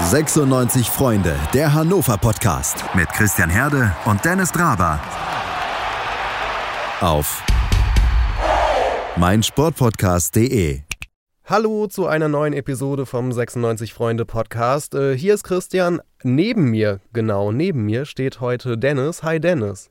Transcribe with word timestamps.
96 0.00 0.88
Freunde, 0.88 1.36
der 1.52 1.74
Hannover 1.74 2.16
Podcast 2.16 2.82
mit 2.94 3.08
Christian 3.10 3.50
Herde 3.50 3.94
und 4.06 4.24
Dennis 4.24 4.50
Draber. 4.50 4.98
Auf 7.00 7.44
meinsportpodcast.de. 9.16 10.80
Hallo 11.44 11.86
zu 11.88 12.06
einer 12.06 12.28
neuen 12.28 12.54
Episode 12.54 13.04
vom 13.04 13.32
96 13.32 13.92
Freunde 13.92 14.24
Podcast. 14.24 14.94
Äh, 14.94 15.16
hier 15.16 15.34
ist 15.34 15.44
Christian. 15.44 16.00
Neben 16.22 16.70
mir, 16.70 17.00
genau 17.12 17.52
neben 17.52 17.84
mir, 17.84 18.06
steht 18.06 18.40
heute 18.40 18.78
Dennis. 18.78 19.22
Hi 19.22 19.40
Dennis. 19.40 19.90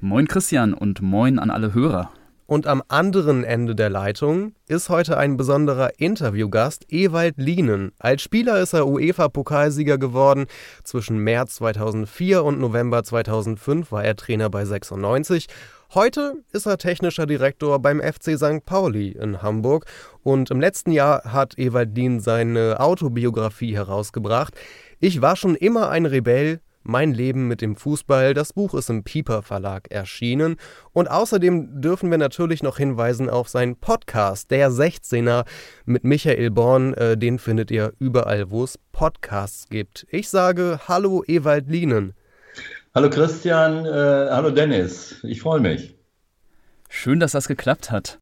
Moin 0.00 0.28
Christian 0.28 0.74
und 0.74 1.00
moin 1.00 1.38
an 1.38 1.50
alle 1.50 1.72
Hörer. 1.72 2.10
Und 2.50 2.66
am 2.66 2.82
anderen 2.88 3.44
Ende 3.44 3.74
der 3.74 3.90
Leitung 3.90 4.54
ist 4.68 4.88
heute 4.88 5.18
ein 5.18 5.36
besonderer 5.36 6.00
Interviewgast, 6.00 6.86
Ewald 6.88 7.34
Lienen. 7.36 7.92
Als 7.98 8.22
Spieler 8.22 8.58
ist 8.62 8.72
er 8.72 8.86
UEFA-Pokalsieger 8.86 9.98
geworden. 9.98 10.46
Zwischen 10.82 11.18
März 11.18 11.56
2004 11.56 12.42
und 12.42 12.58
November 12.58 13.04
2005 13.04 13.92
war 13.92 14.02
er 14.02 14.16
Trainer 14.16 14.48
bei 14.48 14.64
96. 14.64 15.46
Heute 15.92 16.36
ist 16.50 16.64
er 16.64 16.78
technischer 16.78 17.26
Direktor 17.26 17.80
beim 17.80 18.00
FC 18.00 18.38
St. 18.38 18.64
Pauli 18.64 19.10
in 19.10 19.42
Hamburg 19.42 19.84
und 20.22 20.50
im 20.50 20.58
letzten 20.58 20.92
Jahr 20.92 21.24
hat 21.24 21.58
Ewald 21.58 21.94
Lien 21.94 22.18
seine 22.18 22.80
Autobiografie 22.80 23.74
herausgebracht. 23.74 24.54
Ich 25.00 25.20
war 25.20 25.36
schon 25.36 25.54
immer 25.54 25.90
ein 25.90 26.06
Rebell, 26.06 26.60
mein 26.88 27.12
Leben 27.12 27.46
mit 27.46 27.60
dem 27.60 27.76
Fußball. 27.76 28.34
Das 28.34 28.54
Buch 28.54 28.74
ist 28.74 28.88
im 28.88 29.04
Pieper 29.04 29.42
Verlag 29.42 29.90
erschienen. 29.90 30.56
Und 30.92 31.10
außerdem 31.10 31.80
dürfen 31.80 32.10
wir 32.10 32.18
natürlich 32.18 32.62
noch 32.62 32.78
hinweisen 32.78 33.28
auf 33.28 33.48
seinen 33.48 33.76
Podcast, 33.76 34.50
der 34.50 34.70
16er 34.70 35.44
mit 35.84 36.02
Michael 36.04 36.50
Born. 36.50 36.94
Äh, 36.94 37.18
den 37.18 37.38
findet 37.38 37.70
ihr 37.70 37.92
überall, 37.98 38.50
wo 38.50 38.64
es 38.64 38.78
Podcasts 38.90 39.68
gibt. 39.68 40.06
Ich 40.10 40.30
sage 40.30 40.80
Hallo 40.88 41.22
Ewald 41.26 41.68
Lienen. 41.68 42.14
Hallo 42.94 43.10
Christian, 43.10 43.84
äh, 43.84 44.28
hallo 44.30 44.50
Dennis. 44.50 45.20
Ich 45.22 45.42
freue 45.42 45.60
mich. 45.60 45.94
Schön, 46.88 47.20
dass 47.20 47.32
das 47.32 47.48
geklappt 47.48 47.90
hat. 47.90 48.18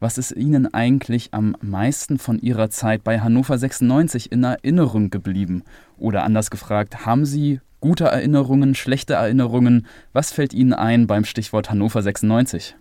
Was 0.00 0.18
ist 0.18 0.32
Ihnen 0.32 0.72
eigentlich 0.74 1.28
am 1.32 1.54
meisten 1.60 2.18
von 2.18 2.38
Ihrer 2.38 2.70
Zeit 2.70 3.04
bei 3.04 3.20
Hannover 3.20 3.56
96 3.56 4.32
in 4.32 4.42
Erinnerung 4.42 5.10
geblieben? 5.10 5.62
Oder 5.96 6.24
anders 6.24 6.50
gefragt, 6.50 7.06
haben 7.06 7.24
Sie 7.24 7.60
Gute 7.80 8.04
Erinnerungen, 8.04 8.74
schlechte 8.74 9.14
Erinnerungen? 9.14 9.86
Was 10.12 10.32
fällt 10.32 10.52
Ihnen 10.52 10.74
ein 10.74 11.06
beim 11.06 11.24
Stichwort 11.24 11.70
Hannover 11.70 12.02
96? 12.02 12.76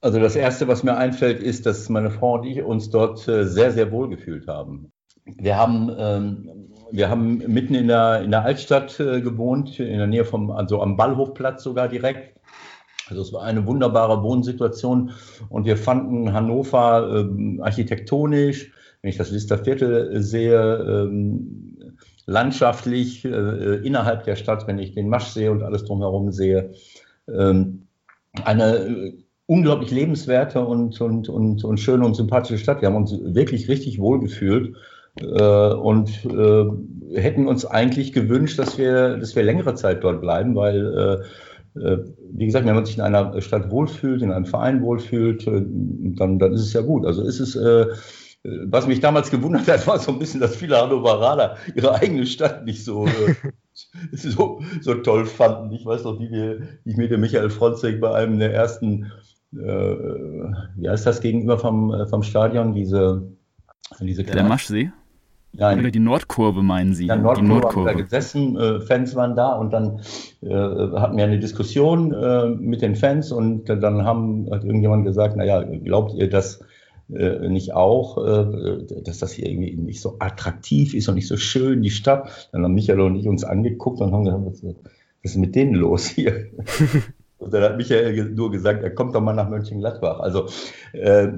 Also 0.00 0.18
das 0.18 0.34
Erste, 0.34 0.66
was 0.66 0.82
mir 0.82 0.96
einfällt, 0.96 1.40
ist, 1.40 1.66
dass 1.66 1.88
meine 1.88 2.10
Frau 2.10 2.34
und 2.34 2.44
ich 2.44 2.62
uns 2.62 2.90
dort 2.90 3.26
äh, 3.28 3.44
sehr, 3.44 3.70
sehr 3.70 3.92
wohl 3.92 4.08
gefühlt 4.08 4.48
haben. 4.48 4.90
Wir 5.24 5.56
haben, 5.56 5.90
ähm, 5.96 6.50
wir 6.90 7.10
haben 7.10 7.38
mitten 7.38 7.74
in 7.74 7.86
der, 7.86 8.22
in 8.22 8.32
der 8.32 8.42
Altstadt 8.42 8.98
äh, 8.98 9.20
gewohnt, 9.20 9.78
in 9.78 9.98
der 9.98 10.06
Nähe 10.08 10.24
vom, 10.24 10.50
also 10.50 10.82
am 10.82 10.96
Ballhofplatz 10.96 11.62
sogar 11.62 11.88
direkt. 11.88 12.40
Also 13.08 13.22
es 13.22 13.32
war 13.32 13.42
eine 13.42 13.66
wunderbare 13.66 14.22
Wohnsituation 14.22 15.12
und 15.48 15.64
wir 15.64 15.76
fanden 15.76 16.32
Hannover 16.32 17.08
ähm, 17.12 17.60
architektonisch, 17.62 18.72
wenn 19.00 19.10
ich 19.10 19.16
das 19.16 19.30
Lister 19.30 19.58
Viertel 19.58 20.22
sehe, 20.22 20.58
ähm, 20.58 21.77
landschaftlich 22.28 23.24
äh, 23.24 23.28
äh, 23.30 23.86
innerhalb 23.86 24.24
der 24.24 24.36
Stadt, 24.36 24.66
wenn 24.66 24.78
ich 24.78 24.92
den 24.92 25.08
Masch 25.08 25.28
sehe 25.28 25.50
und 25.50 25.62
alles 25.62 25.84
drumherum 25.84 26.30
sehe, 26.30 26.72
ähm, 27.26 27.86
eine 28.44 28.76
äh, 28.76 29.12
unglaublich 29.46 29.90
lebenswerte 29.90 30.60
und, 30.60 31.00
und, 31.00 31.30
und, 31.30 31.64
und 31.64 31.80
schöne 31.80 32.04
und 32.04 32.14
sympathische 32.14 32.58
Stadt. 32.58 32.82
Wir 32.82 32.88
haben 32.88 32.96
uns 32.96 33.18
wirklich 33.18 33.70
richtig 33.70 33.98
wohl 33.98 34.20
gefühlt 34.20 34.76
äh, 35.22 35.72
und 35.72 36.10
äh, 36.26 37.18
hätten 37.18 37.48
uns 37.48 37.64
eigentlich 37.64 38.12
gewünscht, 38.12 38.58
dass 38.58 38.76
wir, 38.76 39.16
dass 39.16 39.34
wir 39.34 39.42
längere 39.42 39.74
Zeit 39.74 40.04
dort 40.04 40.20
bleiben, 40.20 40.54
weil 40.54 41.22
äh, 41.74 41.96
wie 42.32 42.44
gesagt, 42.44 42.66
wenn 42.66 42.74
man 42.74 42.84
sich 42.84 42.96
in 42.96 43.02
einer 43.04 43.40
Stadt 43.40 43.70
wohlfühlt, 43.70 44.20
in 44.20 44.32
einem 44.32 44.46
Verein 44.46 44.82
wohlfühlt, 44.82 45.46
dann, 45.46 46.38
dann 46.38 46.52
ist 46.52 46.62
es 46.62 46.72
ja 46.72 46.80
gut. 46.80 47.06
Also 47.06 47.22
ist 47.22 47.38
es 47.38 47.56
was 48.66 48.86
mich 48.86 49.00
damals 49.00 49.30
gewundert 49.30 49.68
hat, 49.68 49.86
war 49.86 49.98
so 49.98 50.12
ein 50.12 50.18
bisschen, 50.18 50.40
dass 50.40 50.56
viele 50.56 50.80
Hannoveraner 50.80 51.56
ihre 51.74 51.94
eigene 51.94 52.26
Stadt 52.26 52.64
nicht 52.64 52.84
so, 52.84 53.06
äh, 53.06 53.34
so, 54.12 54.60
so 54.80 54.94
toll 54.94 55.26
fanden. 55.26 55.72
Ich 55.72 55.84
weiß 55.84 56.04
noch, 56.04 56.18
wie, 56.20 56.30
wir, 56.30 56.60
wie 56.84 56.90
ich 56.90 56.96
mit 56.96 57.10
dem 57.10 57.20
Michael 57.20 57.50
Fronzek 57.50 58.00
bei 58.00 58.14
einem 58.14 58.38
der 58.38 58.54
ersten, 58.54 59.10
äh, 59.52 59.56
wie 59.56 60.88
heißt 60.88 61.06
das 61.06 61.20
gegenüber 61.20 61.58
vom, 61.58 61.92
äh, 61.92 62.06
vom 62.06 62.22
Stadion, 62.22 62.74
diese, 62.74 63.22
diese 64.00 64.24
Der 64.24 64.44
Maschsee? 64.44 64.92
Ja, 65.52 65.72
Oder 65.72 65.90
die 65.90 65.98
Nordkurve 65.98 66.62
meinen 66.62 66.94
Sie? 66.94 67.06
Ja, 67.06 67.16
Nordkurve, 67.16 67.40
die 67.40 67.48
Nordkurve. 67.48 67.88
da 67.88 67.94
gesessen, 67.94 68.56
äh, 68.58 68.80
Fans 68.80 69.16
waren 69.16 69.34
da 69.34 69.54
und 69.54 69.72
dann 69.72 70.00
äh, 70.42 70.50
hatten 70.50 71.16
wir 71.16 71.24
eine 71.24 71.38
Diskussion 71.38 72.12
äh, 72.12 72.48
mit 72.48 72.82
den 72.82 72.94
Fans 72.94 73.32
und 73.32 73.64
dann 73.64 74.04
haben, 74.04 74.48
hat 74.52 74.62
irgendjemand 74.62 75.04
gesagt, 75.04 75.36
naja, 75.36 75.62
glaubt 75.62 76.12
ihr, 76.14 76.28
dass 76.28 76.60
äh, 77.14 77.48
nicht 77.48 77.74
auch, 77.74 78.18
äh, 78.18 79.02
dass 79.02 79.18
das 79.18 79.32
hier 79.32 79.46
irgendwie 79.46 79.74
nicht 79.74 80.00
so 80.00 80.16
attraktiv 80.18 80.94
ist 80.94 81.08
und 81.08 81.14
nicht 81.14 81.28
so 81.28 81.36
schön, 81.36 81.82
die 81.82 81.90
Stadt. 81.90 82.50
Dann 82.52 82.64
haben 82.64 82.74
Michael 82.74 83.00
und 83.00 83.16
ich 83.16 83.28
uns 83.28 83.44
angeguckt 83.44 84.00
und 84.00 84.12
haben 84.12 84.24
gesagt, 84.24 84.44
was, 84.44 84.64
was 84.64 84.74
ist 85.22 85.36
mit 85.36 85.54
denen 85.54 85.74
los 85.74 86.06
hier? 86.06 86.46
Und 87.38 87.54
dann 87.54 87.62
hat 87.62 87.76
Michael 87.76 88.30
nur 88.30 88.50
gesagt, 88.50 88.82
er 88.82 88.90
kommt 88.90 89.14
doch 89.14 89.20
mal 89.20 89.32
nach 89.32 89.48
Mönchengladbach. 89.48 90.18
Also 90.18 90.48
äh, 90.92 91.28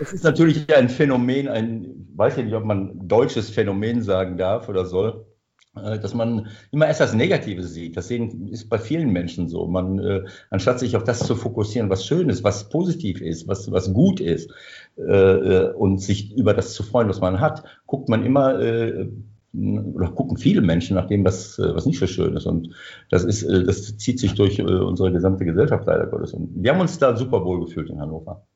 es 0.00 0.14
ist 0.14 0.24
natürlich 0.24 0.74
ein 0.74 0.88
Phänomen, 0.88 1.48
ein, 1.48 2.08
weiß 2.16 2.38
ich 2.38 2.46
nicht, 2.46 2.54
ob 2.54 2.64
man 2.64 3.06
deutsches 3.06 3.50
Phänomen 3.50 4.02
sagen 4.02 4.38
darf 4.38 4.70
oder 4.70 4.86
soll, 4.86 5.26
dass 5.74 6.14
man 6.14 6.48
immer 6.72 6.88
erst 6.88 7.00
das 7.00 7.14
Negative 7.14 7.62
sieht. 7.62 7.96
Das 7.96 8.10
ist 8.10 8.68
bei 8.68 8.78
vielen 8.78 9.10
Menschen 9.10 9.48
so. 9.48 9.66
Man, 9.68 9.98
äh, 10.00 10.24
anstatt 10.50 10.80
sich 10.80 10.96
auf 10.96 11.04
das 11.04 11.20
zu 11.20 11.36
fokussieren, 11.36 11.90
was 11.90 12.04
schön 12.04 12.28
ist, 12.28 12.42
was 12.42 12.68
positiv 12.68 13.20
ist, 13.20 13.46
was, 13.46 13.70
was 13.70 13.92
gut 13.92 14.20
ist, 14.20 14.50
äh, 14.96 15.02
äh 15.02 15.72
und 15.72 16.00
sich 16.00 16.36
über 16.36 16.54
das 16.54 16.74
zu 16.74 16.82
freuen, 16.82 17.08
was 17.08 17.20
man 17.20 17.40
hat, 17.40 17.64
guckt 17.86 18.08
man 18.08 18.24
immer, 18.24 18.58
äh, 18.60 19.08
oder 19.52 20.10
gucken 20.10 20.36
viele 20.36 20.60
Menschen 20.60 20.94
nach 20.94 21.06
dem, 21.06 21.24
was, 21.24 21.58
äh, 21.58 21.74
was 21.74 21.86
nicht 21.86 22.00
so 22.00 22.06
schön 22.06 22.36
ist. 22.36 22.46
Und 22.46 22.74
das 23.08 23.24
ist, 23.24 23.48
das 23.48 23.96
zieht 23.96 24.18
sich 24.18 24.34
durch 24.34 24.60
unsere 24.60 25.12
gesamte 25.12 25.44
Gesellschaft 25.44 25.86
leider 25.86 26.06
Gottes. 26.06 26.34
Und 26.34 26.50
wir 26.62 26.72
haben 26.72 26.80
uns 26.80 26.98
da 26.98 27.16
super 27.16 27.44
wohl 27.44 27.64
gefühlt 27.64 27.90
in 27.90 28.00
Hannover. 28.00 28.46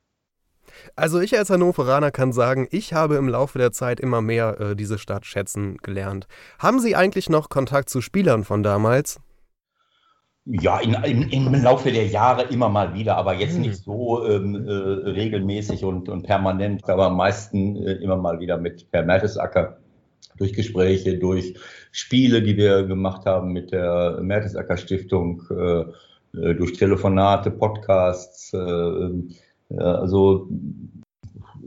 Also 0.97 1.19
ich 1.19 1.37
als 1.37 1.49
Hannoveraner 1.49 2.11
kann 2.11 2.31
sagen, 2.31 2.67
ich 2.71 2.93
habe 2.93 3.15
im 3.15 3.27
Laufe 3.27 3.59
der 3.59 3.73
Zeit 3.73 3.99
immer 3.99 4.21
mehr 4.21 4.59
äh, 4.59 4.75
diese 4.75 4.97
Stadt 4.97 5.25
schätzen 5.25 5.77
gelernt. 5.83 6.27
Haben 6.57 6.79
Sie 6.79 6.95
eigentlich 6.95 7.29
noch 7.29 7.49
Kontakt 7.49 7.89
zu 7.89 7.99
Spielern 7.99 8.45
von 8.45 8.63
damals? 8.63 9.19
Ja, 10.45 10.79
in, 10.79 10.93
in, 10.93 11.29
im 11.29 11.63
Laufe 11.63 11.91
der 11.91 12.05
Jahre 12.07 12.43
immer 12.43 12.69
mal 12.69 12.93
wieder, 12.93 13.17
aber 13.17 13.33
jetzt 13.33 13.55
hm. 13.55 13.61
nicht 13.61 13.83
so 13.83 14.25
ähm, 14.25 14.55
äh, 14.67 14.71
regelmäßig 14.71 15.83
und, 15.83 16.07
und, 16.07 16.23
permanent, 16.23 16.87
aber 16.87 17.07
am 17.07 17.17
meisten 17.17 17.75
äh, 17.75 17.93
immer 17.93 18.15
mal 18.15 18.39
wieder 18.39 18.57
mit 18.57 18.89
Per 18.91 19.03
Mertesacker 19.03 19.79
durch 20.37 20.53
Gespräche, 20.53 21.17
durch 21.17 21.55
Spiele, 21.91 22.41
die 22.41 22.55
wir 22.55 22.83
gemacht 22.83 23.25
haben 23.25 23.53
mit 23.53 23.71
der 23.71 24.19
Mertesacker 24.21 24.77
Stiftung, 24.77 25.41
äh, 25.49 25.81
äh, 26.37 26.55
durch 26.55 26.73
Telefonate, 26.73 27.51
Podcasts, 27.51 28.53
äh, 29.69 29.79
also 29.79 30.47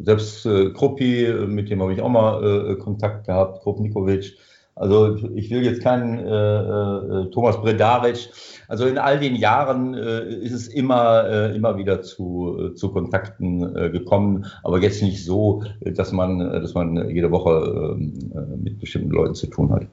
selbst 0.01 0.47
äh, 0.47 0.71
Kruppi, 0.71 1.33
mit 1.47 1.71
dem 1.71 1.83
habe 1.83 1.93
ich 1.93 2.01
auch 2.01 2.09
mal 2.09 2.43
äh, 2.45 2.75
Kontakt 2.77 3.27
gehabt, 3.27 3.63
Krupnikovic. 3.63 4.37
Also 4.75 5.17
ich 5.35 5.51
will 5.51 5.65
jetzt 5.65 5.83
keinen 5.83 6.21
äh, 6.21 6.31
äh, 6.31 7.31
Thomas 7.31 7.61
Bredaric. 7.61 8.31
Also 8.69 8.87
in 8.87 8.97
all 8.97 9.19
den 9.19 9.35
Jahren 9.35 9.95
äh, 9.95 10.33
ist 10.35 10.53
es 10.53 10.69
immer, 10.69 11.29
äh, 11.29 11.57
immer 11.57 11.77
wieder 11.77 12.03
zu, 12.03 12.57
äh, 12.61 12.75
zu 12.75 12.93
Kontakten 12.93 13.75
gekommen, 13.93 14.47
aber 14.63 14.81
jetzt 14.81 15.03
nicht 15.03 15.25
so, 15.25 15.65
dass 15.81 16.13
man, 16.13 16.39
dass 16.39 16.75
man 16.75 17.11
jede 17.11 17.33
Woche 17.33 17.97
ähm, 17.99 18.31
mit 18.63 18.79
bestimmten 18.79 19.11
Leuten 19.11 19.35
zu 19.35 19.49
tun 19.49 19.73
hat. 19.73 19.87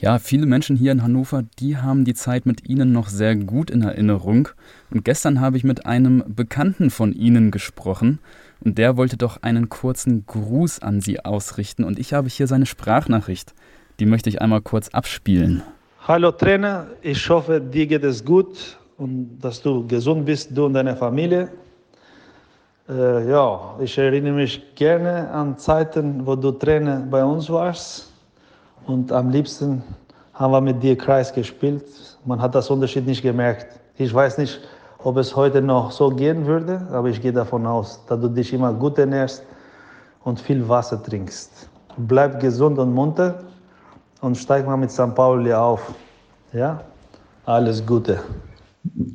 Ja, 0.00 0.20
viele 0.20 0.46
Menschen 0.46 0.76
hier 0.76 0.92
in 0.92 1.02
Hannover, 1.02 1.42
die 1.58 1.76
haben 1.76 2.04
die 2.04 2.14
Zeit 2.14 2.46
mit 2.46 2.68
Ihnen 2.68 2.92
noch 2.92 3.08
sehr 3.08 3.34
gut 3.34 3.68
in 3.68 3.82
Erinnerung. 3.82 4.48
Und 4.92 5.04
gestern 5.04 5.40
habe 5.40 5.56
ich 5.56 5.64
mit 5.64 5.86
einem 5.86 6.22
Bekannten 6.28 6.90
von 6.90 7.12
Ihnen 7.12 7.50
gesprochen 7.50 8.20
und 8.60 8.78
der 8.78 8.96
wollte 8.96 9.16
doch 9.16 9.42
einen 9.42 9.68
kurzen 9.68 10.24
Gruß 10.24 10.82
an 10.82 11.00
Sie 11.00 11.24
ausrichten. 11.24 11.82
Und 11.82 11.98
ich 11.98 12.12
habe 12.12 12.28
hier 12.28 12.46
seine 12.46 12.66
Sprachnachricht. 12.66 13.54
Die 13.98 14.06
möchte 14.06 14.30
ich 14.30 14.40
einmal 14.40 14.60
kurz 14.60 14.88
abspielen. 14.90 15.64
Hallo 16.06 16.30
Trainer, 16.30 16.86
ich 17.02 17.28
hoffe, 17.28 17.60
dir 17.60 17.88
geht 17.88 18.04
es 18.04 18.24
gut 18.24 18.78
und 18.98 19.40
dass 19.40 19.60
du 19.60 19.84
gesund 19.84 20.26
bist, 20.26 20.56
du 20.56 20.66
und 20.66 20.74
deine 20.74 20.94
Familie. 20.94 21.50
Äh, 22.88 23.28
ja, 23.28 23.76
ich 23.82 23.98
erinnere 23.98 24.34
mich 24.34 24.62
gerne 24.76 25.28
an 25.28 25.58
Zeiten, 25.58 26.24
wo 26.24 26.36
du 26.36 26.52
Trainer 26.52 27.00
bei 27.00 27.24
uns 27.24 27.50
warst 27.50 28.07
und 28.88 29.12
am 29.12 29.30
liebsten 29.30 29.82
haben 30.32 30.52
wir 30.52 30.60
mit 30.60 30.82
dir 30.82 30.96
Kreis 30.96 31.32
gespielt. 31.32 31.84
Man 32.24 32.40
hat 32.40 32.54
das 32.54 32.70
Unterschied 32.70 33.06
nicht 33.06 33.22
gemerkt. 33.22 33.66
Ich 33.98 34.12
weiß 34.12 34.38
nicht, 34.38 34.60
ob 34.98 35.16
es 35.18 35.36
heute 35.36 35.60
noch 35.60 35.90
so 35.90 36.10
gehen 36.10 36.46
würde, 36.46 36.86
aber 36.90 37.08
ich 37.08 37.20
gehe 37.20 37.32
davon 37.32 37.66
aus, 37.66 38.04
dass 38.06 38.20
du 38.20 38.28
dich 38.28 38.52
immer 38.52 38.72
gut 38.72 38.98
ernährst 38.98 39.44
und 40.24 40.40
viel 40.40 40.66
Wasser 40.68 41.02
trinkst. 41.02 41.68
bleib 41.96 42.40
gesund 42.40 42.78
und 42.78 42.92
munter 42.92 43.42
und 44.20 44.36
steig 44.36 44.66
mal 44.66 44.76
mit 44.76 44.90
St. 44.90 45.14
Pauli 45.14 45.52
auf. 45.52 45.94
Ja, 46.52 46.80
alles 47.44 47.84
Gute. 47.84 48.20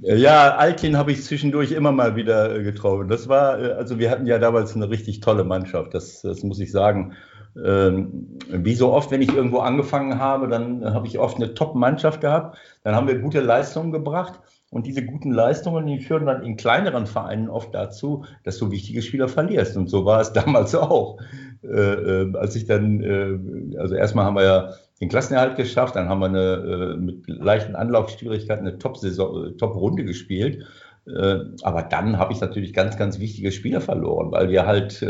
Ja, 0.01 0.55
Altin 0.55 0.97
habe 0.97 1.11
ich 1.11 1.23
zwischendurch 1.23 1.71
immer 1.71 1.91
mal 1.91 2.15
wieder 2.15 2.55
äh, 2.55 2.63
getroffen. 2.63 3.07
Das 3.07 3.27
war, 3.27 3.59
äh, 3.59 3.71
also 3.71 3.97
wir 3.97 4.11
hatten 4.11 4.27
ja 4.27 4.37
damals 4.37 4.75
eine 4.75 4.89
richtig 4.89 5.21
tolle 5.21 5.43
Mannschaft, 5.43 5.93
das, 5.93 6.21
das 6.21 6.43
muss 6.43 6.59
ich 6.59 6.71
sagen. 6.71 7.13
Ähm, 7.55 8.37
wie 8.49 8.75
so 8.75 8.91
oft, 8.91 9.11
wenn 9.11 9.21
ich 9.21 9.33
irgendwo 9.33 9.59
angefangen 9.59 10.19
habe, 10.19 10.47
dann 10.47 10.93
habe 10.93 11.07
ich 11.07 11.19
oft 11.19 11.37
eine 11.37 11.53
Top-Mannschaft 11.53 12.21
gehabt. 12.21 12.57
Dann 12.83 12.95
haben 12.95 13.07
wir 13.07 13.19
gute 13.19 13.41
Leistungen 13.41 13.91
gebracht. 13.91 14.39
Und 14.71 14.87
diese 14.87 15.05
guten 15.05 15.31
Leistungen, 15.31 15.85
die 15.85 15.99
führen 15.99 16.25
dann 16.25 16.41
in 16.41 16.57
kleineren 16.57 17.05
Vereinen 17.05 17.47
oft 17.47 17.75
dazu, 17.75 18.25
dass 18.43 18.57
du 18.57 18.71
wichtige 18.71 19.03
Spieler 19.03 19.27
verlierst. 19.27 19.77
Und 19.77 19.87
so 19.87 20.03
war 20.05 20.19
es 20.19 20.33
damals 20.33 20.73
auch. 20.73 21.19
Äh, 21.63 21.67
äh, 21.67 22.35
als 22.35 22.55
ich 22.55 22.65
dann, 22.65 23.01
äh, 23.01 23.77
also 23.79 23.93
erstmal 23.93 24.25
haben 24.25 24.35
wir 24.35 24.43
ja 24.43 24.73
den 24.99 25.09
Klassenerhalt 25.09 25.57
geschafft, 25.57 25.95
dann 25.95 26.09
haben 26.09 26.19
wir 26.19 26.25
eine, 26.25 26.39
äh, 26.39 26.97
mit 26.97 27.27
leichten 27.27 27.75
Anlaufschwierigkeiten 27.75 28.65
eine 28.65 28.77
äh, 28.77 29.51
Top-Runde 29.57 30.05
gespielt. 30.05 30.65
Äh, 31.05 31.39
aber 31.61 31.83
dann 31.83 32.17
habe 32.17 32.33
ich 32.33 32.41
natürlich 32.41 32.73
ganz, 32.73 32.97
ganz 32.97 33.19
wichtige 33.19 33.51
Spieler 33.51 33.81
verloren, 33.81 34.31
weil 34.31 34.49
wir 34.49 34.65
halt 34.65 35.05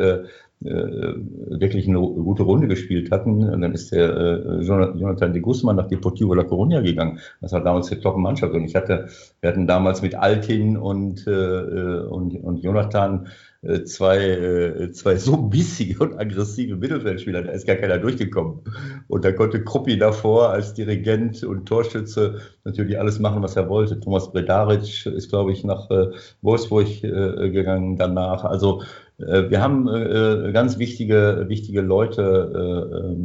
wirklich 0.63 1.87
eine 1.87 1.99
gute 1.99 2.43
Runde 2.43 2.67
gespielt 2.67 3.11
hatten. 3.11 3.49
Und 3.49 3.61
dann 3.61 3.73
ist 3.73 3.91
der 3.91 4.15
äh, 4.15 4.61
Jonathan 4.61 5.33
de 5.33 5.41
Guzman 5.41 5.75
nach 5.75 5.87
Deportivo 5.87 6.33
La 6.33 6.43
Coruña 6.43 6.81
gegangen. 6.81 7.19
Das 7.41 7.51
war 7.51 7.63
damals 7.63 7.89
die 7.89 7.99
Top-Mannschaft. 7.99 8.53
Und 8.53 8.65
ich 8.65 8.75
hatte, 8.75 9.07
wir 9.41 9.49
hatten 9.49 9.67
damals 9.67 10.01
mit 10.01 10.15
Altin 10.15 10.77
und, 10.77 11.27
äh, 11.27 11.31
und, 11.31 12.35
und 12.35 12.63
Jonathan 12.63 13.27
äh, 13.63 13.85
zwei, 13.85 14.17
äh, 14.17 14.91
zwei 14.91 15.15
so 15.15 15.37
bissige 15.37 16.03
und 16.03 16.19
aggressive 16.19 16.75
Mittelfeldspieler, 16.75 17.43
da 17.43 17.51
ist 17.53 17.65
gar 17.65 17.77
keiner 17.77 17.97
durchgekommen. 17.97 18.59
Und 19.07 19.23
da 19.23 19.31
konnte 19.31 19.63
Kruppi 19.63 19.97
davor 19.97 20.49
als 20.49 20.73
Dirigent 20.73 21.43
und 21.43 21.65
Torschütze 21.65 22.41
natürlich 22.65 22.99
alles 22.99 23.19
machen, 23.19 23.41
was 23.41 23.55
er 23.55 23.69
wollte. 23.69 24.01
Thomas 24.01 24.31
Bredaric 24.33 25.05
ist, 25.05 25.29
glaube 25.29 25.53
ich, 25.53 25.63
nach 25.63 25.89
äh, 25.91 26.07
Wolfsburg 26.41 27.03
äh, 27.03 27.49
gegangen 27.51 27.95
danach. 27.95 28.43
Also 28.43 28.81
äh, 28.81 28.85
wir 29.17 29.61
haben 29.61 29.87
äh, 29.87 30.51
ganz 30.51 30.79
wichtige, 30.79 31.45
wichtige 31.47 31.81
Leute 31.81 33.15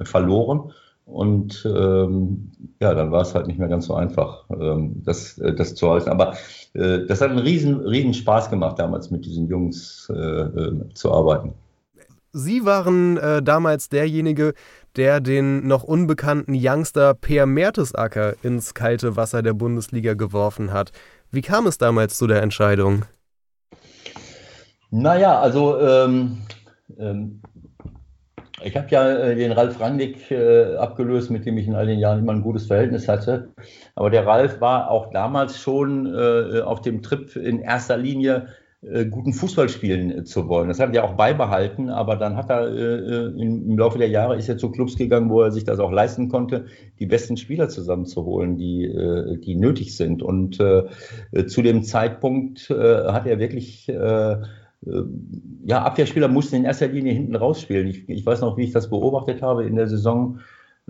äh, 0.00 0.04
verloren. 0.04 0.72
Und 1.04 1.66
ähm, 1.66 2.52
ja, 2.80 2.94
dann 2.94 3.10
war 3.10 3.22
es 3.22 3.34
halt 3.34 3.46
nicht 3.46 3.58
mehr 3.58 3.68
ganz 3.68 3.86
so 3.86 3.94
einfach, 3.94 4.44
ähm, 4.50 5.02
das, 5.04 5.40
das 5.56 5.74
zu 5.74 5.90
halten. 5.90 6.10
Aber 6.10 6.34
äh, 6.74 7.06
das 7.06 7.20
hat 7.20 7.30
einen 7.30 7.40
riesen, 7.40 7.80
riesen 7.80 8.14
Spaß 8.14 8.50
gemacht, 8.50 8.78
damals 8.78 9.10
mit 9.10 9.24
diesen 9.26 9.48
Jungs 9.48 10.08
äh, 10.10 10.94
zu 10.94 11.12
arbeiten. 11.12 11.54
Sie 12.32 12.64
waren 12.64 13.18
äh, 13.18 13.42
damals 13.42 13.90
derjenige, 13.90 14.54
der 14.96 15.20
den 15.20 15.66
noch 15.66 15.82
unbekannten 15.82 16.54
Youngster 16.56 17.14
Per 17.14 17.44
Mertesacker 17.44 18.34
ins 18.42 18.72
kalte 18.72 19.16
Wasser 19.16 19.42
der 19.42 19.52
Bundesliga 19.52 20.14
geworfen 20.14 20.72
hat. 20.72 20.92
Wie 21.30 21.42
kam 21.42 21.66
es 21.66 21.76
damals 21.76 22.16
zu 22.16 22.26
der 22.26 22.42
Entscheidung? 22.42 23.04
Naja, 24.94 25.40
also 25.40 25.80
ähm, 25.80 26.42
ähm, 26.98 27.40
ich 28.62 28.76
habe 28.76 28.88
ja 28.90 29.08
äh, 29.08 29.34
den 29.34 29.52
Ralf 29.52 29.80
Randig 29.80 30.30
äh, 30.30 30.76
abgelöst, 30.76 31.30
mit 31.30 31.46
dem 31.46 31.56
ich 31.56 31.66
in 31.66 31.74
all 31.74 31.86
den 31.86 31.98
Jahren 31.98 32.18
immer 32.18 32.32
ein 32.32 32.42
gutes 32.42 32.66
Verhältnis 32.66 33.08
hatte. 33.08 33.54
Aber 33.94 34.10
der 34.10 34.26
Ralf 34.26 34.60
war 34.60 34.90
auch 34.90 35.10
damals 35.10 35.58
schon 35.58 36.14
äh, 36.14 36.60
auf 36.60 36.82
dem 36.82 37.00
Trip 37.00 37.34
in 37.36 37.60
erster 37.60 37.96
Linie 37.96 38.48
äh, 38.82 39.06
guten 39.06 39.32
Fußball 39.32 39.70
spielen 39.70 40.10
äh, 40.10 40.24
zu 40.24 40.46
wollen. 40.50 40.68
Das 40.68 40.78
hat 40.78 40.94
er 40.94 41.04
auch 41.04 41.14
beibehalten, 41.14 41.88
aber 41.88 42.16
dann 42.16 42.36
hat 42.36 42.50
er 42.50 42.66
äh, 42.66 43.26
im, 43.28 43.70
im, 43.70 43.78
Laufe 43.78 43.96
der 43.96 44.10
Jahre 44.10 44.36
ist 44.36 44.50
er 44.50 44.58
zu 44.58 44.70
Clubs 44.70 44.96
gegangen, 44.96 45.30
wo 45.30 45.40
er 45.40 45.52
sich 45.52 45.64
das 45.64 45.78
auch 45.78 45.90
leisten 45.90 46.28
konnte, 46.28 46.66
die 46.98 47.06
besten 47.06 47.38
Spieler 47.38 47.70
zusammenzuholen, 47.70 48.58
die, 48.58 49.38
die 49.42 49.54
nötig 49.54 49.96
sind. 49.96 50.22
Und 50.22 50.56
zu 50.56 51.62
dem 51.62 51.82
Zeitpunkt 51.82 52.68
hat 52.70 53.26
er 53.26 53.38
wirklich 53.38 53.88
äh, 53.88 54.36
ja, 55.64 55.82
Abwehrspieler 55.82 56.28
mussten 56.28 56.56
in 56.56 56.64
erster 56.64 56.88
Linie 56.88 57.12
hinten 57.12 57.36
rausspielen. 57.36 57.86
Ich, 57.86 58.08
ich 58.08 58.26
weiß 58.26 58.40
noch, 58.40 58.56
wie 58.56 58.64
ich 58.64 58.72
das 58.72 58.90
beobachtet 58.90 59.42
habe 59.42 59.64
in 59.64 59.76
der 59.76 59.88
Saison, 59.88 60.40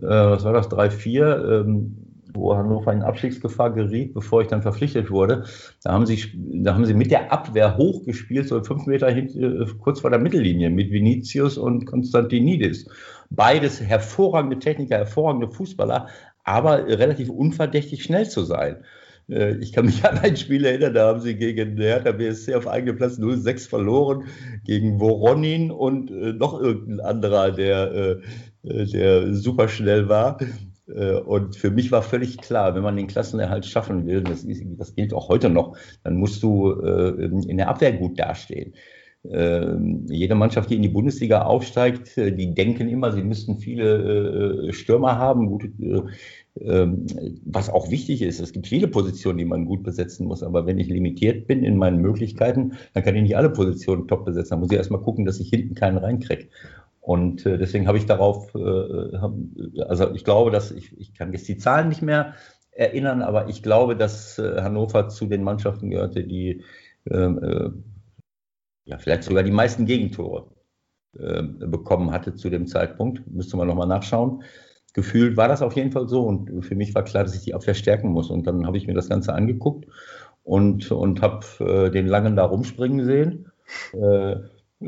äh, 0.00 0.06
was 0.06 0.44
war 0.44 0.52
das, 0.52 0.70
3-4, 0.70 1.60
ähm, 1.60 1.96
wo 2.34 2.56
Hannover 2.56 2.92
in 2.92 3.02
Abstiegsgefahr 3.02 3.74
geriet, 3.74 4.14
bevor 4.14 4.40
ich 4.40 4.48
dann 4.48 4.62
verpflichtet 4.62 5.10
wurde. 5.10 5.44
Da 5.82 5.92
haben 5.92 6.06
sie, 6.06 6.22
da 6.34 6.74
haben 6.74 6.86
sie 6.86 6.94
mit 6.94 7.10
der 7.10 7.30
Abwehr 7.30 7.76
hochgespielt, 7.76 8.48
so 8.48 8.62
fünf 8.64 8.86
Meter 8.86 9.10
hin, 9.10 9.28
äh, 9.38 9.66
kurz 9.78 10.00
vor 10.00 10.08
der 10.10 10.18
Mittellinie, 10.18 10.70
mit 10.70 10.90
Vinicius 10.90 11.58
und 11.58 11.84
Konstantinidis. 11.84 12.88
Beides 13.28 13.82
hervorragende 13.82 14.58
Techniker, 14.58 14.96
hervorragende 14.96 15.50
Fußballer, 15.50 16.08
aber 16.44 16.86
relativ 16.86 17.28
unverdächtig 17.28 18.02
schnell 18.02 18.28
zu 18.28 18.42
sein. 18.42 18.84
Äh, 19.28 19.56
ich 19.56 19.72
kann 19.72 19.86
mich 19.86 20.04
an 20.08 20.18
ein 20.18 20.36
Spiel 20.36 20.64
erinnern, 20.64 20.94
da 20.94 21.08
haben 21.08 21.20
sie 21.20 21.36
gegen 21.36 21.76
Hertha 21.76 22.12
BSC 22.12 22.54
auf 22.54 22.68
eigenem 22.68 22.96
Platz 22.96 23.18
0-6 23.18 23.68
verloren, 23.68 24.24
gegen 24.64 25.00
Voronin 25.00 25.70
und 25.70 26.10
äh, 26.10 26.32
noch 26.32 26.60
irgendein 26.60 27.00
anderer, 27.00 27.50
der, 27.50 28.20
äh, 28.64 28.86
der 28.86 29.34
super 29.34 29.68
schnell 29.68 30.08
war. 30.08 30.38
Und 31.24 31.56
für 31.56 31.70
mich 31.70 31.90
war 31.92 32.02
völlig 32.02 32.38
klar, 32.38 32.74
wenn 32.74 32.82
man 32.82 32.96
den 32.96 33.06
Klassenerhalt 33.06 33.64
schaffen 33.64 34.04
will, 34.04 34.20
das, 34.20 34.42
ist, 34.44 34.62
das 34.76 34.94
gilt 34.94 35.14
auch 35.14 35.28
heute 35.28 35.48
noch, 35.48 35.76
dann 36.02 36.16
musst 36.16 36.42
du 36.42 36.70
in 36.72 37.56
der 37.56 37.68
Abwehr 37.68 37.92
gut 37.92 38.18
dastehen. 38.18 38.74
Jede 39.22 40.34
Mannschaft, 40.34 40.68
die 40.68 40.76
in 40.76 40.82
die 40.82 40.88
Bundesliga 40.88 41.42
aufsteigt, 41.42 42.16
die 42.16 42.54
denken 42.54 42.88
immer, 42.88 43.12
sie 43.12 43.22
müssten 43.22 43.58
viele 43.58 44.72
Stürmer 44.72 45.16
haben, 45.16 45.46
gute 45.46 45.68
ähm, 45.80 46.10
was 46.54 47.70
auch 47.70 47.90
wichtig 47.90 48.20
ist. 48.20 48.38
Es 48.38 48.52
gibt 48.52 48.66
viele 48.66 48.86
Positionen, 48.86 49.38
die 49.38 49.44
man 49.46 49.64
gut 49.64 49.82
besetzen 49.82 50.26
muss, 50.26 50.42
aber 50.42 50.66
wenn 50.66 50.78
ich 50.78 50.88
limitiert 50.88 51.46
bin 51.46 51.64
in 51.64 51.78
meinen 51.78 52.02
Möglichkeiten, 52.02 52.74
dann 52.92 53.02
kann 53.02 53.16
ich 53.16 53.22
nicht 53.22 53.36
alle 53.38 53.48
Positionen 53.48 54.06
top 54.06 54.26
besetzen. 54.26 54.50
Dann 54.50 54.60
muss 54.60 54.70
ich 54.70 54.76
erstmal 54.76 55.00
gucken, 55.00 55.24
dass 55.24 55.40
ich 55.40 55.48
hinten 55.48 55.74
keinen 55.74 55.96
reinkriege. 55.96 56.48
Und 57.00 57.46
äh, 57.46 57.56
deswegen 57.56 57.88
habe 57.88 57.96
ich 57.96 58.04
darauf, 58.04 58.54
äh, 58.54 59.80
also 59.82 60.14
ich 60.14 60.24
glaube, 60.24 60.50
dass 60.50 60.70
ich, 60.70 60.96
ich 61.00 61.14
kann 61.14 61.32
jetzt 61.32 61.48
die 61.48 61.56
Zahlen 61.56 61.88
nicht 61.88 62.02
mehr 62.02 62.34
erinnern, 62.70 63.22
aber 63.22 63.48
ich 63.48 63.62
glaube, 63.62 63.96
dass 63.96 64.38
äh, 64.38 64.60
Hannover 64.60 65.08
zu 65.08 65.26
den 65.26 65.42
Mannschaften 65.42 65.88
gehörte, 65.88 66.22
die 66.22 66.62
ähm, 67.10 67.42
äh, 67.42 67.70
ja, 68.84 68.98
vielleicht 68.98 69.24
sogar 69.24 69.42
die 69.42 69.50
meisten 69.50 69.86
Gegentore 69.86 70.48
bekommen 71.14 72.10
hatte 72.10 72.36
zu 72.36 72.48
dem 72.48 72.66
Zeitpunkt. 72.66 73.30
Müsste 73.30 73.58
man 73.58 73.68
nochmal 73.68 73.86
nachschauen 73.86 74.42
gefühlt 74.92 75.36
war 75.36 75.48
das 75.48 75.62
auf 75.62 75.74
jeden 75.74 75.92
Fall 75.92 76.08
so. 76.08 76.22
Und 76.22 76.64
für 76.64 76.74
mich 76.74 76.94
war 76.94 77.04
klar, 77.04 77.24
dass 77.24 77.34
ich 77.34 77.42
die 77.42 77.54
Abwehr 77.54 77.74
stärken 77.74 78.10
muss. 78.10 78.30
Und 78.30 78.46
dann 78.46 78.66
habe 78.66 78.76
ich 78.76 78.86
mir 78.86 78.94
das 78.94 79.08
Ganze 79.08 79.34
angeguckt 79.34 79.86
und, 80.44 80.90
und 80.90 81.22
habe 81.22 81.44
äh, 81.60 81.90
den 81.90 82.06
Langen 82.06 82.36
da 82.36 82.44
rumspringen 82.44 83.04
sehen. 83.04 83.50
Äh, 83.92 84.36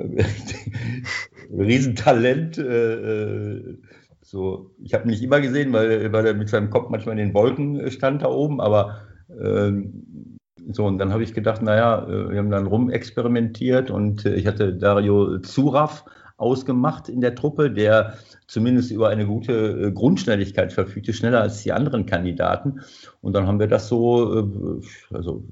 Riesentalent. 1.50 2.58
Äh, 2.58 2.94
äh, 2.94 3.78
so, 4.22 4.70
ich 4.82 4.94
habe 4.94 5.04
ihn 5.04 5.10
nicht 5.10 5.22
immer 5.22 5.40
gesehen, 5.40 5.72
weil, 5.72 6.12
weil 6.12 6.26
er 6.26 6.34
mit 6.34 6.48
seinem 6.48 6.70
Kopf 6.70 6.90
manchmal 6.90 7.18
in 7.18 7.26
den 7.26 7.34
Wolken 7.34 7.90
stand 7.90 8.22
da 8.22 8.28
oben, 8.28 8.60
aber 8.60 9.02
ähm, 9.30 10.38
so, 10.72 10.86
und 10.86 10.98
dann 10.98 11.12
habe 11.12 11.22
ich 11.22 11.34
gedacht, 11.34 11.62
naja, 11.62 12.06
äh, 12.06 12.30
wir 12.30 12.38
haben 12.38 12.50
dann 12.50 12.66
rumexperimentiert 12.66 13.90
und 13.90 14.24
äh, 14.24 14.34
ich 14.34 14.46
hatte 14.46 14.74
Dario 14.74 15.38
Zuraff 15.40 16.04
ausgemacht 16.44 17.08
in 17.08 17.20
der 17.20 17.34
Truppe, 17.34 17.70
der 17.70 18.14
zumindest 18.46 18.90
über 18.90 19.08
eine 19.08 19.26
gute 19.26 19.52
äh, 19.52 19.92
Grundschnelligkeit 19.92 20.72
verfügte, 20.72 21.12
schneller 21.12 21.40
als 21.40 21.62
die 21.62 21.72
anderen 21.72 22.06
Kandidaten. 22.06 22.80
Und 23.22 23.32
dann 23.32 23.46
haben 23.46 23.58
wir 23.58 23.66
das 23.66 23.88
so, 23.88 24.40
äh, 24.40 25.14
also 25.14 25.42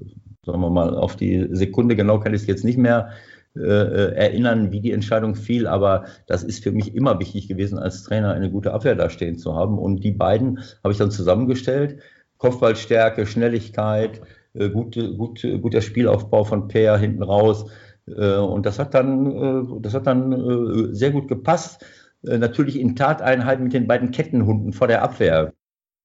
sagen 0.45 0.61
wir 0.61 0.69
mal, 0.69 0.95
auf 0.95 1.15
die 1.15 1.47
Sekunde 1.51 1.95
genau 1.95 2.19
kann 2.19 2.33
ich 2.33 2.41
es 2.41 2.47
jetzt 2.47 2.63
nicht 2.63 2.77
mehr 2.77 3.09
äh, 3.55 4.13
erinnern, 4.15 4.71
wie 4.71 4.81
die 4.81 4.91
Entscheidung 4.91 5.35
fiel, 5.35 5.67
aber 5.67 6.05
das 6.27 6.43
ist 6.43 6.63
für 6.63 6.71
mich 6.71 6.95
immer 6.95 7.19
wichtig 7.19 7.47
gewesen, 7.47 7.77
als 7.79 8.03
Trainer 8.03 8.33
eine 8.33 8.51
gute 8.51 8.73
Abwehr 8.73 8.95
dastehen 8.95 9.37
zu 9.37 9.55
haben. 9.55 9.77
Und 9.77 10.03
die 10.03 10.11
beiden 10.11 10.59
habe 10.83 10.91
ich 10.91 10.97
dann 10.97 11.11
zusammengestellt. 11.11 11.97
Kopfballstärke, 12.37 13.25
Schnelligkeit, 13.25 14.21
gut, 14.53 14.95
gut, 15.17 15.47
guter 15.61 15.81
Spielaufbau 15.81 16.43
von 16.43 16.67
Peer 16.67 16.97
hinten 16.97 17.23
raus. 17.23 17.67
Und 18.05 18.65
das 18.65 18.79
hat 18.79 18.93
dann, 18.93 19.81
das 19.81 19.93
hat 19.93 20.07
dann 20.07 20.93
sehr 20.93 21.11
gut 21.11 21.27
gepasst. 21.27 21.83
Äh, 22.25 22.37
natürlich 22.37 22.79
in 22.79 22.95
Tateinheit 22.95 23.59
mit 23.59 23.73
den 23.73 23.87
beiden 23.87 24.11
Kettenhunden 24.11 24.73
vor 24.73 24.87
der 24.87 25.03
Abwehr. 25.03 25.53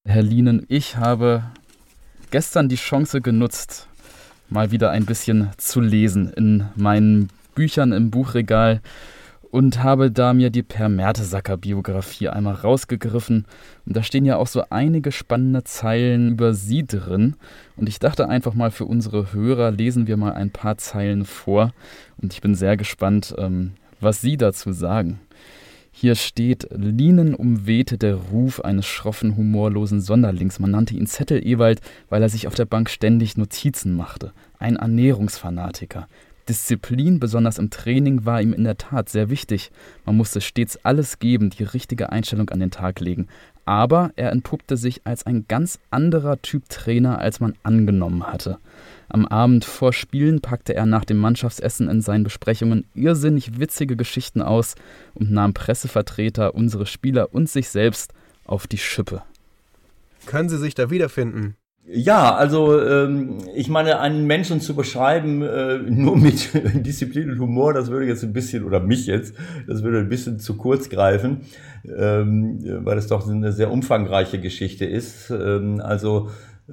Herr 0.05 0.23
Lienen, 0.23 0.65
ich 0.69 0.97
habe 0.97 1.45
gestern 2.31 2.69
die 2.69 2.77
Chance 2.77 3.21
genutzt, 3.21 3.89
mal 4.49 4.71
wieder 4.71 4.91
ein 4.91 5.07
bisschen 5.07 5.51
zu 5.59 5.81
lesen 5.81 6.33
in 6.35 6.67
meinen 6.77 7.29
Büchern 7.55 7.93
im 7.93 8.11
Buchregal 8.11 8.81
und 9.51 9.83
habe 9.83 10.11
da 10.11 10.35
mir 10.35 10.51
die 10.51 10.63
Per 10.63 10.89
Mertesacker 10.89 11.57
Biografie 11.57 12.29
einmal 12.29 12.55
rausgegriffen. 12.55 13.47
Und 13.87 13.97
da 13.97 14.03
stehen 14.03 14.25
ja 14.25 14.37
auch 14.37 14.47
so 14.47 14.65
einige 14.71 15.13
spannende 15.13 15.65
Zeilen 15.65 16.33
über 16.33 16.55
sie 16.55 16.87
drin. 16.87 17.37
Und 17.77 17.89
ich 17.89 17.99
dachte 17.99 18.29
einfach 18.29 18.55
mal 18.55 18.71
für 18.71 18.85
unsere 18.85 19.33
Hörer 19.33 19.71
lesen 19.71 20.07
wir 20.07 20.17
mal 20.17 20.33
ein 20.33 20.51
paar 20.51 20.77
Zeilen 20.77 21.25
vor. 21.25 21.73
Und 22.21 22.33
ich 22.33 22.41
bin 22.41 22.55
sehr 22.55 22.77
gespannt, 22.77 23.35
ähm, 23.39 23.73
was 24.01 24.21
Sie 24.21 24.37
dazu 24.37 24.73
sagen. 24.73 25.21
Hier 25.91 26.15
steht, 26.15 26.69
Linen 26.71 27.35
umwehte 27.35 27.99
der 27.99 28.15
Ruf 28.15 28.61
eines 28.61 28.87
schroffen, 28.87 29.37
humorlosen 29.37 30.01
Sonderlings. 30.01 30.61
Man 30.61 30.71
nannte 30.71 30.95
ihn 30.95 31.09
Zettel 31.09 31.45
Ewald, 31.45 31.81
weil 32.09 32.23
er 32.23 32.29
sich 32.29 32.47
auf 32.47 32.55
der 32.55 32.67
Bank 32.67 32.89
ständig 32.89 33.37
Notizen 33.37 33.97
machte. 33.97 34.33
Ein 34.61 34.77
Ernährungsfanatiker. 34.77 36.07
Disziplin, 36.49 37.21
besonders 37.21 37.59
im 37.59 37.71
Training, 37.71 38.25
war 38.25 38.41
ihm 38.41 38.53
in 38.53 38.65
der 38.65 38.79
Tat 38.79 39.09
sehr 39.09 39.31
wichtig. 39.31 39.71
Man 40.05 40.17
musste 40.17 40.41
stets 40.41 40.79
alles 40.85 41.19
geben, 41.19 41.51
die 41.51 41.65
richtige 41.65 42.11
Einstellung 42.11 42.49
an 42.51 42.61
den 42.61 42.71
Tag 42.71 43.01
legen. 43.01 43.29
Aber 43.65 44.13
er 44.17 44.33
entpuppte 44.33 44.77
sich 44.77 45.03
als 45.05 45.27
ein 45.27 45.45
ganz 45.47 45.79
anderer 45.91 46.41
Typ 46.41 46.69
Trainer, 46.69 47.19
als 47.19 47.41
man 47.41 47.55
angenommen 47.63 48.27
hatte. 48.27 48.59
Am 49.11 49.27
Abend 49.27 49.65
vor 49.65 49.93
Spielen 49.93 50.41
packte 50.41 50.75
er 50.75 50.87
nach 50.87 51.05
dem 51.05 51.19
Mannschaftsessen 51.19 51.89
in 51.89 52.01
seinen 52.01 52.25
Besprechungen 52.25 52.85
irrsinnig 52.95 53.59
witzige 53.59 53.97
Geschichten 53.97 54.43
aus 54.43 54.75
und 55.15 55.31
nahm 55.31 55.55
Pressevertreter, 55.55 56.55
unsere 56.55 56.87
Spieler 56.87 57.35
und 57.35 57.49
sich 57.49 57.69
selbst 57.69 58.13
auf 58.45 58.67
die 58.67 58.79
Schippe. 58.79 59.23
Können 60.27 60.49
Sie 60.49 60.59
sich 60.59 60.75
da 60.75 60.91
wiederfinden? 60.91 61.57
Ja, 61.91 62.35
also 62.35 62.79
ähm, 62.83 63.39
ich 63.55 63.69
meine, 63.71 63.99
einen 64.01 64.27
Menschen 64.27 64.61
zu 64.61 64.77
beschreiben 64.77 65.41
äh, 65.41 65.79
nur 65.79 66.19
mit 66.19 66.51
Disziplin 66.87 67.31
und 67.31 67.39
Humor, 67.39 67.73
das 67.73 67.91
würde 67.91 68.07
jetzt 68.07 68.23
ein 68.23 68.35
bisschen, 68.35 68.65
oder 68.65 68.81
mich 68.81 69.07
jetzt, 69.07 69.35
das 69.67 69.83
würde 69.83 70.01
ein 70.01 70.11
bisschen 70.11 70.39
zu 70.39 70.59
kurz 70.59 70.91
greifen, 70.91 71.43
ähm, 71.85 72.59
weil 72.85 72.99
es 72.99 73.07
doch 73.07 73.27
eine 73.27 73.53
sehr 73.53 73.71
umfangreiche 73.71 74.39
Geschichte 74.39 74.85
ist. 74.85 75.31
Ähm, 75.31 75.81
also 75.83 76.29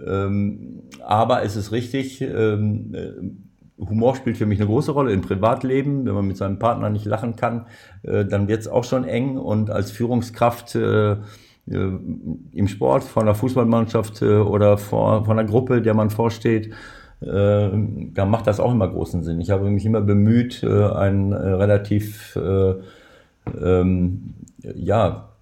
ähm, 0.05 0.84
aber 1.01 1.43
es 1.43 1.55
ist 1.55 1.72
richtig, 1.72 2.19
ähm, 2.19 2.93
äh, 2.93 3.12
Humor 3.77 4.15
spielt 4.15 4.38
für 4.38 4.45
mich 4.45 4.60
eine 4.60 4.67
große 4.67 4.91
Rolle 4.91 5.12
im 5.12 5.22
Privatleben. 5.22 6.05
Wenn 6.05 6.13
man 6.13 6.27
mit 6.27 6.38
seinem 6.38 6.60
Partner 6.60 6.89
nicht 6.89 7.05
lachen 7.05 7.36
kann, 7.36 7.67
äh, 8.03 8.25
dann 8.25 8.48
wird 8.48 8.62
es 8.62 8.67
auch 8.67 8.84
schon 8.84 9.05
eng. 9.05 9.38
Und 9.38 9.69
als 9.69 9.91
Führungskraft 9.91 10.75
äh, 10.75 11.17
im 11.67 12.67
Sport, 12.67 13.03
von 13.03 13.24
einer 13.24 13.36
Fußballmannschaft 13.36 14.22
äh, 14.22 14.38
oder 14.38 14.77
vor, 14.77 15.25
von 15.25 15.39
einer 15.39 15.50
Gruppe, 15.50 15.81
der 15.81 15.95
man 15.95 16.10
vorsteht, 16.10 16.74
äh, 17.22 17.69
da 18.13 18.25
macht 18.25 18.48
das 18.48 18.60
auch 18.60 18.72
immer 18.72 18.88
großen 18.88 19.24
Sinn. 19.24 19.41
Ich 19.41 19.50
habe 19.50 19.69
mich 19.69 19.86
immer 19.86 20.01
bemüht, 20.01 20.63
ein 20.63 21.34
relativ 21.34 22.38
ähm, 23.62 24.34
ja, 24.75 25.35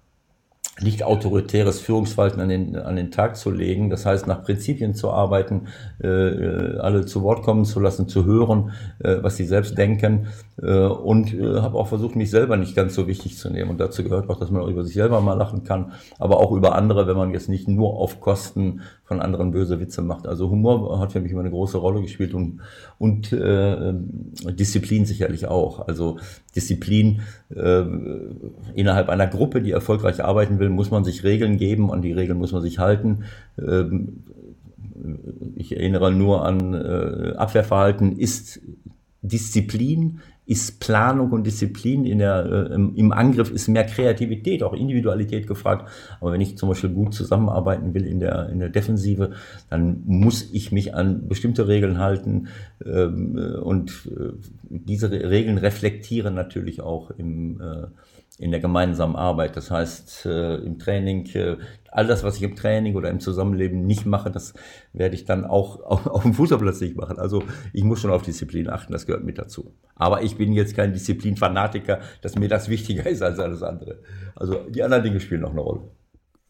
nicht 0.82 1.04
autoritäres 1.04 1.80
Führungsverhalten 1.80 2.40
an 2.40 2.48
den, 2.48 2.76
an 2.76 2.96
den 2.96 3.12
Tag 3.12 3.36
zu 3.36 3.50
legen. 3.50 3.90
Das 3.90 4.06
heißt, 4.06 4.26
nach 4.26 4.42
Prinzipien 4.42 4.94
zu 4.94 5.10
arbeiten, 5.10 5.68
äh, 6.02 6.78
alle 6.78 7.06
zu 7.06 7.22
Wort 7.22 7.42
kommen 7.42 7.64
zu 7.64 7.78
lassen, 7.78 8.08
zu 8.08 8.24
hören, 8.24 8.72
äh, 8.98 9.18
was 9.20 9.36
sie 9.36 9.44
selbst 9.44 9.78
denken. 9.78 10.26
Äh, 10.60 10.86
und 10.86 11.32
äh, 11.32 11.60
habe 11.60 11.78
auch 11.78 11.86
versucht, 11.86 12.16
mich 12.16 12.30
selber 12.30 12.56
nicht 12.56 12.74
ganz 12.74 12.94
so 12.94 13.06
wichtig 13.06 13.38
zu 13.38 13.50
nehmen. 13.50 13.70
Und 13.70 13.78
dazu 13.78 14.02
gehört 14.02 14.28
auch, 14.28 14.38
dass 14.38 14.50
man 14.50 14.62
auch 14.62 14.68
über 14.68 14.84
sich 14.84 14.94
selber 14.94 15.20
mal 15.20 15.34
lachen 15.34 15.62
kann, 15.62 15.92
aber 16.18 16.38
auch 16.38 16.50
über 16.50 16.74
andere, 16.74 17.06
wenn 17.06 17.16
man 17.16 17.30
jetzt 17.30 17.48
nicht 17.48 17.68
nur 17.68 17.94
auf 17.94 18.20
Kosten 18.20 18.80
von 19.04 19.20
anderen 19.20 19.50
böse 19.50 19.80
Witze 19.80 20.02
macht. 20.02 20.26
Also 20.26 20.50
Humor 20.50 20.98
hat 20.98 21.12
für 21.12 21.20
mich 21.20 21.32
immer 21.32 21.42
eine 21.42 21.50
große 21.50 21.76
Rolle 21.76 22.00
gespielt 22.00 22.32
und, 22.32 22.60
und 22.98 23.32
äh, 23.32 23.92
Disziplin 24.52 25.04
sicherlich 25.04 25.46
auch. 25.46 25.86
Also 25.86 26.18
Disziplin 26.56 27.20
äh, 27.54 27.84
innerhalb 28.74 29.10
einer 29.10 29.26
Gruppe, 29.26 29.60
die 29.60 29.72
erfolgreich 29.72 30.24
arbeiten 30.24 30.58
will, 30.58 30.70
muss 30.70 30.90
man 30.90 31.04
sich 31.04 31.22
Regeln 31.22 31.58
geben, 31.58 31.90
und 31.90 32.02
die 32.02 32.12
Regeln 32.12 32.38
muss 32.38 32.52
man 32.52 32.62
sich 32.62 32.78
halten. 32.78 33.24
Ähm, 33.58 34.24
ich 35.54 35.76
erinnere 35.76 36.10
nur 36.12 36.44
an 36.46 36.72
äh, 36.72 37.34
Abwehrverhalten 37.36 38.18
ist 38.18 38.60
Disziplin, 39.20 40.20
ist 40.46 40.78
Planung 40.80 41.30
und 41.30 41.46
Disziplin 41.46 42.04
in 42.04 42.18
der, 42.18 42.68
äh, 42.70 42.74
im 42.74 43.12
Angriff 43.12 43.50
ist 43.50 43.68
mehr 43.68 43.84
Kreativität, 43.84 44.62
auch 44.62 44.74
Individualität 44.74 45.46
gefragt. 45.46 45.88
Aber 46.20 46.32
wenn 46.32 46.40
ich 46.40 46.58
zum 46.58 46.68
Beispiel 46.68 46.90
gut 46.90 47.14
zusammenarbeiten 47.14 47.94
will 47.94 48.06
in 48.06 48.20
der, 48.20 48.50
in 48.50 48.58
der 48.58 48.68
Defensive, 48.68 49.32
dann 49.70 50.02
muss 50.04 50.50
ich 50.52 50.70
mich 50.70 50.94
an 50.94 51.28
bestimmte 51.28 51.66
Regeln 51.66 51.98
halten 51.98 52.48
ähm, 52.84 53.38
und 53.62 54.10
äh, 54.14 54.32
diese 54.68 55.10
Regeln 55.10 55.56
reflektieren 55.56 56.34
natürlich 56.34 56.82
auch 56.82 57.10
im, 57.10 57.60
äh, 57.60 57.86
in 58.38 58.50
der 58.50 58.60
gemeinsamen 58.60 59.14
Arbeit. 59.14 59.56
Das 59.56 59.70
heißt, 59.70 60.26
äh, 60.26 60.56
im 60.56 60.78
Training, 60.78 61.26
äh, 61.34 61.56
all 61.88 62.06
das, 62.06 62.24
was 62.24 62.36
ich 62.36 62.42
im 62.42 62.56
Training 62.56 62.96
oder 62.96 63.08
im 63.10 63.20
Zusammenleben 63.20 63.86
nicht 63.86 64.06
mache, 64.06 64.30
das 64.30 64.54
werde 64.92 65.14
ich 65.14 65.24
dann 65.24 65.44
auch 65.44 65.80
auf, 65.84 66.06
auf 66.06 66.22
dem 66.22 66.34
Fußballplatz 66.34 66.80
nicht 66.80 66.96
machen. 66.96 67.18
Also 67.18 67.42
ich 67.72 67.84
muss 67.84 68.00
schon 68.00 68.10
auf 68.10 68.22
Disziplin 68.22 68.68
achten, 68.68 68.92
das 68.92 69.06
gehört 69.06 69.24
mit 69.24 69.38
dazu. 69.38 69.72
Aber 69.94 70.22
ich 70.22 70.36
bin 70.36 70.52
jetzt 70.52 70.74
kein 70.74 70.92
Disziplinfanatiker, 70.92 72.00
dass 72.22 72.36
mir 72.36 72.48
das 72.48 72.68
wichtiger 72.70 73.06
ist 73.06 73.22
als 73.22 73.38
alles 73.38 73.62
andere. 73.62 74.00
Also 74.34 74.64
die 74.68 74.82
anderen 74.82 75.04
Dinge 75.04 75.20
spielen 75.20 75.44
auch 75.44 75.52
eine 75.52 75.60
Rolle. 75.60 75.82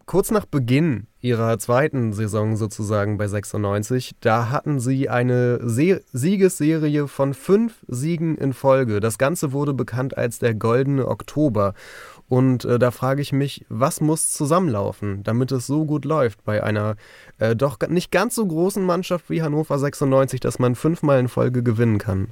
Kurz 0.06 0.30
nach 0.30 0.44
Beginn 0.44 1.06
ihrer 1.20 1.58
zweiten 1.58 2.12
Saison 2.12 2.56
sozusagen 2.56 3.16
bei 3.16 3.26
96, 3.26 4.16
da 4.20 4.50
hatten 4.50 4.78
sie 4.78 5.08
eine 5.08 5.66
Se 5.66 6.02
Siegesserie 6.12 7.08
von 7.08 7.32
fünf 7.32 7.84
Siegen 7.88 8.36
in 8.36 8.52
Folge. 8.52 9.00
Das 9.00 9.16
Ganze 9.16 9.52
wurde 9.52 9.72
bekannt 9.72 10.18
als 10.18 10.38
der 10.38 10.54
Goldene 10.54 11.08
Oktober. 11.08 11.72
Und 12.28 12.66
äh, 12.66 12.78
da 12.78 12.90
frage 12.90 13.22
ich 13.22 13.32
mich, 13.32 13.64
was 13.70 14.02
muss 14.02 14.32
zusammenlaufen, 14.32 15.22
damit 15.22 15.52
es 15.52 15.66
so 15.66 15.86
gut 15.86 16.04
läuft 16.04 16.44
bei 16.44 16.62
einer 16.62 16.96
äh, 17.38 17.56
doch 17.56 17.78
nicht 17.88 18.10
ganz 18.10 18.34
so 18.34 18.46
großen 18.46 18.84
Mannschaft 18.84 19.30
wie 19.30 19.42
Hannover 19.42 19.78
96, 19.78 20.40
dass 20.40 20.58
man 20.58 20.74
fünfmal 20.74 21.18
in 21.18 21.28
Folge 21.28 21.62
gewinnen 21.62 21.98
kann? 21.98 22.28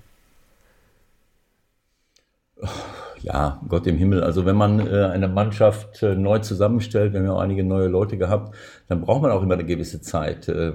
ja, 3.22 3.60
Gott 3.68 3.86
im 3.86 3.96
Himmel. 3.96 4.22
Also 4.22 4.44
wenn 4.44 4.56
man 4.56 4.80
äh, 4.86 5.06
eine 5.06 5.28
Mannschaft 5.28 6.02
äh, 6.02 6.14
neu 6.14 6.40
zusammenstellt, 6.40 7.12
wir 7.12 7.20
haben 7.20 7.26
ja 7.26 7.32
auch 7.32 7.40
einige 7.40 7.62
neue 7.62 7.86
Leute 7.86 8.18
gehabt, 8.18 8.54
dann 8.88 9.00
braucht 9.00 9.22
man 9.22 9.30
auch 9.30 9.42
immer 9.42 9.54
eine 9.54 9.64
gewisse 9.64 10.00
Zeit. 10.00 10.48
Äh, 10.48 10.72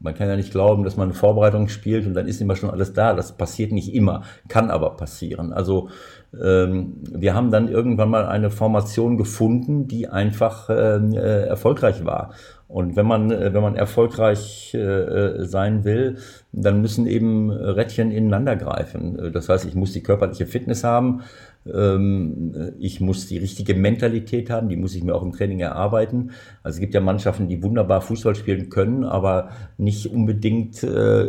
man 0.00 0.14
kann 0.14 0.28
ja 0.28 0.36
nicht 0.36 0.52
glauben, 0.52 0.84
dass 0.84 0.96
man 0.96 1.08
eine 1.08 1.14
Vorbereitung 1.14 1.68
spielt 1.68 2.06
und 2.06 2.14
dann 2.14 2.28
ist 2.28 2.40
immer 2.40 2.56
schon 2.56 2.70
alles 2.70 2.92
da. 2.92 3.14
Das 3.14 3.36
passiert 3.36 3.72
nicht 3.72 3.92
immer, 3.94 4.22
kann 4.48 4.70
aber 4.70 4.96
passieren. 4.96 5.52
Also 5.52 5.88
wir 6.32 7.34
haben 7.34 7.50
dann 7.50 7.68
irgendwann 7.68 8.10
mal 8.10 8.26
eine 8.26 8.50
Formation 8.50 9.16
gefunden, 9.16 9.88
die 9.88 10.08
einfach 10.08 10.70
ähm, 10.70 11.12
äh, 11.12 11.46
erfolgreich 11.46 12.04
war. 12.04 12.34
Und 12.68 12.94
wenn 12.94 13.06
man, 13.06 13.32
äh, 13.32 13.52
wenn 13.52 13.62
man 13.62 13.74
erfolgreich 13.74 14.72
äh, 14.74 15.44
sein 15.44 15.84
will, 15.84 16.18
dann 16.52 16.80
müssen 16.80 17.06
eben 17.06 17.50
Rädchen 17.50 18.12
ineinander 18.12 18.54
greifen. 18.54 19.32
Das 19.32 19.48
heißt, 19.48 19.64
ich 19.64 19.74
muss 19.74 19.92
die 19.92 20.04
körperliche 20.04 20.46
Fitness 20.46 20.84
haben, 20.84 21.22
ähm, 21.22 21.24
ich 21.62 23.00
muss 23.00 23.26
die 23.26 23.36
richtige 23.36 23.74
Mentalität 23.74 24.48
haben, 24.48 24.70
die 24.70 24.76
muss 24.76 24.94
ich 24.94 25.04
mir 25.04 25.14
auch 25.14 25.22
im 25.22 25.32
Training 25.32 25.60
erarbeiten. 25.60 26.30
Also 26.62 26.76
es 26.76 26.80
gibt 26.80 26.94
ja 26.94 27.02
Mannschaften, 27.02 27.48
die 27.48 27.62
wunderbar 27.62 28.00
Fußball 28.00 28.34
spielen 28.34 28.70
können, 28.70 29.04
aber 29.04 29.50
nicht 29.76 30.06
unbedingt 30.06 30.82
äh, 30.82 31.22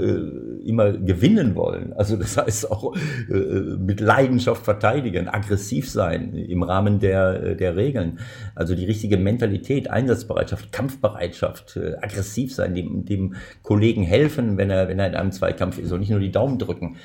immer 0.66 0.94
gewinnen 0.94 1.56
wollen. 1.56 1.92
Also 1.94 2.16
das 2.16 2.38
heißt 2.38 2.72
auch 2.72 2.96
äh, 3.30 3.34
mit 3.78 4.00
Leidenschaft 4.00 4.64
verteidigen, 4.64 5.28
aggressiv 5.28 5.90
sein 5.90 6.34
im 6.34 6.64
Rahmen 6.64 7.00
der, 7.00 7.56
der 7.56 7.76
Regeln. 7.76 8.20
Also 8.56 8.74
die 8.74 8.86
richtige 8.86 9.18
Mentalität, 9.18 9.90
Einsatzbereitschaft, 9.90 10.72
Kampfbereitschaft, 10.72 11.76
äh, 11.76 11.96
aggressiv 12.02 12.56
sein, 12.56 12.74
dem, 12.74 13.04
dem 13.04 13.36
Kollegen 13.64 14.04
helfen, 14.04 14.58
wenn 14.58 14.70
er, 14.70 14.88
wenn 14.88 15.00
er 15.00 15.08
in 15.08 15.16
einem 15.16 15.34
Zweikampf 15.34 15.78
ist 15.78 15.92
und 15.92 16.00
nicht 16.00 16.10
nur 16.10 16.22
die 16.22 16.32
Daumen 16.32 16.58
drücken. 16.58 16.96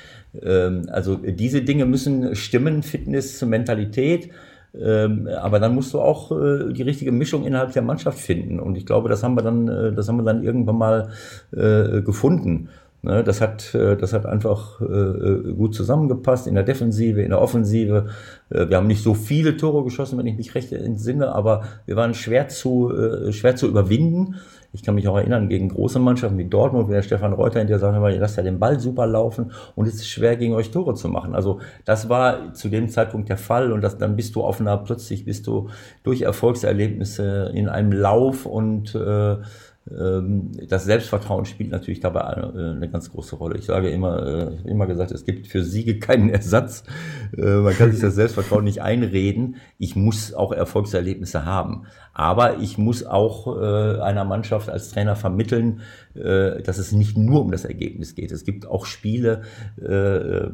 Ähm, 0.43 0.83
also 0.91 1.15
diese 1.15 1.61
Dinge 1.61 1.85
müssen 1.85 2.35
stimmen, 2.35 2.83
Fitness, 2.83 3.41
Mentalität. 3.43 4.29
Ähm, 4.79 5.27
aber 5.41 5.59
dann 5.59 5.73
musst 5.73 5.93
du 5.93 6.01
auch 6.01 6.31
äh, 6.31 6.71
die 6.73 6.83
richtige 6.83 7.11
Mischung 7.11 7.45
innerhalb 7.45 7.73
der 7.73 7.81
Mannschaft 7.81 8.19
finden. 8.19 8.59
Und 8.59 8.77
ich 8.77 8.85
glaube, 8.85 9.09
das 9.09 9.23
haben 9.23 9.35
wir 9.35 9.41
dann, 9.41 9.67
äh, 9.67 9.93
das 9.93 10.07
haben 10.07 10.17
wir 10.17 10.23
dann 10.23 10.43
irgendwann 10.43 10.77
mal 10.77 11.09
äh, 11.51 12.01
gefunden. 12.01 12.69
Ne, 13.03 13.23
das 13.23 13.41
hat, 13.41 13.75
das 13.75 14.11
hat 14.11 14.25
einfach 14.25 14.79
gut 14.79 15.75
zusammengepasst 15.75 16.47
in 16.47 16.55
der 16.55 16.63
Defensive, 16.63 17.21
in 17.21 17.29
der 17.29 17.39
Offensive. 17.39 18.07
Wir 18.49 18.75
haben 18.75 18.87
nicht 18.87 19.03
so 19.03 19.13
viele 19.13 19.55
Tore 19.55 19.83
geschossen, 19.83 20.17
wenn 20.17 20.25
ich 20.25 20.35
mich 20.35 20.55
recht 20.55 20.73
entsinne, 20.73 21.33
aber 21.33 21.63
wir 21.85 21.95
waren 21.95 22.15
schwer 22.15 22.47
zu, 22.47 22.91
schwer 23.29 23.55
zu 23.55 23.67
überwinden. 23.67 24.37
Ich 24.77 24.83
kann 24.83 24.93
mich 24.93 25.07
auch 25.07 25.17
erinnern, 25.17 25.49
gegen 25.49 25.69
große 25.69 25.97
Mannschaften 25.97 26.37
wie 26.37 26.45
Dortmund, 26.45 26.87
wie 26.87 26.93
der 26.93 27.01
Stefan 27.01 27.33
Reuter, 27.33 27.59
in 27.59 27.67
der 27.67 27.79
sagt, 27.79 27.97
ihr 27.97 28.19
lasst 28.19 28.37
ja 28.37 28.43
den 28.43 28.59
Ball 28.59 28.79
super 28.79 29.07
laufen 29.07 29.51
und 29.73 29.87
es 29.87 29.95
ist 29.95 30.07
schwer, 30.07 30.37
gegen 30.37 30.53
euch 30.53 30.69
Tore 30.69 30.93
zu 30.93 31.09
machen. 31.09 31.33
Also 31.33 31.59
das 31.83 32.09
war 32.09 32.53
zu 32.53 32.69
dem 32.69 32.87
Zeitpunkt 32.87 33.27
der 33.27 33.37
Fall 33.37 33.71
und 33.71 33.81
das, 33.81 33.97
dann 33.97 34.15
bist 34.15 34.35
du 34.35 34.43
auf 34.43 34.61
einer, 34.61 34.77
plötzlich 34.77 35.25
bist 35.25 35.47
du 35.47 35.69
durch 36.03 36.21
Erfolgserlebnisse 36.21 37.51
in 37.55 37.69
einem 37.69 37.91
Lauf 37.91 38.45
und 38.45 38.93
äh, 38.93 39.37
ähm, 39.91 40.51
das 40.67 40.85
Selbstvertrauen 40.85 41.45
spielt 41.45 41.71
natürlich 41.71 41.99
dabei 41.99 42.21
eine, 42.21 42.73
eine 42.75 42.89
ganz 42.89 43.11
große 43.11 43.35
Rolle. 43.35 43.57
Ich 43.57 43.65
sage 43.65 43.89
immer, 43.89 44.25
äh, 44.25 44.53
ich 44.53 44.59
habe 44.59 44.69
immer 44.69 44.87
gesagt, 44.87 45.11
es 45.11 45.25
gibt 45.25 45.47
für 45.47 45.63
Siege 45.63 45.99
keinen 45.99 46.29
Ersatz. 46.29 46.83
Äh, 47.37 47.57
man 47.57 47.73
kann 47.73 47.91
sich 47.91 48.01
das 48.01 48.15
Selbstvertrauen 48.15 48.63
nicht 48.63 48.81
einreden. 48.81 49.57
Ich 49.77 49.95
muss 49.95 50.33
auch 50.33 50.51
Erfolgserlebnisse 50.51 51.45
haben. 51.45 51.85
Aber 52.17 52.57
ich 52.57 52.79
muss 52.79 53.05
auch 53.05 53.61
äh, 53.61 54.01
einer 54.01 54.25
Mannschaft 54.25 54.71
als 54.71 54.89
Trainer 54.89 55.15
vermitteln, 55.15 55.81
äh, 56.15 56.63
dass 56.63 56.79
es 56.79 56.91
nicht 56.91 57.15
nur 57.15 57.41
um 57.41 57.51
das 57.51 57.63
Ergebnis 57.63 58.15
geht. 58.15 58.31
Es 58.31 58.43
gibt 58.43 58.65
auch 58.65 58.87
Spiele 58.87 59.43
äh, 59.79 60.47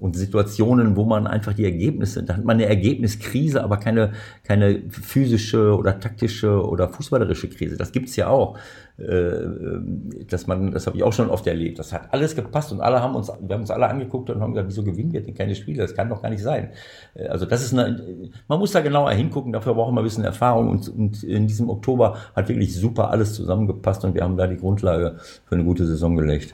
und 0.00 0.16
Situationen, 0.16 0.94
wo 0.94 1.04
man 1.04 1.26
einfach 1.26 1.52
die 1.52 1.64
Ergebnisse, 1.64 2.22
da 2.22 2.36
hat 2.36 2.44
man 2.44 2.58
eine 2.58 2.66
Ergebniskrise, 2.66 3.64
aber 3.64 3.78
keine, 3.78 4.12
keine 4.44 4.88
physische 4.88 5.76
oder 5.76 5.98
taktische 5.98 6.64
oder 6.64 6.88
fußballerische 6.88 7.48
Krise. 7.48 7.76
Das 7.76 7.90
gibt's 7.90 8.14
ja 8.14 8.28
auch. 8.28 8.56
Äh, 9.00 10.24
dass 10.28 10.46
man, 10.46 10.72
das 10.72 10.86
habe 10.86 10.96
ich 10.96 11.02
auch 11.02 11.12
schon 11.12 11.30
oft 11.30 11.46
erlebt. 11.46 11.78
Das 11.78 11.92
hat 11.92 12.12
alles 12.12 12.36
gepasst 12.36 12.70
und 12.70 12.80
alle 12.80 13.00
haben 13.00 13.14
uns, 13.14 13.28
wir 13.28 13.54
haben 13.54 13.62
uns 13.62 13.70
alle 13.70 13.88
angeguckt 13.88 14.28
und 14.28 14.40
haben 14.40 14.52
gesagt, 14.52 14.68
wieso 14.68 14.84
gewinnen 14.84 15.12
wir 15.12 15.22
denn 15.22 15.34
keine 15.34 15.54
Spiele? 15.54 15.82
Das 15.82 15.94
kann 15.94 16.10
doch 16.10 16.20
gar 16.20 16.28
nicht 16.28 16.42
sein. 16.42 16.70
Äh, 17.14 17.28
also 17.28 17.46
das 17.46 17.62
ist 17.62 17.72
eine, 17.72 18.30
man 18.46 18.58
muss 18.58 18.72
da 18.72 18.80
genauer 18.80 19.12
hingucken, 19.12 19.52
dafür 19.52 19.74
brauchen 19.74 19.94
wir 19.94 20.02
ein 20.02 20.04
bisschen 20.04 20.24
Erfahrung 20.24 20.68
und, 20.68 20.88
und 20.88 21.22
in 21.22 21.46
diesem 21.46 21.70
Oktober 21.70 22.16
hat 22.36 22.48
wirklich 22.48 22.74
super 22.74 23.10
alles 23.10 23.32
zusammengepasst 23.34 24.04
und 24.04 24.14
wir 24.14 24.22
haben 24.22 24.36
da 24.36 24.46
die 24.46 24.58
Grundlage 24.58 25.16
für 25.46 25.54
eine 25.54 25.64
gute 25.64 25.86
Saison 25.86 26.16
gelegt. 26.16 26.52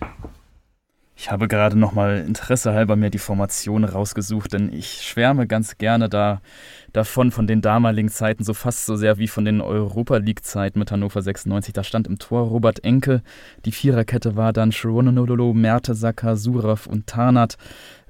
Ich 1.19 1.31
habe 1.31 1.49
gerade 1.49 1.79
noch 1.79 1.93
mal 1.93 2.19
Interesse 2.19 2.75
halber 2.75 2.95
mir 2.95 3.09
die 3.09 3.19
Formation 3.19 3.85
rausgesucht, 3.85 4.53
denn 4.53 4.71
ich 4.71 5.01
schwärme 5.01 5.47
ganz 5.47 5.79
gerne 5.79 6.11
da 6.11 6.43
davon, 6.93 7.31
von 7.31 7.47
den 7.47 7.63
damaligen 7.63 8.11
Zeiten, 8.11 8.45
so 8.45 8.53
fast 8.53 8.85
so 8.85 8.97
sehr 8.97 9.17
wie 9.17 9.27
von 9.27 9.47
den 9.47 9.63
Europa 9.63 10.19
League-Zeiten 10.19 10.79
mit 10.79 10.93
Hannover 10.93 11.23
96. 11.23 11.73
Da 11.73 11.85
stand 11.85 12.07
im 12.07 12.19
Tor 12.19 12.43
Robert 12.49 12.85
Enke, 12.85 13.23
die 13.65 13.73
Viererkette 13.73 14.37
war 14.37 14.53
dann 14.53 14.73
Sharonololo, 14.73 15.55
Mertesacker, 15.55 16.37
Surav 16.37 16.87
und 16.87 17.07
Tarnat, 17.07 17.57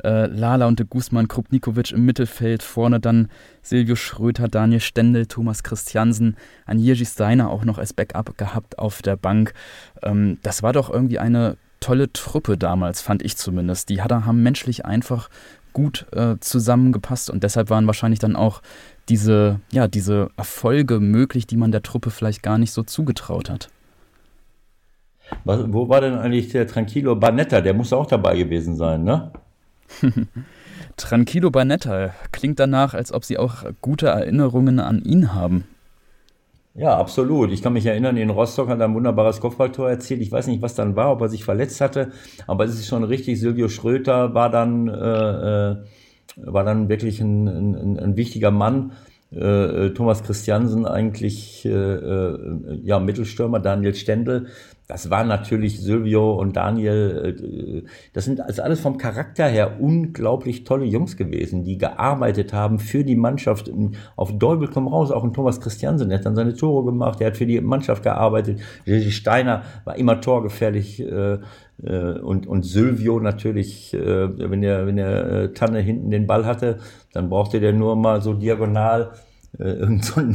äh, 0.03 0.27
Lala 0.27 0.67
und 0.67 0.81
de 0.81 0.87
Guzman, 0.89 1.29
Krupnikovic 1.29 1.93
im 1.93 2.05
Mittelfeld, 2.05 2.65
vorne 2.65 2.99
dann 2.99 3.29
Silvio 3.63 3.95
Schröter, 3.95 4.49
Daniel 4.49 4.81
Stendel, 4.81 5.27
Thomas 5.27 5.63
Christiansen, 5.63 6.37
Jerzy 6.73 7.07
Steiner 7.07 7.51
auch 7.51 7.65
noch 7.65 7.79
als 7.79 7.93
Backup 7.93 8.37
gehabt 8.37 8.81
auf 8.81 9.01
der 9.01 9.17
Bank. 9.17 9.55
Ähm, 10.03 10.39
das 10.43 10.65
war 10.65 10.73
doch 10.73 10.91
irgendwie 10.91 11.21
eine 11.21 11.57
tolle 11.81 12.13
Truppe 12.13 12.57
damals, 12.57 13.01
fand 13.01 13.23
ich 13.23 13.37
zumindest. 13.37 13.89
Die 13.89 14.01
haben 14.03 14.43
menschlich 14.43 14.85
einfach 14.85 15.29
gut 15.73 16.07
äh, 16.13 16.37
zusammengepasst 16.41 17.29
und 17.29 17.43
deshalb 17.43 17.69
waren 17.69 17.87
wahrscheinlich 17.87 18.19
dann 18.19 18.35
auch 18.35 18.63
diese, 19.09 19.61
ja, 19.71 19.89
diese 19.89 20.31
Erfolge 20.37 21.01
möglich, 21.01 21.47
die 21.47 21.57
man 21.57 21.71
der 21.71 21.83
Truppe 21.83 22.11
vielleicht 22.11 22.43
gar 22.43 22.57
nicht 22.57 22.73
so 22.73 22.83
zugetraut 22.83 23.51
hat. 23.51 23.69
Was, 25.45 25.73
wo 25.73 25.89
war 25.89 26.01
denn 26.01 26.15
eigentlich 26.15 26.49
der 26.49 26.67
Tranquilo 26.67 27.17
Banetta? 27.17 27.61
Der 27.61 27.75
muss 27.75 27.93
auch 27.93 28.07
dabei 28.07 28.37
gewesen 28.37 28.77
sein, 28.77 29.05
ne? 29.05 29.33
Tranquilo 30.97 31.51
Banetta 31.51 32.15
klingt 32.33 32.59
danach, 32.59 32.95
als 32.95 33.13
ob 33.13 33.25
Sie 33.25 33.37
auch 33.37 33.65
gute 33.83 34.07
Erinnerungen 34.07 34.81
an 34.81 35.03
ihn 35.03 35.35
haben. 35.35 35.65
Ja, 36.79 36.99
absolut. 36.99 37.53
Ich 37.53 37.63
kann 37.63 37.73
mich 37.73 37.87
erinnern, 37.87 38.19
in 38.19 38.29
Rostock 38.29 38.69
hat 38.69 38.81
er 38.81 38.85
ein 38.87 38.95
wunderbares 38.95 39.41
Kopfballtor 39.41 39.89
erzielt. 39.89 40.21
Ich 40.21 40.31
weiß 40.31 40.47
nicht, 40.47 40.61
was 40.61 40.75
dann 40.75 40.95
war, 40.95 41.11
ob 41.11 41.23
er 41.23 41.31
sich 41.31 41.43
verletzt 41.43 41.81
hatte, 41.81 42.13
aber 42.47 42.65
es 42.65 42.75
ist 42.75 42.87
schon 42.87 43.03
richtig. 43.03 43.41
Silvio 43.41 43.69
Schröter 43.69 44.35
war 44.35 44.51
dann, 44.51 44.89
äh, 44.89 45.71
äh 45.73 45.77
war 46.37 46.65
dann 46.65 46.91
wirklich 46.91 47.21
ein, 47.23 47.47
ein, 47.49 47.99
ein 47.99 48.17
wichtiger 48.19 48.51
Mann. 48.51 48.93
Äh, 49.37 49.91
Thomas 49.91 50.23
Christiansen 50.23 50.87
eigentlich 50.87 51.65
äh, 51.65 51.71
äh, 51.71 52.81
ja 52.83 52.99
Mittelstürmer, 52.99 53.61
Daniel 53.61 53.95
Stendel 53.95 54.47
das 54.89 55.11
war 55.11 55.25
natürlich 55.25 55.81
Silvio 55.81 56.33
und 56.35 56.57
Daniel, 56.57 57.37
äh, 57.39 57.89
das 58.13 58.25
sind 58.25 58.41
also 58.41 58.63
alles 58.63 58.81
vom 58.81 58.99
Charakter 58.99 59.49
her 59.49 59.81
unglaublich 59.81 60.65
tolle 60.65 60.85
Jungs 60.85 61.17
gewesen, 61.17 61.65
die 61.65 61.77
gearbeitet 61.77 62.53
haben 62.53 62.79
für 62.79 63.03
die 63.03 63.17
Mannschaft. 63.17 63.71
Auf 64.15 64.39
Deubel 64.39 64.69
komm 64.69 64.87
raus, 64.87 65.11
auch 65.11 65.25
ein 65.25 65.33
Thomas 65.33 65.61
Christiansen, 65.61 66.09
der 66.09 66.19
hat 66.19 66.27
dann 66.27 66.37
seine 66.37 66.55
Tore 66.55 66.85
gemacht, 66.85 67.19
der 67.19 67.29
hat 67.29 67.37
für 67.37 67.47
die 67.47 67.61
Mannschaft 67.61 68.05
gearbeitet. 68.05 68.61
Jesse 68.85 69.11
Steiner 69.11 69.63
war 69.85 69.97
immer 69.97 70.21
torgefährlich 70.21 71.01
äh, 71.01 71.39
äh, 71.83 72.19
und, 72.21 72.47
und 72.47 72.63
Silvio 72.65 73.19
natürlich, 73.19 73.93
wenn 73.93 74.63
der, 74.63 74.87
wenn 74.87 74.97
der 74.97 75.53
Tanne 75.55 75.81
hinten 75.81 76.11
den 76.11 76.27
Ball 76.27 76.47
hatte, 76.47 76.79
dann 77.13 77.29
brauchte 77.29 77.61
der 77.61 77.73
nur 77.73 77.97
mal 77.97 78.23
so 78.23 78.35
diagonal 78.35 79.11
äh, 79.13 79.26
irgendeinen 79.59 80.35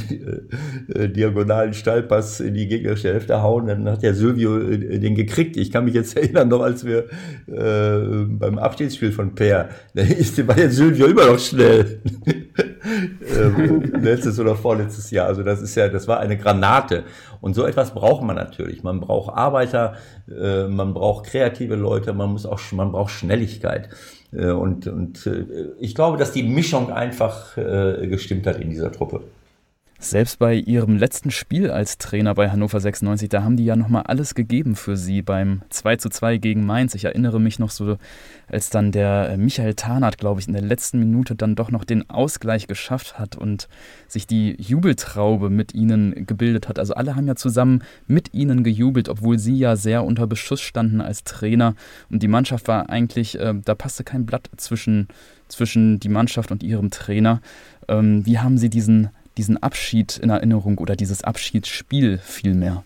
so 0.87 0.93
äh, 0.99 1.09
diagonalen 1.09 1.73
Steilpass 1.73 2.39
in 2.39 2.53
die 2.53 2.67
gegnerische 2.67 3.09
Hälfte 3.09 3.41
hauen, 3.41 3.67
dann 3.67 3.87
hat 3.87 4.01
der 4.01 4.15
Silvio 4.15 4.59
äh, 4.59 4.99
den 4.99 5.15
gekriegt. 5.15 5.57
Ich 5.57 5.71
kann 5.71 5.85
mich 5.85 5.93
jetzt 5.93 6.17
erinnern, 6.17 6.47
noch 6.47 6.61
als 6.61 6.85
wir 6.85 7.05
äh, 7.47 8.25
beim 8.25 8.57
Abschiedsspiel 8.57 9.11
von 9.11 9.35
Per, 9.35 9.69
da 9.93 10.01
ist, 10.01 10.47
war 10.47 10.55
der 10.55 10.71
Silvio 10.71 11.05
immer 11.05 11.27
noch 11.27 11.39
schnell. 11.39 12.01
ähm, 13.37 13.93
letztes 14.01 14.39
oder 14.39 14.55
vorletztes 14.55 15.11
Jahr. 15.11 15.27
Also 15.27 15.43
das 15.43 15.61
ist 15.61 15.75
ja, 15.75 15.87
das 15.87 16.07
war 16.07 16.19
eine 16.19 16.37
Granate. 16.37 17.03
Und 17.41 17.53
so 17.53 17.65
etwas 17.65 17.93
braucht 17.93 18.23
man 18.23 18.35
natürlich. 18.35 18.83
Man 18.83 18.99
braucht 18.99 19.35
Arbeiter, 19.35 19.95
äh, 20.29 20.67
man 20.67 20.93
braucht 20.93 21.27
kreative 21.27 21.75
Leute, 21.75 22.13
man 22.13 22.31
muss 22.31 22.45
auch, 22.45 22.59
man 22.71 22.91
braucht 22.91 23.11
Schnelligkeit. 23.11 23.89
Äh, 24.33 24.51
und, 24.51 24.87
und 24.87 25.25
äh, 25.25 25.45
ich 25.79 25.95
glaube, 25.95 26.17
dass 26.17 26.31
die 26.31 26.43
Mischung 26.43 26.91
einfach 26.91 27.57
äh, 27.57 28.07
gestimmt 28.07 28.47
hat 28.47 28.59
in 28.59 28.69
dieser 28.69 28.91
Truppe. 28.91 29.21
Selbst 30.03 30.39
bei 30.39 30.55
ihrem 30.55 30.97
letzten 30.97 31.29
Spiel 31.29 31.69
als 31.69 31.99
Trainer 31.99 32.33
bei 32.33 32.49
Hannover 32.49 32.79
96, 32.79 33.29
da 33.29 33.43
haben 33.43 33.55
die 33.55 33.65
ja 33.65 33.75
nochmal 33.75 34.01
alles 34.01 34.33
gegeben 34.33 34.75
für 34.75 34.97
sie 34.97 35.21
beim 35.21 35.61
2 35.69 35.97
zu 35.97 36.09
2 36.09 36.37
gegen 36.37 36.65
Mainz. 36.65 36.95
Ich 36.95 37.05
erinnere 37.05 37.39
mich 37.39 37.59
noch 37.59 37.69
so, 37.69 37.97
als 38.47 38.71
dann 38.71 38.91
der 38.91 39.37
Michael 39.37 39.75
Tarnath, 39.75 40.17
glaube 40.17 40.41
ich, 40.41 40.47
in 40.47 40.53
der 40.53 40.63
letzten 40.63 40.97
Minute 40.97 41.35
dann 41.35 41.55
doch 41.55 41.69
noch 41.69 41.83
den 41.83 42.09
Ausgleich 42.09 42.65
geschafft 42.65 43.19
hat 43.19 43.35
und 43.35 43.69
sich 44.07 44.25
die 44.25 44.59
Jubeltraube 44.59 45.51
mit 45.51 45.75
ihnen 45.75 46.25
gebildet 46.25 46.67
hat. 46.67 46.79
Also 46.79 46.95
alle 46.95 47.15
haben 47.15 47.27
ja 47.27 47.35
zusammen 47.35 47.83
mit 48.07 48.33
ihnen 48.33 48.63
gejubelt, 48.63 49.07
obwohl 49.07 49.37
sie 49.37 49.55
ja 49.55 49.75
sehr 49.75 50.03
unter 50.03 50.25
Beschuss 50.25 50.61
standen 50.61 50.99
als 50.99 51.25
Trainer. 51.25 51.75
Und 52.09 52.23
die 52.23 52.27
Mannschaft 52.27 52.67
war 52.67 52.89
eigentlich, 52.89 53.39
äh, 53.39 53.53
da 53.63 53.75
passte 53.75 54.03
kein 54.03 54.25
Blatt 54.25 54.49
zwischen, 54.57 55.09
zwischen 55.47 55.99
die 55.99 56.09
Mannschaft 56.09 56.51
und 56.51 56.63
ihrem 56.63 56.89
Trainer. 56.89 57.39
Ähm, 57.87 58.25
wie 58.25 58.39
haben 58.39 58.57
Sie 58.57 58.71
diesen 58.71 59.11
diesen 59.41 59.57
Abschied 59.57 60.19
in 60.19 60.29
Erinnerung 60.29 60.77
oder 60.77 60.95
dieses 60.95 61.23
Abschiedsspiel 61.23 62.19
vielmehr? 62.19 62.83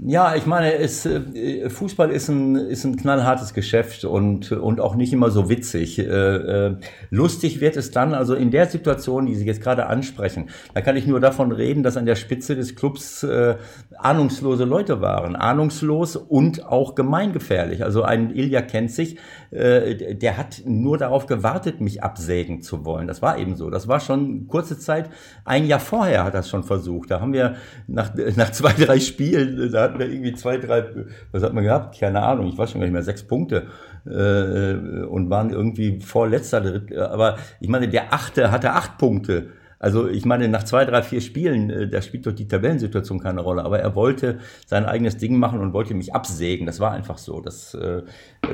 Ja, 0.00 0.34
ich 0.34 0.44
meine, 0.44 0.74
es, 0.74 1.06
äh, 1.06 1.70
Fußball 1.70 2.10
ist 2.10 2.28
ein, 2.28 2.56
ist 2.56 2.84
ein 2.84 2.96
knallhartes 2.96 3.54
Geschäft 3.54 4.04
und, 4.04 4.50
und 4.50 4.80
auch 4.80 4.96
nicht 4.96 5.12
immer 5.12 5.30
so 5.30 5.48
witzig. 5.48 6.00
Äh, 6.00 6.02
äh, 6.02 6.76
lustig 7.10 7.60
wird 7.60 7.76
es 7.76 7.92
dann, 7.92 8.12
also 8.12 8.34
in 8.34 8.50
der 8.50 8.66
Situation, 8.66 9.26
die 9.26 9.36
Sie 9.36 9.46
jetzt 9.46 9.62
gerade 9.62 9.86
ansprechen, 9.86 10.50
da 10.74 10.80
kann 10.80 10.96
ich 10.96 11.06
nur 11.06 11.20
davon 11.20 11.52
reden, 11.52 11.84
dass 11.84 11.96
an 11.96 12.06
der 12.06 12.16
Spitze 12.16 12.56
des 12.56 12.74
Clubs 12.74 13.22
äh, 13.22 13.54
ahnungslose 13.96 14.64
Leute 14.64 15.00
waren. 15.00 15.36
Ahnungslos 15.36 16.16
und 16.16 16.66
auch 16.66 16.96
gemeingefährlich. 16.96 17.84
Also 17.84 18.02
ein 18.02 18.34
Ilja 18.34 18.62
kennt 18.62 18.90
sich, 18.90 19.18
äh, 19.54 20.16
der 20.16 20.36
hat 20.36 20.62
nur 20.64 20.98
darauf 20.98 21.26
gewartet, 21.26 21.80
mich 21.80 22.02
absägen 22.02 22.60
zu 22.60 22.84
wollen. 22.84 23.06
Das 23.06 23.22
war 23.22 23.38
eben 23.38 23.54
so. 23.56 23.70
Das 23.70 23.86
war 23.86 24.00
schon 24.00 24.48
kurze 24.48 24.78
Zeit, 24.78 25.10
ein 25.44 25.66
Jahr 25.66 25.80
vorher 25.80 26.24
hat 26.24 26.34
er 26.34 26.40
es 26.40 26.48
schon 26.48 26.64
versucht. 26.64 27.10
Da 27.10 27.20
haben 27.20 27.32
wir 27.32 27.54
nach, 27.86 28.12
nach 28.36 28.50
zwei, 28.50 28.72
drei 28.72 28.98
Spielen, 28.98 29.70
da 29.70 29.84
hatten 29.84 29.98
wir 29.98 30.08
irgendwie 30.08 30.34
zwei, 30.34 30.56
drei, 30.56 30.84
was 31.30 31.42
hat 31.42 31.54
man 31.54 31.62
gehabt? 31.62 31.98
Keine 31.98 32.22
Ahnung, 32.22 32.48
ich 32.48 32.58
weiß 32.58 32.72
schon 32.72 32.80
gar 32.80 32.86
nicht 32.86 32.94
mehr, 32.94 33.02
sechs 33.02 33.22
Punkte 33.22 33.68
äh, 34.06 35.04
und 35.04 35.30
waren 35.30 35.50
irgendwie 35.50 36.00
vorletzter. 36.00 36.82
Aber 37.10 37.36
ich 37.60 37.68
meine, 37.68 37.88
der 37.88 38.12
Achte 38.12 38.50
hatte 38.50 38.72
acht 38.72 38.98
Punkte. 38.98 39.50
Also 39.84 40.08
ich 40.08 40.24
meine, 40.24 40.48
nach 40.48 40.62
zwei, 40.62 40.86
drei, 40.86 41.02
vier 41.02 41.20
Spielen, 41.20 41.68
äh, 41.68 41.86
da 41.86 42.00
spielt 42.00 42.24
doch 42.26 42.32
die 42.32 42.48
Tabellensituation 42.48 43.20
keine 43.20 43.42
Rolle. 43.42 43.66
Aber 43.66 43.80
er 43.80 43.94
wollte 43.94 44.38
sein 44.64 44.86
eigenes 44.86 45.18
Ding 45.18 45.36
machen 45.36 45.60
und 45.60 45.74
wollte 45.74 45.92
mich 45.92 46.14
absägen. 46.14 46.64
Das 46.64 46.80
war 46.80 46.92
einfach 46.92 47.18
so. 47.18 47.42
Das, 47.42 47.74
äh, 47.74 48.00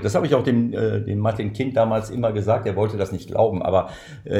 das 0.02 0.16
habe 0.16 0.26
ich 0.26 0.34
auch 0.34 0.42
dem, 0.42 0.72
äh, 0.72 1.00
dem 1.00 1.20
Martin 1.20 1.52
Kind 1.52 1.76
damals 1.76 2.10
immer 2.10 2.32
gesagt. 2.32 2.66
Er 2.66 2.74
wollte 2.74 2.96
das 2.96 3.12
nicht 3.12 3.28
glauben. 3.28 3.62
Aber 3.62 3.90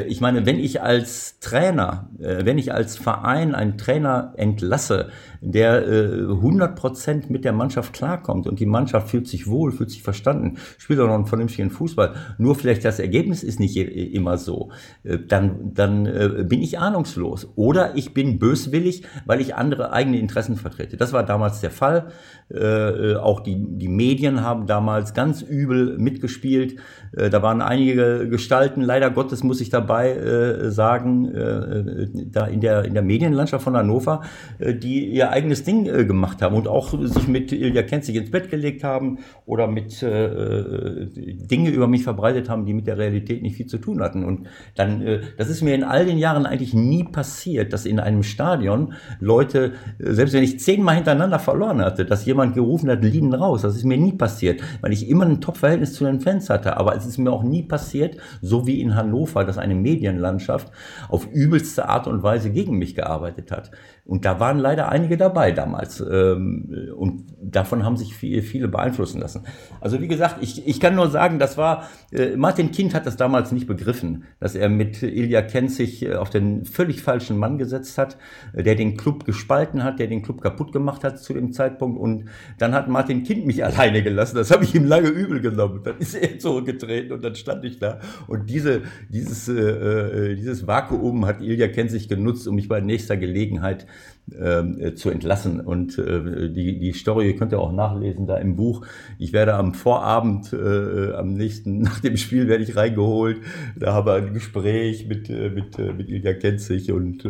ich 0.08 0.20
meine, 0.20 0.46
wenn 0.46 0.58
ich 0.58 0.82
als 0.82 1.38
Trainer, 1.40 2.08
wenn 2.18 2.58
ich 2.58 2.72
als 2.72 2.96
Verein 2.96 3.54
einen 3.54 3.78
Trainer 3.78 4.32
entlasse, 4.36 5.10
der 5.40 5.86
äh, 5.86 6.22
100 6.22 6.76
Prozent 6.76 7.30
mit 7.30 7.44
der 7.44 7.52
Mannschaft 7.52 7.92
klarkommt 7.92 8.46
und 8.46 8.60
die 8.60 8.66
Mannschaft 8.66 9.08
fühlt 9.08 9.26
sich 9.26 9.46
wohl, 9.46 9.72
fühlt 9.72 9.90
sich 9.90 10.02
verstanden, 10.02 10.58
spielt 10.78 11.00
auch 11.00 11.06
noch 11.06 11.14
einen 11.14 11.26
vernünftigen 11.26 11.70
Fußball. 11.70 12.14
Nur 12.38 12.54
vielleicht 12.54 12.84
das 12.84 12.98
Ergebnis 12.98 13.42
ist 13.42 13.58
nicht 13.58 13.76
immer 13.76 14.36
so. 14.38 14.70
Äh, 15.02 15.18
dann, 15.26 15.72
dann 15.74 16.06
äh, 16.06 16.44
bin 16.46 16.62
ich 16.62 16.78
ahnungslos 16.78 17.48
oder 17.56 17.96
ich 17.96 18.12
bin 18.12 18.38
böswillig, 18.38 19.04
weil 19.24 19.40
ich 19.40 19.54
andere 19.54 19.92
eigene 19.92 20.18
Interessen 20.18 20.56
vertrete. 20.56 20.96
Das 20.96 21.12
war 21.12 21.24
damals 21.24 21.60
der 21.60 21.70
Fall. 21.70 22.08
Äh, 22.52 23.14
auch 23.14 23.40
die, 23.40 23.56
die 23.78 23.88
Medien 23.88 24.42
haben 24.42 24.66
damals 24.66 25.14
ganz 25.14 25.42
übel 25.42 25.96
mitgespielt. 25.98 26.76
Äh, 27.16 27.30
da 27.30 27.42
waren 27.42 27.62
einige 27.62 28.28
Gestalten, 28.28 28.80
leider 28.80 29.10
Gottes 29.10 29.44
muss 29.44 29.60
ich 29.60 29.70
dabei 29.70 30.10
äh, 30.10 30.70
sagen, 30.70 31.26
äh, 31.32 32.08
da 32.26 32.46
in 32.46 32.60
der, 32.60 32.84
in 32.84 32.94
der 32.94 33.02
Medienlandschaft 33.02 33.62
von 33.62 33.76
Hannover, 33.76 34.22
äh, 34.58 34.74
die 34.74 35.06
ihr 35.06 35.30
eigenes 35.30 35.62
Ding 35.62 35.86
äh, 35.86 36.04
gemacht 36.04 36.42
haben 36.42 36.56
und 36.56 36.66
auch 36.66 36.90
sich 37.00 37.28
mit 37.28 37.52
Ilja 37.52 37.82
Kenzig 37.82 38.16
ins 38.16 38.30
Bett 38.30 38.50
gelegt 38.50 38.82
haben 38.82 39.18
oder 39.46 39.68
mit 39.68 40.02
äh, 40.02 41.06
Dinge 41.06 41.70
über 41.70 41.86
mich 41.86 42.02
verbreitet 42.02 42.48
haben, 42.48 42.66
die 42.66 42.74
mit 42.74 42.86
der 42.86 42.98
Realität 42.98 43.42
nicht 43.42 43.56
viel 43.56 43.66
zu 43.66 43.78
tun 43.78 44.02
hatten. 44.02 44.24
Und 44.24 44.48
dann, 44.74 45.02
äh, 45.02 45.20
das 45.38 45.48
ist 45.48 45.62
mir 45.62 45.74
in 45.74 45.84
all 45.84 46.04
den 46.04 46.18
Jahren 46.18 46.46
eigentlich 46.46 46.74
nie 46.74 47.04
passiert, 47.04 47.72
dass 47.72 47.86
in 47.86 48.00
einem 48.00 48.24
Stadion 48.24 48.94
Leute, 49.20 49.72
äh, 49.98 50.12
selbst 50.12 50.32
wenn 50.34 50.42
ich 50.42 50.58
zehnmal 50.58 50.96
hintereinander 50.96 51.38
verloren 51.38 51.80
hatte, 51.80 52.04
dass 52.04 52.24
jemand 52.24 52.39
gerufen 52.46 52.90
hat, 52.90 53.02
Lieden 53.02 53.34
raus. 53.34 53.62
Das 53.62 53.76
ist 53.76 53.84
mir 53.84 53.98
nie 53.98 54.12
passiert, 54.12 54.62
weil 54.80 54.92
ich 54.92 55.08
immer 55.08 55.24
ein 55.26 55.40
Top-Verhältnis 55.40 55.94
zu 55.94 56.04
den 56.04 56.20
Fans 56.20 56.50
hatte. 56.50 56.76
Aber 56.76 56.96
es 56.96 57.06
ist 57.06 57.18
mir 57.18 57.30
auch 57.30 57.42
nie 57.42 57.62
passiert, 57.62 58.16
so 58.40 58.66
wie 58.66 58.80
in 58.80 58.94
Hannover, 58.94 59.44
dass 59.44 59.58
eine 59.58 59.74
Medienlandschaft 59.74 60.70
auf 61.08 61.26
übelste 61.26 61.88
Art 61.88 62.06
und 62.06 62.22
Weise 62.22 62.50
gegen 62.50 62.78
mich 62.78 62.94
gearbeitet 62.94 63.50
hat. 63.50 63.70
Und 64.04 64.24
da 64.24 64.40
waren 64.40 64.58
leider 64.58 64.88
einige 64.88 65.16
dabei 65.16 65.52
damals. 65.52 66.00
Ähm, 66.00 66.92
und 66.96 67.30
davon 67.40 67.84
haben 67.84 67.96
sich 67.96 68.14
viele 68.16 68.68
beeinflussen 68.68 69.20
lassen. 69.20 69.44
Also 69.80 70.00
wie 70.00 70.08
gesagt, 70.08 70.36
ich, 70.40 70.66
ich 70.66 70.80
kann 70.80 70.94
nur 70.94 71.10
sagen, 71.10 71.38
das 71.38 71.56
war, 71.56 71.88
äh, 72.12 72.36
Martin 72.36 72.70
Kind 72.70 72.94
hat 72.94 73.06
das 73.06 73.16
damals 73.16 73.52
nicht 73.52 73.66
begriffen, 73.66 74.24
dass 74.38 74.54
er 74.54 74.68
mit 74.68 75.02
Ilja 75.02 75.42
Kenzig 75.42 76.02
äh, 76.02 76.14
auf 76.14 76.30
den 76.30 76.64
völlig 76.64 77.02
falschen 77.02 77.38
Mann 77.38 77.58
gesetzt 77.58 77.98
hat, 77.98 78.18
äh, 78.52 78.62
der 78.62 78.74
den 78.74 78.96
Club 78.96 79.24
gespalten 79.24 79.84
hat, 79.84 79.98
der 79.98 80.06
den 80.06 80.22
Club 80.22 80.40
kaputt 80.40 80.72
gemacht 80.72 81.04
hat 81.04 81.18
zu 81.18 81.32
dem 81.32 81.52
Zeitpunkt. 81.52 81.98
Und 81.98 82.26
dann 82.58 82.74
hat 82.74 82.88
Martin 82.88 83.22
Kind 83.22 83.46
mich 83.46 83.64
alleine 83.70 84.02
gelassen. 84.02 84.36
Das 84.36 84.50
habe 84.50 84.64
ich 84.64 84.74
ihm 84.74 84.84
lange 84.84 85.08
übel 85.08 85.40
genommen. 85.40 85.80
Dann 85.84 85.98
ist 85.98 86.14
er 86.14 86.38
zurückgetreten 86.38 87.12
und 87.12 87.24
dann 87.24 87.34
stand 87.34 87.64
ich 87.64 87.78
da. 87.78 88.00
Und 88.26 88.50
diese, 88.50 88.82
dieses, 89.08 89.46
dieses 89.46 90.66
Vakuum 90.66 91.26
hat 91.26 91.40
Ilja 91.40 91.68
Kenzig 91.68 92.08
genutzt, 92.08 92.46
um 92.46 92.54
mich 92.54 92.68
bei 92.68 92.80
nächster 92.80 93.16
Gelegenheit 93.16 93.86
äh, 94.32 94.94
zu 94.94 95.10
entlassen. 95.10 95.60
Und 95.60 95.98
äh, 95.98 96.50
die, 96.50 96.78
die 96.78 96.92
Story 96.92 97.34
könnt 97.36 97.52
ihr 97.52 97.60
auch 97.60 97.72
nachlesen 97.72 98.26
da 98.26 98.36
im 98.36 98.56
Buch. 98.56 98.86
Ich 99.18 99.32
werde 99.32 99.54
am 99.54 99.74
Vorabend, 99.74 100.52
äh, 100.52 101.12
am 101.12 101.34
nächsten, 101.34 101.78
nach 101.82 102.00
dem 102.00 102.16
Spiel 102.16 102.48
werde 102.48 102.64
ich 102.64 102.76
reingeholt. 102.76 103.38
Da 103.76 103.92
habe 103.92 104.18
ich 104.18 104.26
ein 104.26 104.34
Gespräch 104.34 105.06
mit, 105.06 105.28
mit, 105.28 105.78
mit 105.78 106.08
Ilja 106.08 106.34
Kenzig 106.34 106.92
und 106.92 107.24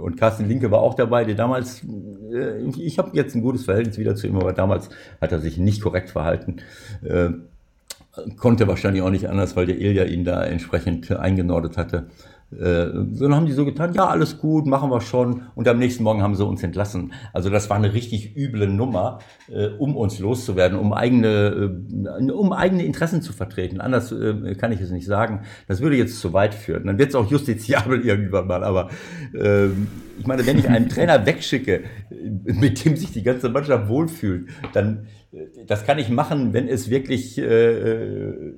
und 0.00 0.16
Carsten 0.16 0.48
Linke 0.48 0.70
war 0.70 0.80
auch 0.80 0.94
dabei, 0.94 1.24
der 1.24 1.34
damals, 1.34 1.82
ich 2.78 2.98
habe 2.98 3.10
jetzt 3.12 3.34
ein 3.34 3.42
gutes 3.42 3.66
Verhältnis 3.66 3.98
wieder 3.98 4.14
zu 4.14 4.26
ihm, 4.26 4.36
aber 4.36 4.54
damals 4.54 4.88
hat 5.20 5.30
er 5.30 5.40
sich 5.40 5.58
nicht 5.58 5.82
korrekt 5.82 6.08
verhalten. 6.08 6.56
Konnte 8.38 8.66
wahrscheinlich 8.66 9.02
auch 9.02 9.10
nicht 9.10 9.28
anders, 9.28 9.56
weil 9.56 9.66
der 9.66 9.78
Ilja 9.78 10.04
ihn 10.04 10.24
da 10.24 10.42
entsprechend 10.42 11.10
eingenordet 11.12 11.76
hatte. 11.76 12.06
Äh, 12.50 12.86
dann 13.18 13.34
haben 13.34 13.44
die 13.44 13.52
so 13.52 13.66
getan, 13.66 13.92
ja, 13.92 14.06
alles 14.06 14.38
gut, 14.38 14.66
machen 14.66 14.90
wir 14.90 15.02
schon. 15.02 15.42
Und 15.54 15.68
am 15.68 15.78
nächsten 15.78 16.02
Morgen 16.02 16.22
haben 16.22 16.34
sie 16.34 16.44
uns 16.46 16.62
entlassen. 16.62 17.12
Also 17.34 17.50
das 17.50 17.68
war 17.68 17.76
eine 17.76 17.92
richtig 17.92 18.36
üble 18.36 18.68
Nummer, 18.68 19.18
äh, 19.48 19.66
um 19.78 19.96
uns 19.96 20.18
loszuwerden, 20.18 20.78
um 20.78 20.94
eigene, 20.94 21.70
äh, 22.18 22.30
um 22.30 22.52
eigene 22.52 22.84
Interessen 22.84 23.20
zu 23.20 23.32
vertreten. 23.32 23.80
Anders 23.80 24.14
kann 24.58 24.72
ich 24.72 24.80
es 24.80 24.90
nicht 24.90 25.06
sagen. 25.06 25.42
Das 25.66 25.80
würde 25.80 25.96
jetzt 25.96 26.20
zu 26.20 26.32
weit 26.32 26.54
führen. 26.54 26.86
Dann 26.86 26.98
wird 26.98 27.10
es 27.10 27.14
auch 27.14 27.30
justiziabel 27.30 28.00
irgendwann 28.04 28.46
mal. 28.46 28.64
Aber 28.64 28.88
äh, 29.34 29.66
ich 30.18 30.26
meine, 30.26 30.46
wenn 30.46 30.58
ich 30.58 30.68
einen 30.68 30.88
Trainer 30.90 31.26
wegschicke, 31.26 31.84
mit 32.44 32.84
dem 32.84 32.96
sich 32.96 33.12
die 33.12 33.22
ganze 33.22 33.50
Mannschaft 33.50 33.88
wohlfühlt, 33.88 34.48
dann 34.72 35.06
das 35.66 35.84
kann 35.84 35.98
ich 35.98 36.08
machen, 36.08 36.54
wenn 36.54 36.68
es 36.68 36.88
wirklich 36.88 37.36
äh, 37.38 38.52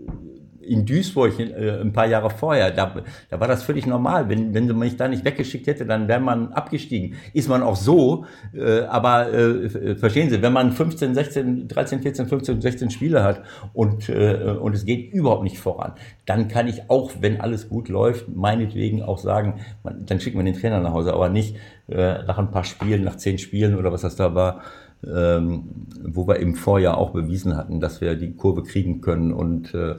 in 0.71 0.87
Duisburg 0.87 1.39
äh, 1.41 1.81
ein 1.81 1.93
paar 1.93 2.07
Jahre 2.07 2.31
vorher, 2.31 2.71
da, 2.71 2.95
da 3.29 3.41
war 3.41 3.49
das 3.49 3.65
völlig 3.65 3.87
normal. 3.87 4.29
Wenn, 4.29 4.55
wenn 4.55 4.69
man 4.69 4.79
mich 4.79 4.97
da 4.97 5.09
nicht 5.09 5.25
weggeschickt 5.25 5.67
hätte, 5.67 5.85
dann 5.85 6.07
wäre 6.07 6.21
man 6.21 6.53
abgestiegen. 6.53 7.17
Ist 7.35 7.49
man 7.49 7.63
auch 7.63 7.75
so, 7.75 8.25
äh, 8.55 8.83
aber 8.83 9.33
äh, 9.33 9.97
verstehen 9.97 10.31
Sie, 10.31 10.41
wenn 10.43 10.53
man 10.53 10.71
15, 10.71 11.15
16, 11.15 11.69
13, 11.69 12.03
14, 12.03 12.27
15, 12.29 12.61
16 12.61 12.91
Spiele 12.91 13.25
hat 13.25 13.43
und, 13.73 14.09
äh, 14.09 14.57
und 14.61 14.75
es 14.77 14.85
geht 14.85 15.13
überhaupt 15.13 15.43
nicht 15.43 15.59
voran, 15.59 15.95
dann 16.25 16.47
kann 16.47 16.69
ich 16.69 16.89
auch, 16.89 17.11
wenn 17.21 17.41
alles 17.41 17.69
gut 17.69 17.89
läuft, 17.89 18.29
meinetwegen 18.29 19.03
auch 19.03 19.19
sagen, 19.19 19.61
man, 19.83 20.07
dann 20.07 20.21
schicken 20.21 20.39
wir 20.39 20.45
den 20.45 20.55
Trainer 20.55 20.79
nach 20.79 20.93
Hause, 20.93 21.13
aber 21.13 21.31
nicht 21.31 21.57
äh, 21.89 22.23
nach 22.23 22.39
ein 22.39 22.53
paar 22.53 22.65
Spielen, 22.65 23.03
nach 23.03 23.17
zehn 23.17 23.39
Spielen 23.39 23.77
oder 23.77 23.91
was 23.91 24.03
das 24.03 24.15
da 24.15 24.37
war, 24.37 24.61
ähm, 25.07 25.87
wo 26.05 26.29
wir 26.29 26.37
im 26.37 26.55
Vorjahr 26.55 26.99
auch 26.99 27.11
bewiesen 27.11 27.57
hatten, 27.57 27.81
dass 27.81 28.01
wir 28.01 28.15
die 28.15 28.35
Kurve 28.35 28.63
kriegen 28.63 29.01
können 29.01 29.33
und 29.33 29.75
äh, 29.75 29.97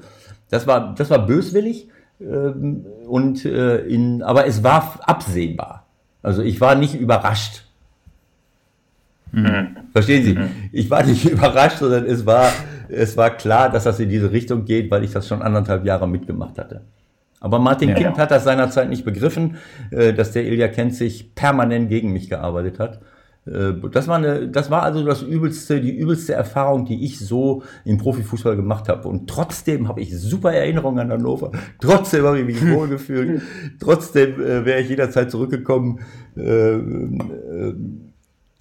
das 0.52 0.68
war, 0.68 0.94
das 0.94 1.10
war 1.10 1.26
böswillig, 1.26 1.88
ähm, 2.22 2.86
und, 3.08 3.46
äh, 3.46 3.80
in, 3.80 4.22
aber 4.22 4.46
es 4.46 4.64
war 4.64 5.00
absehbar. 5.04 5.88
Also 6.22 6.44
ich 6.44 6.62
war 6.62 6.76
nicht 6.76 6.94
überrascht. 6.94 7.64
Mhm. 9.32 9.78
Verstehen 9.92 10.24
Sie? 10.24 10.34
Mhm. 10.34 10.50
Ich 10.72 10.90
war 10.90 11.04
nicht 11.04 11.26
überrascht, 11.30 11.80
sondern 11.80 12.06
es 12.06 12.26
war, 12.26 12.52
es 12.90 13.18
war 13.18 13.32
klar, 13.32 13.70
dass 13.70 13.86
das 13.86 14.00
in 14.00 14.10
diese 14.10 14.32
Richtung 14.32 14.66
geht, 14.66 14.92
weil 14.92 15.04
ich 15.04 15.12
das 15.12 15.28
schon 15.28 15.42
anderthalb 15.42 15.86
Jahre 15.86 16.08
mitgemacht 16.08 16.58
hatte. 16.58 16.82
Aber 17.40 17.58
Martin 17.58 17.90
ja. 17.90 17.96
Kind 17.96 18.18
hat 18.20 18.30
das 18.30 18.44
seinerzeit 18.44 18.90
nicht 18.90 19.04
begriffen, 19.04 19.58
äh, 19.90 20.14
dass 20.14 20.32
der 20.32 20.46
Ilja 20.46 20.68
Kenzig 20.68 21.34
permanent 21.34 21.90
gegen 21.90 22.14
mich 22.14 22.30
gearbeitet 22.30 22.78
hat. 22.78 23.02
Äh, 23.46 23.74
das 23.92 24.08
war, 24.08 24.18
eine, 24.18 24.48
das 24.48 24.70
war 24.70 24.84
also 24.84 25.04
das 25.06 25.22
übelste, 25.22 25.82
die 25.82 25.96
übelste 25.96 26.34
Erfahrung, 26.34 26.86
die 26.86 27.04
ich 27.04 27.20
so 27.20 27.64
im 27.86 27.98
Profifußball 27.98 28.56
gemacht 28.56 28.88
habe. 28.90 29.08
Und 29.08 29.30
trotzdem 29.30 29.88
habe 29.88 30.02
ich 30.02 30.18
super 30.18 30.54
Erinnerungen 30.54 31.00
an 31.00 31.12
Hannover. 31.12 31.52
Trotzdem 31.80 32.26
habe 32.26 32.40
ich 32.40 32.46
mich 32.46 32.62
wohlgefühlt. 32.72 33.42
trotzdem 33.80 34.42
äh, 34.42 34.66
wäre 34.66 34.82
ich 34.82 34.90
jederzeit 34.90 35.32
zurückgekommen. 35.32 36.00
Äh, 36.38 36.76
äh, 36.76 37.76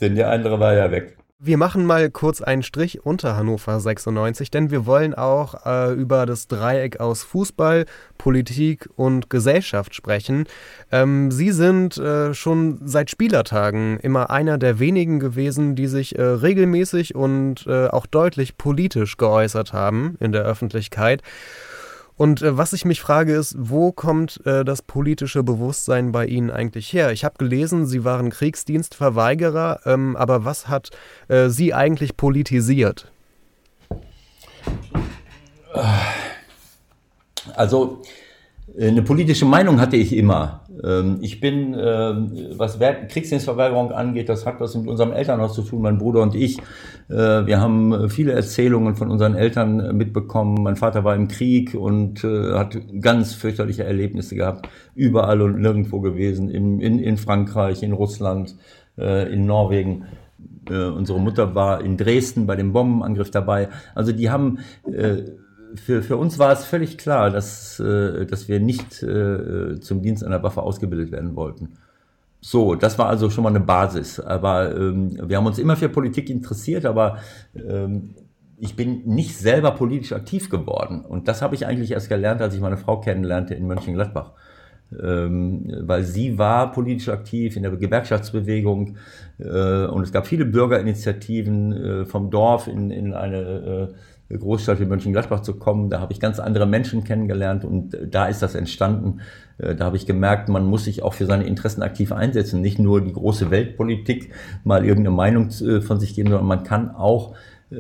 denn 0.01 0.15
der 0.15 0.31
andere 0.31 0.59
war 0.59 0.75
ja 0.75 0.91
weg. 0.91 1.20
Wir 1.43 1.57
machen 1.57 1.87
mal 1.87 2.11
kurz 2.11 2.43
einen 2.43 2.63
Strich 2.63 3.07
unter 3.07 3.35
Hannover 3.35 3.81
96, 3.81 4.51
denn 4.51 4.71
wir 4.71 4.85
wollen 4.85 5.15
auch 5.15 5.65
äh, 5.65 5.95
über 5.95 6.27
das 6.27 6.49
Dreieck 6.49 7.01
aus 7.01 7.23
Fußball, 7.23 7.87
Politik 8.19 8.91
und 8.95 9.31
Gesellschaft 9.31 9.95
sprechen. 9.95 10.45
Ähm, 10.93 11.31
Sie 11.31 11.51
sind 11.53 11.97
äh, 11.97 12.35
schon 12.35 12.83
seit 12.85 13.09
Spielertagen 13.09 13.99
immer 14.01 14.29
einer 14.29 14.59
der 14.59 14.81
wenigen 14.81 15.19
gewesen, 15.19 15.77
die 15.77 15.87
sich 15.87 16.19
äh, 16.19 16.23
regelmäßig 16.23 17.15
und 17.15 17.67
äh, 17.67 17.87
auch 17.87 18.05
deutlich 18.05 18.59
politisch 18.59 19.17
geäußert 19.17 19.73
haben 19.73 20.17
in 20.21 20.33
der 20.33 20.43
Öffentlichkeit. 20.43 21.23
Und 22.21 22.43
äh, 22.43 22.59
was 22.59 22.75
ich 22.75 22.85
mich 22.85 23.01
frage 23.01 23.33
ist, 23.33 23.55
wo 23.59 23.93
kommt 23.93 24.45
äh, 24.45 24.63
das 24.63 24.83
politische 24.83 25.43
Bewusstsein 25.43 26.13
bei 26.13 26.27
Ihnen 26.27 26.51
eigentlich 26.51 26.93
her? 26.93 27.13
Ich 27.13 27.25
habe 27.25 27.37
gelesen, 27.39 27.87
Sie 27.87 28.05
waren 28.05 28.29
Kriegsdienstverweigerer, 28.29 29.81
ähm, 29.87 30.17
aber 30.17 30.45
was 30.45 30.69
hat 30.69 30.91
äh, 31.29 31.49
Sie 31.49 31.73
eigentlich 31.73 32.19
politisiert? 32.19 33.11
Also 37.55 38.03
eine 38.79 39.01
politische 39.01 39.47
Meinung 39.47 39.81
hatte 39.81 39.97
ich 39.97 40.15
immer. 40.15 40.67
Ähm, 40.85 41.19
ich 41.21 41.41
bin, 41.41 41.75
ähm, 41.79 42.33
was 42.57 42.79
Kriegsdienstverweigerung 42.79 43.93
angeht, 43.93 44.29
das 44.29 44.47
hat 44.47 44.61
was 44.61 44.75
mit 44.77 44.89
unserem 44.89 45.13
Elternhaus 45.13 45.55
zu 45.55 45.63
tun, 45.63 45.83
mein 45.83 45.99
Bruder 45.99 46.23
und 46.23 46.35
ich. 46.35 46.59
Äh, 47.09 47.47
wir 47.47 47.61
haben 47.61 48.09
viele 48.09 48.33
Erzählungen 48.33 48.97
von 48.97 49.11
unseren 49.11 49.35
Eltern 49.35 49.97
mitbekommen. 49.97 50.63
Mein 50.63 50.77
Vater 50.77 51.05
war 51.05 51.15
im 51.15 51.29
Krieg 51.29 51.75
und 51.75 52.25
äh, 52.25 52.55
hat 52.55 52.77
ganz 53.01 53.35
fürchterliche 53.35 53.85
Erlebnisse 53.85 54.35
gehabt. 54.35 54.69
Überall 54.95 55.43
und 55.43 55.61
nirgendwo 55.61 56.01
gewesen. 56.01 56.51
In, 56.51 57.17
Frankreich, 57.17 57.83
in 57.83 57.93
Russland, 57.93 58.57
äh, 58.99 59.33
in 59.33 59.47
Norwegen. 59.47 60.05
Unsere 60.69 61.19
Mutter 61.19 61.55
war 61.57 61.83
in 61.83 61.97
Dresden 61.97 62.47
bei 62.47 62.55
dem 62.55 62.73
Bombenangriff 62.73 63.31
dabei. 63.31 63.71
Also 63.95 64.13
die 64.13 64.31
haben 64.31 64.59
für, 65.75 66.03
für 66.03 66.17
uns 66.17 66.39
war 66.39 66.53
es 66.53 66.65
völlig 66.65 66.99
klar, 66.99 67.31
dass, 67.31 67.81
äh, 67.81 68.27
dass 68.27 68.49
wir 68.49 68.61
nicht 68.61 69.03
äh, 69.03 69.81
zum 69.81 70.03
Dienst 70.03 70.25
einer 70.25 70.43
Waffe 70.43 70.63
ausgebildet 70.63 71.13
werden 71.13 71.37
wollten. 71.37 71.75
So, 72.41 72.75
das 72.75 72.99
war 72.99 73.07
also 73.07 73.29
schon 73.29 73.45
mal 73.45 73.51
eine 73.51 73.61
Basis. 73.61 74.19
Aber 74.19 74.75
ähm, 74.75 75.19
wir 75.29 75.37
haben 75.37 75.47
uns 75.47 75.59
immer 75.59 75.77
für 75.77 75.89
Politik 75.89 76.31
interessiert, 76.31 76.87
aber 76.87 77.19
ähm, 77.55 78.15
ich 78.59 78.77
bin 78.77 79.03
nicht 79.07 79.37
selber 79.37 79.73
politisch 79.73 80.13
aktiv 80.13 80.51
geworden. 80.51 81.05
Und 81.05 81.29
das 81.29 81.43
habe 81.43 81.55
ich 81.55 81.67
eigentlich 81.67 81.93
erst 81.93 82.09
gelernt, 82.09 82.43
als 82.43 82.55
ich 82.55 82.61
meine 82.61 82.77
Frau 82.77 83.01
kennenlernte 83.01 83.55
in 83.55 83.67
Mönchengladbach. 83.67 84.33
Ähm, 85.01 85.73
weil 85.83 86.03
sie 86.03 86.37
war 86.37 86.73
politisch 86.73 87.09
aktiv 87.11 87.57
in 87.57 87.63
der 87.63 87.71
Gewerkschaftsbewegung 87.71 88.97
äh, 89.39 89.85
und 89.85 90.03
es 90.03 90.11
gab 90.11 90.27
viele 90.27 90.45
Bürgerinitiativen 90.45 91.73
äh, 91.73 92.05
vom 92.07 92.29
Dorf 92.29 92.67
in, 92.67 92.91
in 92.91 93.15
eine 93.15 93.39
äh, 93.39 93.95
Großstadt 94.39 94.81
wie 94.81 94.87
Mönchengladbach 94.87 95.41
zu 95.41 95.55
kommen. 95.55 95.91
Da 95.91 96.01
habe 96.01 96.13
ich 96.13 96.21
ganz 96.21 96.39
andere 96.39 96.67
Menschen 96.67 97.05
kennengelernt 97.05 97.65
und 97.65 97.97
da 98.09 98.27
ist 98.27 98.43
das 98.43 98.55
entstanden. 98.55 99.21
Äh, 99.59 99.75
da 99.75 99.87
habe 99.87 99.97
ich 99.97 100.07
gemerkt, 100.07 100.49
man 100.49 100.65
muss 100.67 100.85
sich 100.85 101.03
auch 101.03 101.15
für 101.15 101.27
seine 101.27 101.45
Interessen 101.45 101.83
aktiv 101.83 102.13
einsetzen. 102.13 102.61
Nicht 102.61 102.79
nur 102.79 103.01
die 103.01 103.13
große 103.13 103.51
Weltpolitik 103.51 104.33
mal 104.65 104.85
irgendeine 104.85 105.17
Meinung 105.17 105.49
äh, 105.49 105.81
von 105.81 105.99
sich 105.99 106.15
geben, 106.15 106.31
sondern 106.31 106.47
man 106.47 106.63
kann 106.63 106.91
auch 106.91 107.35
äh, 107.73 107.77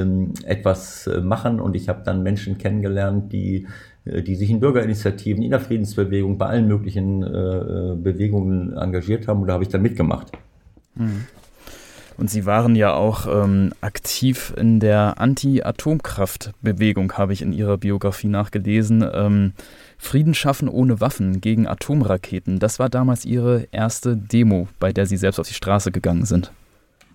ähm, 0.00 0.32
etwas 0.44 1.08
machen. 1.22 1.60
Und 1.60 1.76
ich 1.76 1.88
habe 1.88 2.02
dann 2.04 2.22
Menschen 2.22 2.58
kennengelernt, 2.58 3.32
die 3.32 3.66
die 4.04 4.34
sich 4.34 4.50
in 4.50 4.58
Bürgerinitiativen, 4.58 5.44
in 5.44 5.52
der 5.52 5.60
Friedensbewegung, 5.60 6.36
bei 6.36 6.46
allen 6.46 6.66
möglichen 6.66 7.22
äh, 7.22 7.94
Bewegungen 7.94 8.76
engagiert 8.76 9.28
haben. 9.28 9.42
Und 9.42 9.46
da 9.46 9.52
habe 9.52 9.62
ich 9.62 9.70
dann 9.70 9.80
mitgemacht. 9.80 10.32
Hm. 10.96 11.24
Und 12.16 12.30
Sie 12.30 12.46
waren 12.46 12.76
ja 12.76 12.94
auch 12.94 13.26
ähm, 13.26 13.72
aktiv 13.80 14.52
in 14.56 14.80
der 14.80 15.14
Anti-Atomkraft-Bewegung, 15.18 17.12
habe 17.14 17.32
ich 17.32 17.42
in 17.42 17.52
Ihrer 17.52 17.78
Biografie 17.78 18.28
nachgelesen. 18.28 19.04
Ähm, 19.12 19.52
Frieden 19.98 20.34
schaffen 20.34 20.68
ohne 20.68 21.00
Waffen 21.00 21.40
gegen 21.40 21.66
Atomraketen. 21.66 22.58
Das 22.58 22.78
war 22.78 22.88
damals 22.88 23.24
Ihre 23.24 23.68
erste 23.72 24.16
Demo, 24.16 24.68
bei 24.78 24.92
der 24.92 25.06
Sie 25.06 25.16
selbst 25.16 25.38
auf 25.38 25.48
die 25.48 25.54
Straße 25.54 25.92
gegangen 25.92 26.24
sind. 26.24 26.52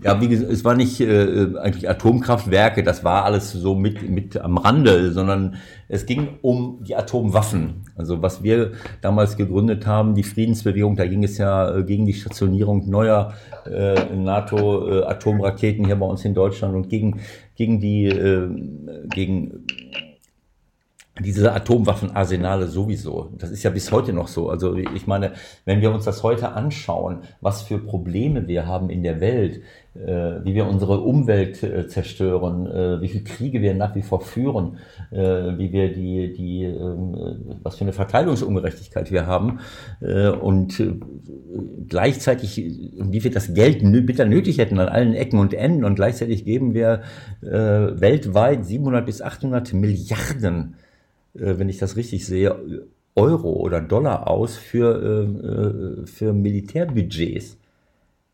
Ja, 0.04 0.22
wie 0.22 0.28
gesagt, 0.28 0.52
es 0.52 0.64
war 0.64 0.76
nicht 0.76 1.02
äh, 1.02 1.48
eigentlich 1.60 1.90
Atomkraftwerke, 1.90 2.84
das 2.84 3.04
war 3.04 3.26
alles 3.26 3.52
so 3.52 3.74
mit, 3.74 4.08
mit 4.08 4.38
am 4.38 4.58
Rande, 4.58 5.12
sondern 5.12 5.56
es 5.88 6.06
ging 6.06 6.38
um 6.44 6.84
die 6.84 6.96
Atomwaffen. 6.96 7.84
Also 7.96 8.22
was 8.22 8.44
wir 8.44 8.74
damals 9.02 9.38
gegründet 9.38 9.88
haben, 9.88 10.14
die 10.14 10.22
Friedensbewegung, 10.22 10.96
da 10.96 11.08
ging 11.08 11.24
es 11.24 11.40
ja 11.40 11.78
äh, 11.78 11.84
gegen 11.84 12.06
die 12.06 12.14
Stationierung 12.14 12.88
neuer 12.88 13.34
äh, 13.66 14.16
NATO-Atomraketen 14.16 15.84
äh, 15.84 15.88
hier 15.88 15.96
bei 15.96 16.06
uns 16.06 16.24
in 16.26 16.36
Deutschland 16.36 16.76
und 16.76 16.90
gegen, 16.90 17.22
gegen 17.56 17.80
die, 17.80 18.06
äh, 18.06 18.50
gegen 19.10 19.66
diese 21.20 21.52
Atomwaffenarsenale 21.54 22.68
sowieso. 22.68 23.32
Das 23.38 23.52
ist 23.52 23.64
ja 23.64 23.70
bis 23.70 23.92
heute 23.92 24.14
noch 24.14 24.28
so. 24.28 24.50
Also 24.50 24.76
ich 24.76 25.08
meine, 25.08 25.34
wenn 25.66 25.82
wir 25.82 25.92
uns 25.92 26.06
das 26.06 26.24
heute 26.24 26.52
anschauen, 26.52 27.20
was 27.42 27.64
für 27.64 27.80
Probleme 27.80 28.48
wir 28.48 28.68
haben 28.68 28.90
in 28.90 29.04
der 29.04 29.20
Welt, 29.20 29.62
äh, 29.96 30.44
wie 30.44 30.54
wir 30.54 30.68
unsere 30.68 31.02
Umwelt 31.02 31.64
äh, 31.64 31.88
zerstören, 31.88 32.68
äh, 32.68 33.02
wie 33.02 33.08
viele 33.08 33.24
Kriege 33.24 33.62
wir 33.62 33.74
nach 33.74 33.96
wie 33.96 34.04
vor 34.04 34.22
führen, 34.22 34.78
äh, 35.12 35.18
wie 35.18 35.72
wir 35.72 35.92
die, 35.92 36.34
die 36.34 36.64
ähm, 36.66 37.58
was 37.64 37.78
für 37.78 37.84
eine 37.84 37.94
Verteilungsungerechtigkeit 37.94 39.12
wir 39.12 39.26
haben 39.26 39.60
äh, 40.02 40.30
und 40.30 40.80
äh, 40.80 40.94
gleichzeitig, 41.88 42.58
wie 42.58 43.24
wir 43.24 43.32
das 43.32 43.54
Geld 43.54 43.82
bitter 44.06 44.26
nötig 44.26 44.60
hätten 44.60 44.80
an 44.80 44.90
allen 44.90 45.14
Ecken 45.16 45.40
und 45.40 45.54
Enden 45.54 45.84
und 45.84 45.96
gleichzeitig 45.96 46.46
geben 46.46 46.74
wir 46.74 47.02
weltweit 47.42 48.66
700 48.66 49.06
bis 49.06 49.22
800 49.22 49.74
Milliarden 49.74 50.76
äh, 50.76 50.87
wenn 51.40 51.70
ich 51.70 51.78
das 51.78 51.96
richtig 51.96 52.26
sehe, 52.26 52.86
Euro 53.18 53.54
oder 53.54 53.82
Dollar 53.82 54.28
aus 54.28 54.56
für, 54.56 55.02
äh, 55.02 56.04
äh, 56.04 56.06
für 56.06 56.34
Militärbudgets. 56.34 57.58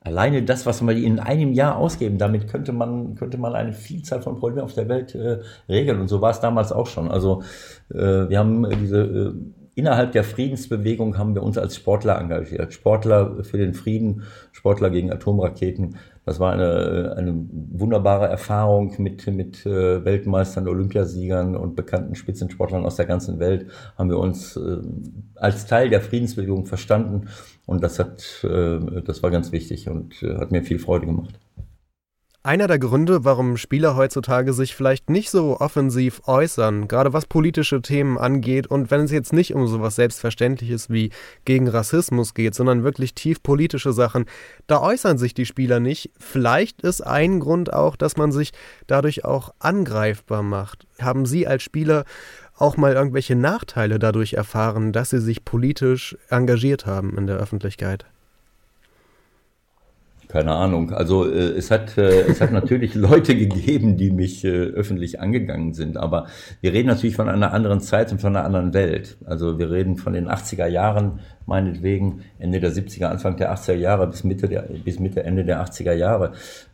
Alleine 0.01 0.43
das, 0.43 0.65
was 0.65 0.85
wir 0.85 0.93
in 0.97 1.19
einem 1.19 1.53
Jahr 1.53 1.77
ausgeben, 1.77 2.17
damit 2.17 2.49
könnte 2.49 2.73
man, 2.73 3.15
könnte 3.15 3.37
man 3.37 3.55
eine 3.55 3.71
Vielzahl 3.71 4.21
von 4.21 4.37
Problemen 4.37 4.65
auf 4.65 4.73
der 4.73 4.89
Welt 4.89 5.15
äh, 5.15 5.39
regeln. 5.69 6.01
Und 6.01 6.09
so 6.09 6.19
war 6.19 6.31
es 6.31 6.41
damals 6.41 6.73
auch 6.73 6.87
schon. 6.87 7.09
Also 7.09 7.43
äh, 7.89 8.27
wir 8.27 8.37
haben 8.37 8.67
diese 8.81 9.01
äh, 9.01 9.33
innerhalb 9.75 10.11
der 10.11 10.25
Friedensbewegung 10.25 11.17
haben 11.17 11.35
wir 11.35 11.43
uns 11.43 11.57
als 11.57 11.77
Sportler 11.77 12.19
engagiert. 12.19 12.73
Sportler 12.73 13.43
für 13.45 13.57
den 13.57 13.73
Frieden, 13.73 14.23
Sportler 14.51 14.89
gegen 14.89 15.11
Atomraketen. 15.11 15.95
Das 16.25 16.39
war 16.39 16.53
eine, 16.53 17.15
eine 17.17 17.33
wunderbare 17.51 18.27
Erfahrung 18.27 18.95
mit, 18.97 19.27
mit 19.27 19.65
äh, 19.65 20.05
Weltmeistern, 20.05 20.67
Olympiasiegern 20.67 21.55
und 21.55 21.75
bekannten 21.75 22.15
Spitzensportlern 22.15 22.85
aus 22.85 22.95
der 22.95 23.05
ganzen 23.05 23.39
Welt. 23.39 23.67
Haben 23.97 24.09
wir 24.09 24.19
uns 24.19 24.55
äh, 24.55 24.77
als 25.35 25.65
Teil 25.65 25.89
der 25.89 26.01
Friedensbewegung 26.01 26.65
verstanden 26.65 27.27
und 27.65 27.83
das 27.83 27.99
hat, 27.99 28.43
äh, 28.43 29.01
das 29.01 29.21
war 29.21 29.31
ganz 29.31 29.51
wichtig 29.51 29.89
und 29.89 30.15
hat 30.21 30.51
mir 30.51 30.63
viel 30.63 30.79
Freude 30.79 31.05
gemacht. 31.05 31.39
Einer 32.45 32.67
der 32.67 32.77
Gründe, 32.77 33.23
warum 33.23 33.55
Spieler 33.55 33.95
heutzutage 33.95 34.51
sich 34.51 34.75
vielleicht 34.75 35.09
nicht 35.09 35.29
so 35.29 35.61
offensiv 35.61 36.23
äußern, 36.25 36.89
gerade 36.89 37.13
was 37.13 37.25
politische 37.25 37.81
Themen 37.81 38.17
angeht 38.17 38.67
und 38.67 38.91
wenn 38.91 38.99
es 38.99 39.11
jetzt 39.11 39.31
nicht 39.31 39.55
um 39.55 39.65
sowas 39.65 39.95
Selbstverständliches 39.95 40.89
wie 40.89 41.11
gegen 41.45 41.69
Rassismus 41.69 42.33
geht, 42.33 42.53
sondern 42.53 42.83
wirklich 42.83 43.15
tief 43.15 43.41
politische 43.41 43.93
Sachen, 43.93 44.25
da 44.67 44.81
äußern 44.81 45.17
sich 45.17 45.33
die 45.33 45.45
Spieler 45.45 45.79
nicht. 45.79 46.11
Vielleicht 46.19 46.81
ist 46.81 46.99
ein 46.99 47.39
Grund 47.39 47.71
auch, 47.71 47.95
dass 47.95 48.17
man 48.17 48.33
sich 48.33 48.51
dadurch 48.87 49.23
auch 49.23 49.53
angreifbar 49.59 50.43
macht. 50.43 50.85
Haben 50.99 51.25
Sie 51.25 51.47
als 51.47 51.63
Spieler 51.63 52.03
auch 52.57 52.75
mal 52.75 52.91
irgendwelche 52.91 53.37
Nachteile 53.37 53.99
dadurch 53.99 54.33
erfahren, 54.33 54.91
dass 54.91 55.11
Sie 55.11 55.21
sich 55.21 55.45
politisch 55.45 56.17
engagiert 56.27 56.85
haben 56.85 57.17
in 57.17 57.25
der 57.25 57.37
Öffentlichkeit? 57.37 58.05
Keine 60.33 60.55
Ahnung. 60.55 60.91
Also 60.93 61.31
äh, 61.31 61.51
es 61.51 61.69
hat 61.69 61.95
äh, 61.95 62.21
es 62.23 62.41
hat 62.41 62.51
natürlich 62.51 62.95
Leute 62.95 63.35
gegeben, 63.35 63.97
die 63.97 64.09
mich 64.09 64.43
äh, 64.43 64.49
öffentlich 64.49 65.19
angegangen 65.19 65.75
sind, 65.75 65.95
aber 65.95 66.25
wir 66.59 66.73
reden 66.73 66.87
natürlich 66.87 67.15
von 67.15 67.29
einer 67.29 67.53
anderen 67.53 67.81
Zeit 67.81 68.11
und 68.11 68.19
von 68.19 68.35
einer 68.35 68.43
anderen 68.43 68.73
Welt. 68.73 69.15
Also 69.25 69.59
wir 69.59 69.69
reden 69.69 69.95
von 69.95 70.13
den 70.13 70.27
80er 70.27 70.65
Jahren, 70.65 71.19
meinetwegen 71.45 72.23
Ende 72.39 72.59
der 72.59 72.71
70er, 72.71 73.05
Anfang 73.09 73.37
der 73.37 73.53
80er 73.53 73.75
Jahre 73.75 74.07
bis 74.07 74.23
Mitte 74.23 74.47
der 74.47 74.63
bis 74.83 74.97
Mitte 74.97 75.21
Ende 75.21 75.45
der 75.45 75.63
80er 75.63 75.93
Jahre. 75.93 76.31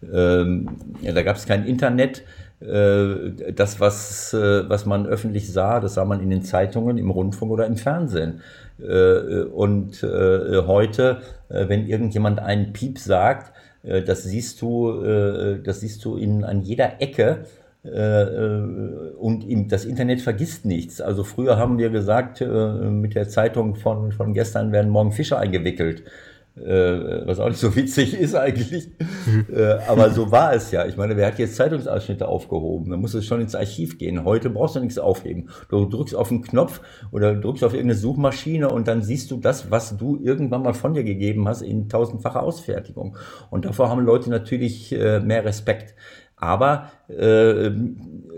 Ähm, 0.10 0.70
ja, 1.02 1.12
da 1.12 1.22
gab 1.22 1.36
es 1.36 1.46
kein 1.46 1.66
Internet. 1.66 2.24
Äh, 2.62 3.52
das, 3.54 3.82
was, 3.82 4.34
äh, 4.34 4.70
was 4.70 4.86
man 4.86 5.06
öffentlich 5.06 5.52
sah, 5.52 5.82
das 5.82 5.96
sah 5.96 6.06
man 6.06 6.22
in 6.22 6.30
den 6.30 6.44
Zeitungen, 6.44 6.98
im 6.98 7.10
Rundfunk 7.10 7.52
oder 7.52 7.66
im 7.66 7.76
Fernsehen. 7.76 8.42
Äh, 8.82 9.44
und 9.44 10.02
heute, 10.04 11.22
wenn 11.50 11.88
irgendjemand 11.88 12.40
einen 12.40 12.74
Piep 12.74 13.00
sagt, 13.00 13.54
das 13.82 14.24
siehst 14.24 14.62
du, 14.62 15.58
das 15.64 15.80
siehst 15.80 16.04
du 16.06 16.16
in, 16.18 16.44
an 16.44 16.62
jeder 16.62 17.02
Ecke. 17.02 17.46
Und 17.82 19.72
das 19.72 19.86
Internet 19.86 20.22
vergisst 20.22 20.66
nichts. 20.66 21.00
Also 21.02 21.24
früher 21.24 21.58
haben 21.58 21.78
wir 21.78 21.90
gesagt, 21.90 22.42
mit 22.42 23.16
der 23.16 23.30
Zeitung 23.30 23.76
von, 23.76 24.12
von 24.12 24.34
gestern 24.34 24.72
werden 24.72 24.92
morgen 24.92 25.12
Fische 25.12 25.40
eingewickelt 25.40 26.04
äh, 26.56 27.28
was 27.28 27.40
auch 27.40 27.48
nicht 27.48 27.60
so 27.60 27.76
witzig 27.76 28.14
ist 28.14 28.36
eigentlich. 28.36 28.90
Äh, 29.54 29.78
aber 29.88 30.10
so 30.12 30.32
war 30.32 30.54
es 30.54 30.72
ja. 30.72 30.86
Ich 30.86 30.98
meine, 30.98 31.16
wer 31.16 31.28
hat 31.28 31.40
jetzt 31.40 31.56
Zeitungsausschnitte 31.56 32.28
aufgehoben? 32.28 32.90
Dann 32.90 33.00
muss 33.00 33.14
es 33.14 33.26
schon 33.26 33.42
ins 33.42 33.56
Archiv 33.56 33.98
gehen. 33.98 34.24
Heute 34.24 34.50
brauchst 34.50 34.76
du 34.76 34.80
nichts 34.80 34.98
aufheben. 34.98 35.50
Du 35.70 35.86
drückst 35.86 36.16
auf 36.16 36.32
einen 36.32 36.42
Knopf 36.42 36.82
oder 37.12 37.36
drückst 37.36 37.64
auf 37.64 37.74
irgendeine 37.74 38.00
Suchmaschine 38.00 38.70
und 38.70 38.88
dann 38.88 39.02
siehst 39.02 39.32
du 39.32 39.38
das, 39.38 39.72
was 39.72 39.98
du 39.98 40.20
irgendwann 40.22 40.64
mal 40.64 40.74
von 40.74 40.94
dir 40.94 41.04
gegeben 41.04 41.48
hast, 41.48 41.62
in 41.62 41.90
tausendfacher 41.90 42.44
Ausfertigung. 42.44 43.18
Und 43.50 43.66
davor 43.66 43.90
haben 43.90 44.04
Leute 44.06 44.30
natürlich 44.30 44.92
äh, 44.92 45.20
mehr 45.20 45.46
Respekt. 45.46 45.96
Aber 46.36 46.92
äh, 47.10 47.72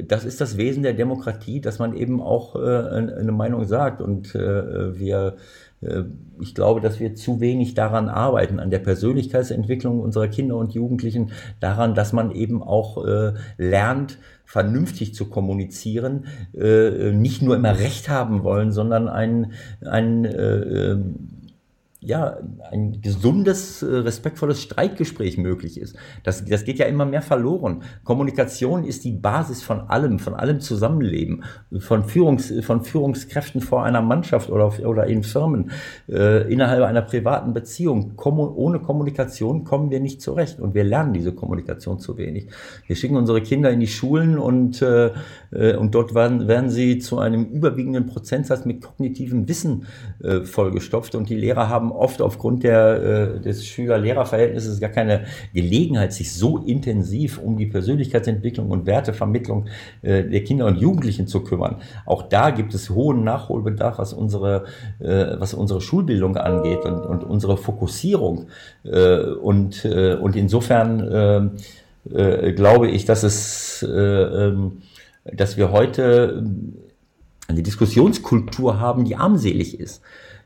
das 0.04 0.26
ist 0.26 0.42
das 0.42 0.58
Wesen 0.58 0.82
der 0.84 0.94
Demokratie, 0.94 1.62
dass 1.62 1.78
man 1.78 1.96
eben 1.96 2.20
auch 2.20 2.56
äh, 2.56 2.60
eine 2.60 3.32
Meinung 3.32 3.66
sagt. 3.66 4.02
Und 4.02 4.34
äh, 4.34 4.98
wir 5.00 5.38
ich 6.40 6.54
glaube, 6.54 6.80
dass 6.80 7.00
wir 7.00 7.16
zu 7.16 7.40
wenig 7.40 7.74
daran 7.74 8.08
arbeiten, 8.08 8.60
an 8.60 8.70
der 8.70 8.80
Persönlichkeitsentwicklung 8.80 10.00
unserer 10.00 10.28
Kinder 10.28 10.58
und 10.58 10.74
Jugendlichen, 10.74 11.32
daran, 11.60 11.96
dass 11.96 12.14
man 12.14 12.32
eben 12.32 12.62
auch 12.62 13.04
äh, 13.06 13.34
lernt, 13.58 14.18
vernünftig 14.46 15.16
zu 15.16 15.30
kommunizieren, 15.30 16.26
äh, 16.54 17.12
nicht 17.14 17.42
nur 17.42 17.56
immer 17.56 17.80
Recht 17.80 18.10
haben 18.10 18.44
wollen, 18.44 18.72
sondern 18.72 19.08
ein, 19.08 19.54
ein 19.82 20.26
äh, 20.26 20.98
ja, 22.04 22.38
ein 22.72 23.00
gesundes, 23.02 23.84
äh, 23.84 23.86
respektvolles 23.86 24.60
Streitgespräch 24.60 25.38
möglich 25.38 25.80
ist. 25.80 25.96
Das, 26.24 26.44
das 26.44 26.64
geht 26.64 26.80
ja 26.80 26.88
immer 26.88 27.06
mehr 27.06 27.22
verloren. 27.22 27.84
Kommunikation 28.04 28.84
ist 28.84 29.04
die 29.04 29.12
Basis 29.12 29.62
von 29.62 29.82
allem, 29.82 30.18
von 30.18 30.34
allem 30.34 30.60
Zusammenleben, 30.60 31.44
von, 31.78 32.04
Führungs, 32.04 32.52
von 32.64 32.84
Führungskräften 32.84 33.62
vor 33.62 33.84
einer 33.84 34.02
Mannschaft 34.02 34.50
oder, 34.50 34.74
oder 34.84 35.06
in 35.06 35.22
Firmen, 35.22 35.70
äh, 36.10 36.52
innerhalb 36.52 36.84
einer 36.84 37.04
privaten 37.04 37.54
Beziehung. 37.54 38.16
Kommu 38.16 38.52
ohne 38.56 38.80
Kommunikation 38.80 39.64
kommen 39.64 39.92
wir 39.92 40.00
nicht 40.00 40.24
zurecht 40.24 40.60
und 40.60 40.74
wir 40.74 40.84
lernen 40.84 41.14
diese 41.14 41.34
Kommunikation 41.34 42.00
zu 42.00 42.18
wenig. 42.18 42.48
Wir 42.88 42.96
schicken 42.96 43.16
unsere 43.16 43.42
Kinder 43.42 43.70
in 43.70 43.80
die 43.80 43.88
Schulen 43.88 44.40
und, 44.40 44.82
äh, 44.82 45.12
äh 45.52 45.76
und 45.76 45.94
dort 45.94 46.16
werden, 46.16 46.48
werden 46.48 46.72
sie 46.72 46.98
zu 46.98 47.20
einem 47.20 47.46
überwiegenden 47.46 48.08
Prozentsatz 48.08 48.66
mit 48.66 48.82
kognitivem 48.82 49.48
Wissen 49.48 49.86
äh, 50.24 50.42
vollgestopft 50.42 51.14
und 51.14 51.30
die 51.30 51.36
Lehrer 51.36 51.70
haben 51.70 51.91
oft 51.96 52.22
aufgrund 52.22 52.64
der, 52.64 53.36
äh, 53.38 53.40
des 53.40 53.66
Schüler-Lehrer-Verhältnisses 53.66 54.80
gar 54.80 54.90
keine 54.90 55.26
Gelegenheit, 55.54 56.14
sich 56.14 56.34
so 56.34 56.58
intensiv 56.58 57.38
um 57.38 57.58
die 57.58 57.66
Persönlichkeitsentwicklung 57.66 58.70
und 58.70 58.86
Wertevermittlung 58.86 59.66
äh, 60.02 60.24
der 60.24 60.44
Kinder 60.44 60.66
und 60.66 60.78
Jugendlichen 60.78 61.28
zu 61.28 61.44
kümmern. 61.44 61.78
Auch 62.06 62.24
da 62.24 62.50
gibt 62.50 62.74
es 62.74 62.90
hohen 62.90 63.24
Nachholbedarf, 63.24 64.00
was 64.00 64.14
unsere, 64.14 64.66
äh, 65.00 65.40
was 65.40 65.54
unsere 65.54 65.82
Schulbildung 65.82 66.38
angeht 66.38 66.86
und, 66.86 67.00
und 67.00 67.24
unsere 67.24 67.58
Fokussierung. 67.58 68.48
Und, 68.84 69.86
und 69.86 70.36
insofern 70.36 71.58
glaube 72.04 72.90
ich, 72.90 73.06
dass 73.06 73.24
es 73.24 73.84
äh, 73.84 73.88
ähm, 73.88 74.82
dass 75.24 75.58
wir 75.58 75.72
heute 75.72 76.44
eine 77.48 77.64
Diskussionskultur 77.64 78.80
haben, 78.80 79.06
die 79.06 79.16
armselig 79.16 79.80
ist, 79.80 80.02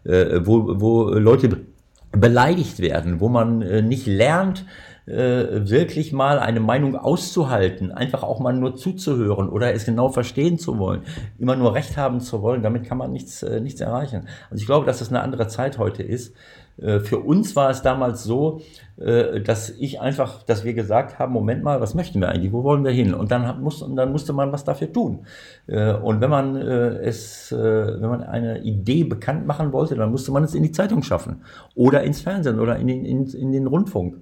wo, 0.06 0.80
wo 0.80 1.10
Leute 1.10 1.65
beleidigt 2.12 2.80
werden, 2.80 3.20
wo 3.20 3.30
man 3.30 3.62
äh, 3.62 3.82
nicht 3.82 4.08
lernt, 4.08 4.65
äh, 5.08 5.70
wirklich 5.70 6.13
mal 6.13 6.39
eine 6.39 6.60
Meinung 6.60 6.96
auszuhalten, 6.96 7.91
einfach 7.91 8.24
auch 8.24 8.39
mal 8.39 8.54
nur 8.54 8.76
zuzuhören 8.76 9.50
oder 9.50 9.72
es 9.72 9.86
genau 9.86 10.10
verstehen 10.10 10.58
zu 10.58 10.80
wollen, 10.80 11.02
immer 11.38 11.56
nur 11.56 11.76
Recht 11.76 11.96
haben 11.96 12.20
zu 12.22 12.41
wollen, 12.41 12.63
damit 12.63 12.86
kann 12.86 12.98
man 12.98 13.12
nichts, 13.12 13.44
äh, 13.44 13.62
nichts 13.62 13.82
erreichen. 13.82 14.28
Also 14.50 14.62
ich 14.62 14.65
glaube, 14.65 14.88
dass 14.88 15.00
das 15.00 15.10
eine 15.10 15.22
andere 15.22 15.48
Zeit 15.48 15.78
heute 15.78 16.02
ist. 16.02 16.36
Äh, 16.82 17.02
für 17.02 17.20
uns 17.20 17.56
war 17.56 17.70
es 17.70 17.84
damals 17.84 18.24
so, 18.24 18.62
dass 18.98 19.72
ich 19.72 20.00
einfach, 20.00 20.44
dass 20.44 20.63
wir 20.63 20.74
gesagt 20.74 21.20
haben, 21.20 21.34
Moment 21.34 21.62
mal, 21.63 21.82
was 21.82 21.96
möchten 21.96 22.22
wir 22.22 22.30
eigentlich, 22.30 22.54
wo 22.54 22.63
wollen 22.63 22.86
wir 22.86 22.91
hin? 22.91 23.13
Und 23.13 23.30
dann, 23.30 23.62
muss, 23.62 23.82
und 23.82 23.98
dann 23.98 24.10
musste 24.10 24.32
man 24.32 24.54
was 24.54 24.63
dafür 24.63 24.94
tun. 24.94 25.26
Und 25.68 26.22
wenn 26.22 26.30
man 26.30 26.56
es, 26.56 27.52
wenn 27.52 28.10
man 28.10 28.24
eine 28.24 28.62
Idee 28.62 29.04
bekannt 29.04 29.46
machen 29.46 29.74
wollte, 29.74 29.96
dann 29.96 30.12
musste 30.12 30.32
man 30.32 30.46
es 30.46 30.56
in 30.56 30.63
die 30.63 30.72
Zeitung 30.72 31.04
schaffen 31.04 31.41
oder 31.76 32.04
ins 32.04 32.22
Fernsehen 32.22 32.58
oder 32.58 32.78
in 32.78 32.88
den, 32.88 33.04
in, 33.04 33.28
in 33.28 33.52
den 33.52 33.68
Rundfunk. 33.68 34.15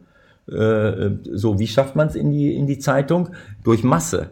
So, 0.45 1.59
wie 1.59 1.67
schafft 1.67 1.95
man 1.95 2.07
es 2.07 2.15
in 2.15 2.31
die, 2.31 2.55
in 2.55 2.67
die 2.67 2.79
Zeitung? 2.79 3.29
Durch 3.63 3.83
Masse 3.83 4.31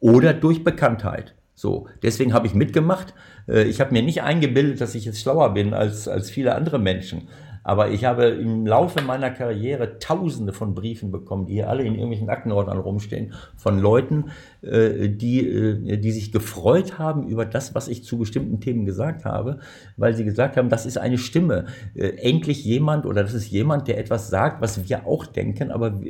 oder 0.00 0.32
durch 0.32 0.64
Bekanntheit. 0.64 1.34
So, 1.54 1.86
deswegen 2.02 2.32
habe 2.32 2.46
ich 2.46 2.54
mitgemacht. 2.54 3.12
Ich 3.46 3.80
habe 3.80 3.92
mir 3.92 4.02
nicht 4.02 4.22
eingebildet, 4.22 4.80
dass 4.80 4.94
ich 4.94 5.04
jetzt 5.04 5.20
schlauer 5.20 5.52
bin 5.52 5.74
als, 5.74 6.08
als 6.08 6.30
viele 6.30 6.54
andere 6.54 6.78
Menschen. 6.78 7.28
Aber 7.62 7.90
ich 7.90 8.04
habe 8.04 8.26
im 8.26 8.66
Laufe 8.66 9.02
meiner 9.02 9.30
Karriere 9.30 9.98
tausende 9.98 10.52
von 10.52 10.74
Briefen 10.74 11.10
bekommen, 11.10 11.46
die 11.46 11.54
hier 11.54 11.68
alle 11.68 11.82
in 11.82 11.94
irgendwelchen 11.94 12.30
Aktenordnern 12.30 12.78
rumstehen, 12.78 13.34
von 13.56 13.78
Leuten, 13.78 14.26
äh, 14.62 15.08
die, 15.08 15.46
äh, 15.46 15.96
die 15.98 16.12
sich 16.12 16.32
gefreut 16.32 16.98
haben 16.98 17.26
über 17.26 17.44
das, 17.44 17.74
was 17.74 17.88
ich 17.88 18.04
zu 18.04 18.18
bestimmten 18.18 18.60
Themen 18.60 18.86
gesagt 18.86 19.24
habe, 19.24 19.58
weil 19.96 20.14
sie 20.14 20.24
gesagt 20.24 20.56
haben, 20.56 20.68
das 20.68 20.86
ist 20.86 20.98
eine 20.98 21.18
Stimme. 21.18 21.66
Äh, 21.94 22.08
endlich 22.18 22.64
jemand 22.64 23.04
oder 23.04 23.22
das 23.22 23.34
ist 23.34 23.50
jemand, 23.50 23.88
der 23.88 23.98
etwas 23.98 24.30
sagt, 24.30 24.62
was 24.62 24.88
wir 24.88 25.06
auch 25.06 25.26
denken, 25.26 25.70
aber 25.70 26.00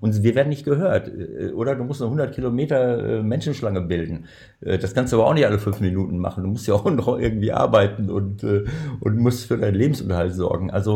und 0.00 0.22
wir 0.22 0.34
werden 0.34 0.48
nicht 0.48 0.64
gehört. 0.64 1.10
Oder 1.54 1.74
du 1.74 1.84
musst 1.84 2.00
eine 2.00 2.06
100 2.06 2.34
Kilometer 2.34 3.22
Menschenschlange 3.22 3.80
bilden. 3.80 4.26
Das 4.60 4.94
kannst 4.94 5.12
du 5.12 5.16
aber 5.16 5.28
auch 5.28 5.34
nicht 5.34 5.46
alle 5.46 5.58
fünf 5.58 5.80
Minuten 5.80 6.18
machen. 6.18 6.44
Du 6.44 6.50
musst 6.50 6.66
ja 6.66 6.74
auch 6.74 6.90
noch 6.90 7.18
irgendwie 7.18 7.52
arbeiten 7.52 8.10
und, 8.10 8.44
und 8.44 9.18
musst 9.18 9.46
für 9.46 9.58
deinen 9.58 9.74
Lebensunterhalt 9.74 10.34
sorgen. 10.34 10.70
Also 10.70 10.93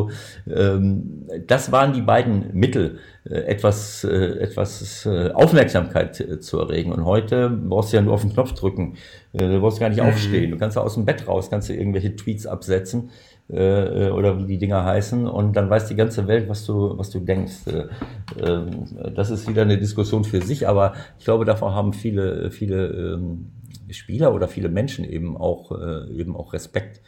ähm, 0.49 1.27
das 1.47 1.73
waren 1.73 1.93
die 1.93 2.03
beiden 2.03 2.51
Mittel, 2.53 2.99
etwas, 3.25 4.05
etwas 4.05 5.07
Aufmerksamkeit 5.07 6.17
zu 6.41 6.59
erregen. 6.61 6.93
Und 6.93 7.05
heute 7.05 7.51
brauchst 7.51 7.93
du 7.93 7.99
ja 7.99 8.03
nur 8.03 8.15
auf 8.15 8.23
den 8.23 8.33
Knopf 8.33 8.55
drücken. 8.55 8.95
Äh, 9.33 9.39
du 9.39 9.61
brauchst 9.61 9.81
gar 9.81 9.89
nicht 9.89 10.01
mhm. 10.01 10.09
aufstehen. 10.09 10.51
Du 10.51 10.59
kannst 10.59 10.77
ja 10.77 10.83
aus 10.83 10.95
dem 10.95 11.05
Bett 11.05 11.27
raus, 11.27 11.51
kannst 11.51 11.69
du 11.69 11.75
irgendwelche 11.75 12.17
Tweets 12.17 12.47
absetzen 12.47 13.11
äh, 13.49 14.11
oder 14.11 14.39
wie 14.39 14.47
die 14.47 14.59
Dinger 14.59 14.85
heißen 14.85 15.27
und 15.27 15.55
dann 15.55 15.71
weiß 15.71 15.89
die 15.89 15.97
ganze 15.97 16.27
Welt, 16.27 16.49
was 16.49 16.65
du, 16.65 16.97
was 16.97 17.11
du 17.11 17.21
denkst. 17.21 17.67
Äh, 17.67 17.87
ähm, 18.43 18.87
das 19.15 19.31
ist 19.31 19.49
wieder 19.49 19.63
eine 19.63 19.79
Diskussion 19.79 20.25
für 20.25 20.41
sich, 20.43 20.69
aber 20.69 20.95
ich 21.19 21.25
glaube, 21.25 21.45
davor 21.45 21.75
haben 21.75 21.93
viele, 21.93 22.51
viele 22.51 22.89
ähm, 22.89 23.53
Spieler 23.91 24.35
oder 24.35 24.49
viele 24.49 24.69
Menschen 24.69 25.05
eben 25.05 25.37
auch, 25.37 25.73
eben 26.11 26.37
auch 26.37 26.53
Respekt. 26.53 27.01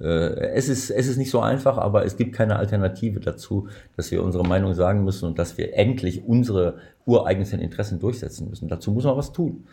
Es 0.00 0.68
ist, 0.68 0.90
es 0.90 1.06
ist 1.06 1.16
nicht 1.16 1.30
so 1.30 1.40
einfach, 1.40 1.78
aber 1.78 2.04
es 2.04 2.16
gibt 2.16 2.34
keine 2.34 2.56
Alternative 2.56 3.20
dazu, 3.20 3.68
dass 3.96 4.10
wir 4.10 4.22
unsere 4.22 4.44
Meinung 4.44 4.74
sagen 4.74 5.04
müssen 5.04 5.26
und 5.26 5.38
dass 5.38 5.58
wir 5.58 5.74
endlich 5.74 6.24
unsere 6.24 6.78
ureigensten 7.06 7.60
Interessen 7.60 7.98
durchsetzen 7.98 8.50
müssen. 8.50 8.68
Dazu 8.68 8.90
muss 8.90 9.04
man 9.04 9.16
was 9.16 9.32
tun. 9.32 9.64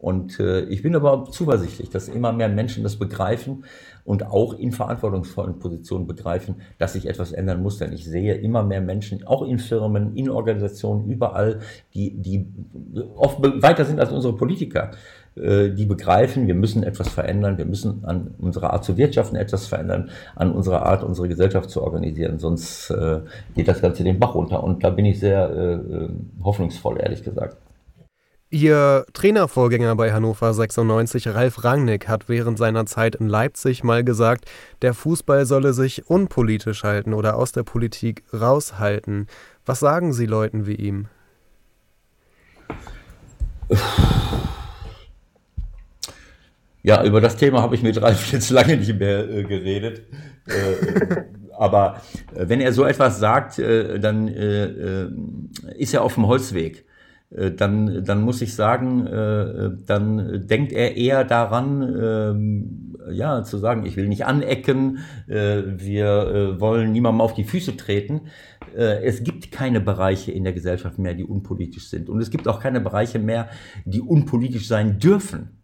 Und 0.00 0.40
äh, 0.40 0.62
ich 0.62 0.82
bin 0.82 0.96
aber 0.96 1.26
zuversichtlich, 1.30 1.90
dass 1.90 2.08
immer 2.08 2.32
mehr 2.32 2.48
Menschen 2.48 2.82
das 2.82 2.96
begreifen 2.96 3.64
und 4.06 4.26
auch 4.26 4.54
in 4.58 4.72
verantwortungsvollen 4.72 5.58
Positionen 5.58 6.06
begreifen, 6.06 6.56
dass 6.78 6.94
sich 6.94 7.06
etwas 7.06 7.32
ändern 7.32 7.62
muss. 7.62 7.76
Denn 7.76 7.92
ich 7.92 8.06
sehe 8.06 8.34
immer 8.34 8.62
mehr 8.62 8.80
Menschen, 8.80 9.26
auch 9.26 9.42
in 9.42 9.58
Firmen, 9.58 10.16
in 10.16 10.30
Organisationen, 10.30 11.04
überall, 11.04 11.60
die, 11.92 12.14
die 12.16 12.46
oft 13.14 13.42
weiter 13.62 13.84
sind 13.84 14.00
als 14.00 14.10
unsere 14.10 14.34
Politiker, 14.36 14.92
äh, 15.36 15.68
die 15.68 15.84
begreifen, 15.84 16.46
wir 16.46 16.54
müssen 16.54 16.82
etwas 16.82 17.08
verändern, 17.10 17.58
wir 17.58 17.66
müssen 17.66 18.04
an 18.04 18.34
unserer 18.38 18.72
Art 18.72 18.84
zu 18.84 18.96
wirtschaften 18.96 19.36
etwas 19.36 19.66
verändern, 19.66 20.10
an 20.34 20.52
unserer 20.52 20.86
Art, 20.86 21.04
unsere 21.04 21.28
Gesellschaft 21.28 21.68
zu 21.68 21.82
organisieren, 21.82 22.38
sonst 22.38 22.90
äh, 22.90 23.20
geht 23.54 23.68
das 23.68 23.80
Ganze 23.80 24.02
den 24.02 24.18
Bach 24.18 24.34
runter. 24.34 24.64
Und 24.64 24.82
da 24.82 24.90
bin 24.90 25.04
ich 25.04 25.20
sehr 25.20 25.50
äh, 25.50 25.74
äh 25.74 26.08
hoffnungsvoll, 26.80 27.00
ehrlich 27.00 27.22
gesagt. 27.22 27.56
Ihr 28.52 29.06
Trainervorgänger 29.12 29.94
bei 29.94 30.12
Hannover 30.12 30.52
96, 30.52 31.28
Ralf 31.28 31.62
Rangnick, 31.62 32.08
hat 32.08 32.28
während 32.28 32.58
seiner 32.58 32.84
Zeit 32.84 33.14
in 33.14 33.28
Leipzig 33.28 33.84
mal 33.84 34.02
gesagt, 34.02 34.46
der 34.82 34.92
Fußball 34.92 35.46
solle 35.46 35.72
sich 35.72 36.10
unpolitisch 36.10 36.82
halten 36.82 37.14
oder 37.14 37.36
aus 37.36 37.52
der 37.52 37.62
Politik 37.62 38.24
raushalten. 38.32 39.28
Was 39.64 39.78
sagen 39.78 40.12
Sie 40.12 40.26
Leuten 40.26 40.66
wie 40.66 40.74
ihm? 40.74 41.06
Ja, 46.82 47.04
über 47.04 47.20
das 47.20 47.36
Thema 47.36 47.62
habe 47.62 47.76
ich 47.76 47.82
mit 47.82 48.02
Ralf 48.02 48.32
jetzt 48.32 48.50
lange 48.50 48.76
nicht 48.78 48.98
mehr 48.98 49.30
äh, 49.30 49.44
geredet. 49.44 50.02
Äh, 50.46 51.24
aber 51.60 52.00
äh, 52.34 52.48
wenn 52.48 52.60
er 52.60 52.72
so 52.72 52.84
etwas 52.84 53.20
sagt, 53.20 53.58
äh, 53.58 54.00
dann 54.00 54.28
äh, 54.28 55.08
ist 55.76 55.92
er 55.92 56.02
auf 56.02 56.14
dem 56.14 56.26
Holzweg. 56.26 56.86
Dann, 57.32 58.02
dann 58.02 58.22
muss 58.22 58.42
ich 58.42 58.56
sagen, 58.56 59.04
dann 59.86 60.48
denkt 60.48 60.72
er 60.72 60.96
eher 60.96 61.22
daran, 61.22 61.80
ähm, 61.80 62.96
ja, 63.12 63.44
zu 63.44 63.56
sagen, 63.58 63.86
ich 63.86 63.96
will 63.96 64.08
nicht 64.08 64.26
anecken, 64.26 64.98
wir 65.28 66.56
wollen 66.58 66.90
niemandem 66.90 67.20
auf 67.20 67.34
die 67.34 67.44
Füße 67.44 67.76
treten. 67.76 68.22
Es 68.74 69.22
gibt 69.22 69.52
keine 69.52 69.80
Bereiche 69.80 70.32
in 70.32 70.42
der 70.42 70.54
Gesellschaft 70.54 70.98
mehr, 70.98 71.14
die 71.14 71.22
unpolitisch 71.22 71.88
sind. 71.88 72.08
Und 72.08 72.20
es 72.20 72.30
gibt 72.30 72.48
auch 72.48 72.58
keine 72.58 72.80
Bereiche 72.80 73.20
mehr, 73.20 73.48
die 73.84 74.00
unpolitisch 74.00 74.66
sein 74.66 74.98
dürfen. 74.98 75.59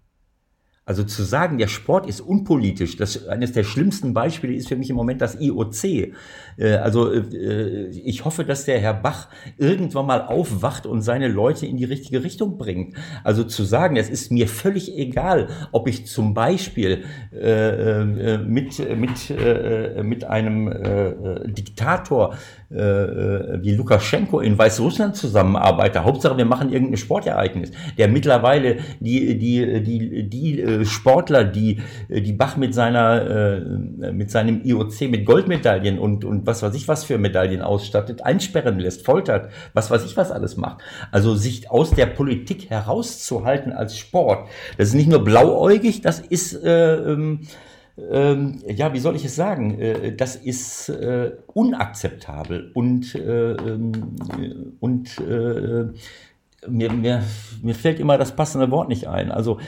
Also 0.89 1.03
zu 1.03 1.25
sagen, 1.25 1.59
der 1.59 1.67
Sport 1.67 2.07
ist 2.07 2.21
unpolitisch, 2.21 2.97
das 2.97 3.27
eines 3.27 3.51
der 3.51 3.65
schlimmsten 3.65 4.15
Beispiele 4.15 4.55
ist 4.55 4.69
für 4.69 4.77
mich 4.77 4.89
im 4.89 4.95
Moment 4.95 5.21
das 5.21 5.35
IOC. 5.41 6.13
Äh, 6.59 6.75
also 6.81 7.13
äh, 7.13 7.89
ich 7.89 8.25
hoffe, 8.25 8.45
dass 8.45 8.67
der 8.67 8.79
Herr 8.79 8.95
Bach 8.95 9.27
irgendwann 9.59 10.07
mal 10.07 10.23
aufwacht 10.23 10.87
und 10.87 11.03
seine 11.03 11.27
Leute 11.27 11.67
in 11.67 11.77
die 11.77 11.87
richtige 11.87 12.23
Richtung 12.23 12.57
bringt. 12.57 12.95
Also 13.25 13.43
zu 13.43 13.65
sagen, 13.65 13.97
es 13.97 14.09
ist 14.09 14.31
mir 14.31 14.47
völlig 14.47 14.97
egal, 14.97 15.49
ob 15.73 15.89
ich 15.89 16.07
zum 16.07 16.35
Beispiel 16.35 17.03
äh, 17.33 18.37
mit, 18.39 18.79
mit, 18.97 19.35
mit 20.05 20.25
einem 20.25 20.73
Diktator 21.47 22.37
wie 22.69 23.75
Lukaschenko 23.75 24.41
in 24.41 24.59
Weißrussland 24.59 25.17
zusammenarbeite. 25.17 26.05
Hauptsache, 26.05 26.37
wir 26.37 26.45
machen 26.45 26.73
irgendein 26.73 26.97
Sportereignis, 26.97 27.71
der 27.97 28.09
mittlerweile 28.09 28.79
die, 29.01 29.39
die, 29.39 29.83
die, 29.83 30.29
die 30.29 30.85
Sportler, 30.85 31.45
die, 31.45 31.81
äh, 32.09 32.21
die 32.21 32.33
Bach 32.33 32.57
mit 32.57 32.75
seiner, 32.75 33.23
äh, 33.23 34.13
mit 34.13 34.31
seinem 34.31 34.63
IOC 34.65 35.03
mit 35.03 35.27
Goldmedaillen 35.27 35.99
und, 35.99 36.25
und 36.25 36.47
was 36.47 36.63
weiß 36.63 36.75
ich 36.75 36.89
was 36.89 37.05
für 37.05 37.19
Medaillen 37.19 37.63
ausstattet, 37.63 38.25
einsperren 38.25 38.79
lässt, 38.79 39.05
foltert, 39.05 39.51
was 39.73 39.91
weiß 39.91 40.05
ich 40.05 40.17
was 40.17 40.31
alles 40.31 40.57
macht. 40.57 40.83
Also 41.11 41.35
sich 41.35 41.71
aus 41.71 41.91
der 41.91 42.07
Politik 42.07 42.71
herauszuhalten 42.71 43.73
als 43.73 43.99
Sport, 43.99 44.49
das 44.79 44.89
ist 44.89 44.95
nicht 44.95 45.09
nur 45.09 45.25
blauäugig, 45.25 46.01
das 46.01 46.21
ist, 46.21 46.55
äh, 46.65 46.95
ähm, 46.95 47.41
ähm, 47.99 48.63
ja, 48.67 48.93
wie 48.93 48.99
soll 48.99 49.17
ich 49.17 49.25
es 49.25 49.37
sagen? 49.37 49.79
Äh, 49.81 50.15
das 50.15 50.37
ist 50.37 50.89
äh, 50.91 51.33
unakzeptabel 51.55 52.71
und, 52.75 53.15
äh, 53.15 53.53
ähm, 53.53 54.77
und 54.81 55.19
äh, 55.19 55.87
mir, 56.69 56.93
mir, 56.93 57.23
mir 57.63 57.75
fällt 57.75 58.01
immer 58.01 58.19
das 58.19 58.37
passende 58.37 58.71
Wort 58.71 58.89
nicht 58.89 59.09
ein. 59.09 59.31
Also 59.33 59.59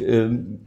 ähm, 0.00 0.60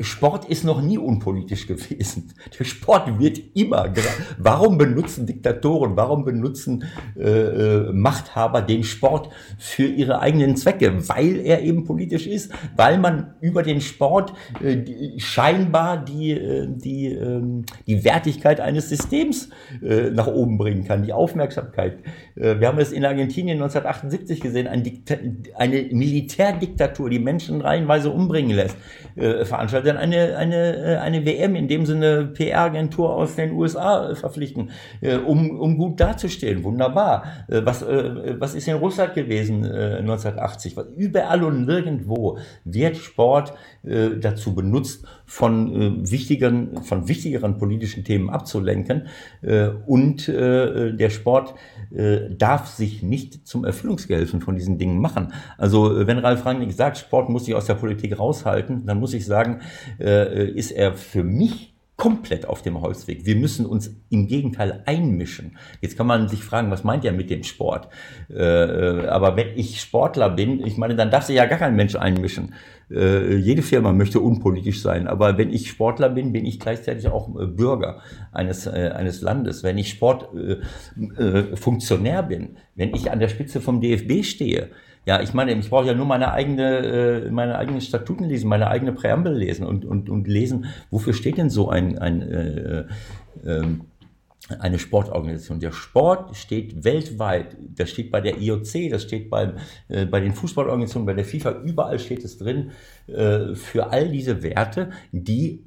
Sport 0.00 0.44
ist 0.44 0.64
noch 0.64 0.80
nie 0.80 0.98
unpolitisch 0.98 1.66
gewesen. 1.66 2.32
Der 2.58 2.64
Sport 2.64 3.18
wird 3.18 3.40
immer. 3.54 3.92
Warum 4.38 4.78
benutzen 4.78 5.26
Diktatoren, 5.26 5.96
warum 5.96 6.24
benutzen 6.24 6.84
äh, 7.16 7.22
äh, 7.22 7.92
Machthaber 7.92 8.62
den 8.62 8.84
Sport 8.84 9.30
für 9.58 9.86
ihre 9.86 10.20
eigenen 10.20 10.56
Zwecke? 10.56 11.08
Weil 11.08 11.40
er 11.40 11.62
eben 11.62 11.84
politisch 11.84 12.26
ist, 12.26 12.52
weil 12.76 12.98
man 12.98 13.34
über 13.40 13.62
den 13.62 13.80
Sport 13.80 14.32
äh, 14.62 15.18
scheinbar 15.18 16.04
die, 16.04 16.32
äh, 16.32 16.66
die, 16.68 17.06
äh, 17.06 17.42
die 17.86 18.04
Wertigkeit 18.04 18.60
eines 18.60 18.88
Systems 18.88 19.50
äh, 19.82 20.10
nach 20.10 20.26
oben 20.26 20.58
bringen 20.58 20.84
kann, 20.84 21.02
die 21.02 21.12
Aufmerksamkeit. 21.12 21.98
Äh, 22.38 22.60
wir 22.60 22.68
haben 22.68 22.78
es 22.78 22.92
in 22.92 23.04
Argentinien 23.04 23.58
1978 23.58 24.40
gesehen, 24.40 24.66
ein 24.66 24.82
eine 25.56 25.82
Militärdiktatur, 25.90 27.10
die 27.10 27.18
Menschen 27.18 27.60
reihenweise 27.60 28.10
umbringen 28.10 28.56
lässt, 28.56 28.76
äh, 29.16 29.44
veranstaltet 29.44 29.96
eine, 29.96 30.36
eine, 30.36 30.76
äh, 30.76 30.96
eine 30.96 31.24
WM, 31.24 31.56
in 31.56 31.68
dem 31.68 31.86
sie 31.86 31.94
eine 31.94 32.26
PR-Agentur 32.26 33.14
aus 33.14 33.36
den 33.36 33.52
USA 33.52 34.14
verpflichten, 34.14 34.70
um, 35.26 35.58
um 35.58 35.76
gut 35.76 36.00
dazustehen. 36.00 36.64
Wunderbar. 36.64 37.24
Was, 37.48 37.84
was 37.84 38.54
ist 38.54 38.68
in 38.68 38.76
Russland 38.76 39.14
gewesen 39.14 39.64
1980? 39.64 40.76
Überall 40.96 41.42
und 41.42 41.66
nirgendwo 41.66 42.38
wird 42.64 42.96
Sport 42.96 43.54
dazu 43.82 44.54
benutzt, 44.54 45.06
von 45.28 46.10
wichtigen, 46.10 46.82
von 46.82 47.06
wichtigeren 47.06 47.58
politischen 47.58 48.02
Themen 48.02 48.30
abzulenken. 48.30 49.06
Und 49.86 50.26
der 50.26 51.10
Sport 51.10 51.54
darf 52.38 52.66
sich 52.66 53.02
nicht 53.02 53.46
zum 53.46 53.64
Erfüllungsgehilfen 53.64 54.40
von 54.40 54.56
diesen 54.56 54.78
Dingen 54.78 55.00
machen. 55.00 55.32
Also 55.56 56.06
wenn 56.06 56.18
Ralf 56.18 56.44
Rangnick 56.44 56.72
sagt, 56.72 56.98
Sport 56.98 57.28
muss 57.28 57.44
sich 57.44 57.54
aus 57.54 57.66
der 57.66 57.74
Politik 57.74 58.18
raushalten, 58.18 58.86
dann 58.86 58.98
muss 58.98 59.14
ich 59.14 59.26
sagen, 59.26 59.60
äh, 60.00 60.48
ist 60.50 60.70
er 60.70 60.94
für 60.94 61.22
mich 61.22 61.74
komplett 61.96 62.46
auf 62.46 62.62
dem 62.62 62.80
Holzweg. 62.80 63.26
Wir 63.26 63.34
müssen 63.34 63.66
uns 63.66 63.90
im 64.08 64.28
Gegenteil 64.28 64.84
einmischen. 64.86 65.58
Jetzt 65.80 65.96
kann 65.96 66.06
man 66.06 66.28
sich 66.28 66.44
fragen, 66.44 66.70
was 66.70 66.84
meint 66.84 67.04
er 67.04 67.12
mit 67.12 67.28
dem 67.28 67.42
Sport? 67.42 67.88
Äh, 68.30 69.06
aber 69.08 69.36
wenn 69.36 69.48
ich 69.56 69.80
Sportler 69.80 70.30
bin, 70.30 70.64
ich 70.64 70.76
meine, 70.76 70.94
dann 70.94 71.10
darf 71.10 71.24
sich 71.24 71.36
ja 71.36 71.46
gar 71.46 71.58
kein 71.58 71.74
Mensch 71.74 71.96
einmischen. 71.96 72.54
Äh, 72.90 73.36
jede 73.36 73.62
Firma 73.62 73.92
möchte 73.92 74.20
unpolitisch 74.20 74.80
sein, 74.80 75.08
aber 75.08 75.36
wenn 75.36 75.50
ich 75.50 75.68
Sportler 75.68 76.08
bin, 76.08 76.32
bin 76.32 76.46
ich 76.46 76.58
gleichzeitig 76.58 77.08
auch 77.08 77.28
äh, 77.38 77.44
Bürger 77.46 78.00
eines, 78.32 78.66
äh, 78.66 78.92
eines 78.94 79.20
Landes. 79.20 79.62
Wenn 79.62 79.76
ich 79.76 79.90
Sportfunktionär 79.90 82.22
bin, 82.22 82.56
wenn 82.74 82.94
ich 82.94 83.10
an 83.10 83.20
der 83.20 83.28
Spitze 83.28 83.60
vom 83.60 83.82
DFB 83.82 84.24
stehe, 84.24 84.70
ja, 85.04 85.20
ich 85.22 85.34
meine, 85.34 85.52
ich 85.52 85.70
brauche 85.70 85.86
ja 85.86 85.94
nur 85.94 86.06
meine 86.06 86.32
eigene, 86.32 87.28
meine 87.30 87.56
eigenen 87.56 87.80
Statuten 87.80 88.24
lesen, 88.24 88.48
meine 88.48 88.68
eigene 88.68 88.92
Präambel 88.92 89.32
lesen 89.34 89.64
und, 89.66 89.86
und, 89.86 90.10
und 90.10 90.28
lesen, 90.28 90.66
wofür 90.90 91.14
steht 91.14 91.38
denn 91.38 91.48
so 91.48 91.70
ein, 91.70 91.96
ein 91.98 92.20
äh, 92.20 92.84
äh, 93.44 93.62
eine 94.58 94.78
Sportorganisation. 94.78 95.60
Der 95.60 95.72
Sport 95.72 96.36
steht 96.36 96.84
weltweit, 96.84 97.56
das 97.60 97.90
steht 97.90 98.10
bei 98.10 98.20
der 98.20 98.38
IOC, 98.38 98.90
das 98.90 99.02
steht 99.02 99.30
beim, 99.30 99.54
äh, 99.88 100.06
bei 100.06 100.20
den 100.20 100.32
Fußballorganisationen, 100.32 101.06
bei 101.06 101.14
der 101.14 101.24
FIFA, 101.24 101.62
überall 101.62 101.98
steht 101.98 102.24
es 102.24 102.38
drin, 102.38 102.70
äh, 103.06 103.54
für 103.54 103.90
all 103.90 104.08
diese 104.10 104.42
Werte, 104.42 104.90
die 105.12 105.64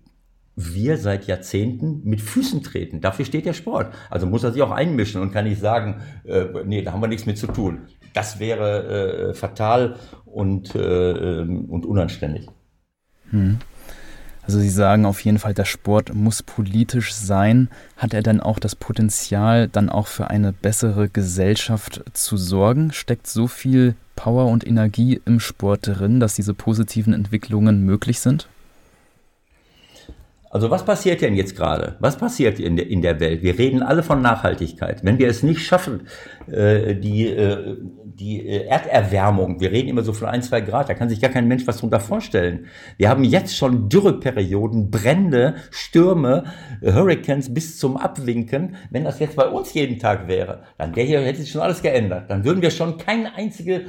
wir 0.55 0.97
seit 0.97 1.27
Jahrzehnten 1.27 2.01
mit 2.03 2.21
Füßen 2.21 2.61
treten. 2.61 3.01
Dafür 3.01 3.25
steht 3.25 3.45
der 3.45 3.53
Sport. 3.53 3.93
Also 4.09 4.27
muss 4.27 4.43
er 4.43 4.51
sich 4.51 4.61
auch 4.61 4.71
einmischen 4.71 5.21
und 5.21 5.31
kann 5.31 5.45
nicht 5.45 5.61
sagen, 5.61 6.01
äh, 6.25 6.45
nee, 6.65 6.81
da 6.81 6.91
haben 6.91 7.01
wir 7.01 7.07
nichts 7.07 7.25
mit 7.25 7.37
zu 7.37 7.47
tun. 7.47 7.87
Das 8.13 8.39
wäre 8.39 9.29
äh, 9.29 9.33
fatal 9.33 9.95
und, 10.25 10.75
äh, 10.75 11.39
und 11.39 11.85
unanständig. 11.85 12.47
Hm. 13.29 13.59
Also 14.43 14.59
Sie 14.59 14.69
sagen 14.69 15.05
auf 15.05 15.21
jeden 15.21 15.39
Fall, 15.39 15.53
der 15.53 15.65
Sport 15.65 16.13
muss 16.13 16.43
politisch 16.43 17.13
sein. 17.13 17.69
Hat 17.95 18.13
er 18.13 18.23
dann 18.23 18.41
auch 18.41 18.59
das 18.59 18.75
Potenzial, 18.75 19.67
dann 19.67 19.89
auch 19.89 20.07
für 20.07 20.29
eine 20.29 20.51
bessere 20.51 21.09
Gesellschaft 21.09 22.03
zu 22.13 22.37
sorgen? 22.37 22.91
Steckt 22.91 23.27
so 23.27 23.47
viel 23.47 23.95
Power 24.15 24.47
und 24.47 24.65
Energie 24.65 25.21
im 25.25 25.39
Sport 25.39 25.87
drin, 25.87 26.19
dass 26.19 26.35
diese 26.35 26.53
positiven 26.53 27.13
Entwicklungen 27.13 27.83
möglich 27.85 28.19
sind? 28.19 28.49
Also 30.51 30.69
was 30.69 30.83
passiert 30.83 31.21
denn 31.21 31.35
jetzt 31.35 31.55
gerade? 31.55 31.95
Was 31.99 32.17
passiert 32.17 32.59
in 32.59 32.75
der, 32.75 32.89
in 32.89 33.01
der 33.01 33.21
Welt? 33.21 33.41
Wir 33.41 33.57
reden 33.57 33.81
alle 33.81 34.03
von 34.03 34.21
Nachhaltigkeit. 34.21 35.01
Wenn 35.01 35.17
wir 35.17 35.29
es 35.29 35.43
nicht 35.43 35.65
schaffen, 35.65 36.07
äh, 36.51 36.93
die, 36.93 37.29
äh, 37.29 37.77
die 38.03 38.45
äh, 38.45 38.65
Erderwärmung, 38.65 39.61
wir 39.61 39.71
reden 39.71 39.87
immer 39.87 40.03
so 40.03 40.11
von 40.11 40.27
ein, 40.27 40.43
zwei 40.43 40.59
Grad, 40.59 40.89
da 40.89 40.93
kann 40.93 41.07
sich 41.07 41.21
gar 41.21 41.31
kein 41.31 41.47
Mensch 41.47 41.65
was 41.67 41.77
drunter 41.77 42.01
vorstellen. 42.01 42.65
Wir 42.97 43.07
haben 43.07 43.23
jetzt 43.23 43.55
schon 43.55 43.87
Dürreperioden, 43.87 44.91
Brände, 44.91 45.55
Stürme, 45.69 46.43
Hurricanes 46.83 47.53
bis 47.53 47.79
zum 47.79 47.95
Abwinken. 47.95 48.75
Wenn 48.89 49.05
das 49.05 49.19
jetzt 49.19 49.37
bei 49.37 49.47
uns 49.47 49.73
jeden 49.73 49.99
Tag 49.99 50.27
wäre, 50.27 50.63
dann 50.77 50.93
wäre 50.97 51.07
hier, 51.07 51.21
hätte 51.21 51.39
sich 51.39 51.51
schon 51.51 51.61
alles 51.61 51.81
geändert. 51.81 52.29
Dann 52.29 52.43
würden 52.43 52.61
wir 52.61 52.71
schon 52.71 52.97
keine 52.97 53.35
einzige, 53.35 53.85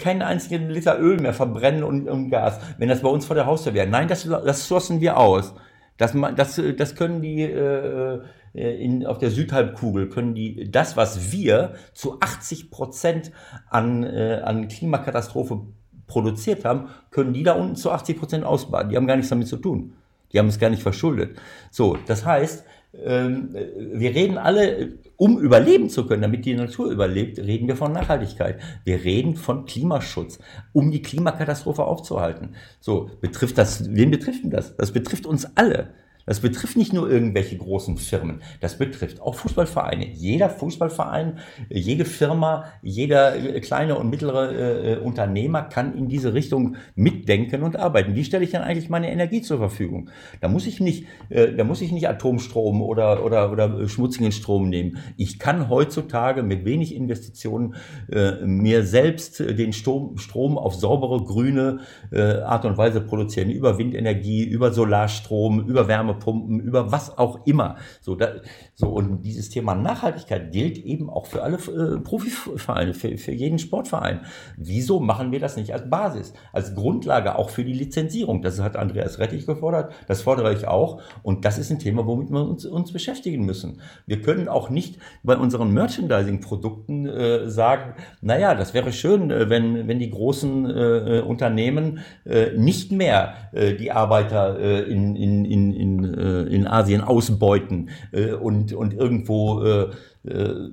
keinen 0.00 0.22
einzigen 0.22 0.70
Liter 0.70 0.98
Öl 0.98 1.20
mehr 1.20 1.34
verbrennen 1.34 1.84
und, 1.84 2.08
und 2.08 2.30
Gas, 2.30 2.58
wenn 2.78 2.88
das 2.88 3.02
bei 3.02 3.08
uns 3.08 3.26
vor 3.26 3.36
der 3.36 3.46
Haustür 3.46 3.74
wäre. 3.74 3.86
Nein, 3.86 4.08
das, 4.08 4.24
das 4.24 4.66
schlossen 4.66 5.00
wir 5.00 5.16
aus. 5.16 5.54
Das, 6.00 6.14
das, 6.34 6.60
das 6.78 6.94
können 6.94 7.20
die 7.20 7.42
äh, 7.42 8.20
äh, 8.54 8.84
in, 8.84 9.06
auf 9.06 9.18
der 9.18 9.30
Südhalbkugel, 9.30 10.08
können 10.08 10.34
die 10.34 10.70
das, 10.70 10.96
was 10.96 11.30
wir 11.30 11.74
zu 11.92 12.20
80 12.20 12.70
Prozent 12.70 13.32
an, 13.68 14.02
äh, 14.04 14.40
an 14.42 14.68
Klimakatastrophe 14.68 15.60
produziert 16.06 16.64
haben, 16.64 16.88
können 17.10 17.34
die 17.34 17.42
da 17.42 17.52
unten 17.52 17.76
zu 17.76 17.90
80 17.90 18.18
Prozent 18.18 18.44
ausbaden. 18.44 18.90
Die 18.90 18.96
haben 18.96 19.06
gar 19.06 19.16
nichts 19.16 19.28
damit 19.28 19.46
zu 19.46 19.58
tun. 19.58 19.92
Die 20.32 20.38
haben 20.38 20.48
es 20.48 20.58
gar 20.58 20.70
nicht 20.70 20.82
verschuldet. 20.82 21.38
So, 21.70 21.98
das 22.06 22.24
heißt, 22.24 22.64
ähm, 22.94 23.54
wir 23.76 24.14
reden 24.14 24.38
alle, 24.38 24.94
um 25.20 25.38
überleben 25.38 25.90
zu 25.90 26.06
können, 26.06 26.22
damit 26.22 26.46
die 26.46 26.54
Natur 26.54 26.90
überlebt, 26.90 27.38
reden 27.38 27.68
wir 27.68 27.76
von 27.76 27.92
Nachhaltigkeit. 27.92 28.58
Wir 28.84 29.04
reden 29.04 29.36
von 29.36 29.66
Klimaschutz, 29.66 30.38
um 30.72 30.90
die 30.90 31.02
Klimakatastrophe 31.02 31.84
aufzuhalten. 31.84 32.54
So, 32.80 33.10
betrifft 33.20 33.58
das, 33.58 33.94
wen 33.94 34.10
betrifft 34.10 34.44
denn 34.44 34.50
das? 34.50 34.74
Das 34.78 34.92
betrifft 34.92 35.26
uns 35.26 35.46
alle. 35.58 35.90
Das 36.30 36.38
betrifft 36.38 36.76
nicht 36.76 36.92
nur 36.92 37.10
irgendwelche 37.10 37.56
großen 37.56 37.96
Firmen, 37.96 38.40
das 38.60 38.78
betrifft 38.78 39.20
auch 39.20 39.34
Fußballvereine. 39.34 40.06
Jeder 40.12 40.48
Fußballverein, 40.48 41.40
jede 41.68 42.04
Firma, 42.04 42.66
jeder 42.82 43.34
äh, 43.34 43.60
kleine 43.60 43.98
und 43.98 44.10
mittlere 44.10 44.52
äh, 44.52 44.98
Unternehmer 44.98 45.62
kann 45.62 45.92
in 45.98 46.06
diese 46.06 46.32
Richtung 46.32 46.76
mitdenken 46.94 47.64
und 47.64 47.74
arbeiten. 47.74 48.14
Wie 48.14 48.22
stelle 48.22 48.44
ich 48.44 48.52
denn 48.52 48.62
eigentlich 48.62 48.88
meine 48.88 49.10
Energie 49.10 49.42
zur 49.42 49.58
Verfügung? 49.58 50.08
Da 50.40 50.46
muss 50.46 50.68
ich 50.68 50.78
nicht, 50.78 51.08
äh, 51.30 51.52
da 51.52 51.64
muss 51.64 51.80
ich 51.80 51.90
nicht 51.90 52.08
Atomstrom 52.08 52.80
oder, 52.80 53.24
oder, 53.24 53.50
oder 53.50 53.88
schmutzigen 53.88 54.30
Strom 54.30 54.68
nehmen. 54.68 54.98
Ich 55.16 55.40
kann 55.40 55.68
heutzutage 55.68 56.44
mit 56.44 56.64
wenig 56.64 56.94
Investitionen 56.94 57.74
äh, 58.08 58.34
mir 58.44 58.84
selbst 58.84 59.40
den 59.40 59.72
Strom, 59.72 60.16
Strom 60.18 60.58
auf 60.58 60.76
saubere, 60.76 61.24
grüne 61.24 61.80
äh, 62.12 62.34
Art 62.42 62.64
und 62.66 62.78
Weise 62.78 63.00
produzieren. 63.00 63.50
Über 63.50 63.78
Windenergie, 63.78 64.44
über 64.44 64.72
Solarstrom, 64.72 65.66
über 65.66 65.88
Wärme 65.88 66.19
Wärmepumpen, 66.20 66.60
über 66.60 66.92
was 66.92 67.16
auch 67.16 67.46
immer. 67.46 67.76
So, 68.00 68.14
da, 68.14 68.40
so 68.80 68.88
und 68.88 69.22
dieses 69.22 69.50
Thema 69.50 69.74
Nachhaltigkeit 69.74 70.52
gilt 70.52 70.78
eben 70.78 71.08
auch 71.08 71.26
für 71.26 71.42
alle 71.42 71.56
äh, 71.56 72.00
Profivereine, 72.00 72.94
für, 72.94 73.16
für 73.16 73.32
jeden 73.32 73.58
Sportverein. 73.58 74.20
Wieso 74.56 75.00
machen 75.00 75.32
wir 75.32 75.38
das 75.38 75.56
nicht 75.56 75.72
als 75.72 75.88
Basis, 75.88 76.32
als 76.52 76.74
Grundlage 76.74 77.36
auch 77.36 77.50
für 77.50 77.64
die 77.64 77.72
Lizenzierung? 77.72 78.42
Das 78.42 78.60
hat 78.60 78.76
Andreas 78.76 79.18
Rettich 79.18 79.46
gefordert, 79.46 79.92
das 80.08 80.22
fordere 80.22 80.52
ich 80.52 80.66
auch. 80.66 81.00
Und 81.22 81.44
das 81.44 81.58
ist 81.58 81.70
ein 81.70 81.78
Thema, 81.78 82.06
womit 82.06 82.30
wir 82.30 82.48
uns, 82.48 82.64
uns 82.66 82.92
beschäftigen 82.92 83.44
müssen. 83.44 83.80
Wir 84.06 84.20
können 84.20 84.48
auch 84.48 84.70
nicht 84.70 84.98
bei 85.22 85.36
unseren 85.36 85.72
Merchandising-Produkten 85.72 87.06
äh, 87.06 87.48
sagen, 87.48 87.94
naja, 88.20 88.54
das 88.54 88.74
wäre 88.74 88.92
schön, 88.92 89.30
äh, 89.30 89.48
wenn, 89.48 89.86
wenn 89.88 89.98
die 89.98 90.10
großen 90.10 90.66
äh, 90.66 91.18
äh, 91.18 91.20
Unternehmen 91.20 92.00
äh, 92.24 92.56
nicht 92.56 92.92
mehr 92.92 93.34
äh, 93.52 93.74
die 93.74 93.92
Arbeiter 93.92 94.58
äh, 94.58 94.82
in, 94.82 95.16
in, 95.16 95.44
in, 95.44 95.72
in 95.72 96.04
äh, 96.14 96.40
in 96.42 96.66
Asien 96.66 97.00
ausbeuten 97.00 97.90
äh, 98.12 98.32
und, 98.32 98.69
und 98.74 98.94
irgendwo 98.94 99.62
äh, 99.62 99.90
äh, 100.24 100.70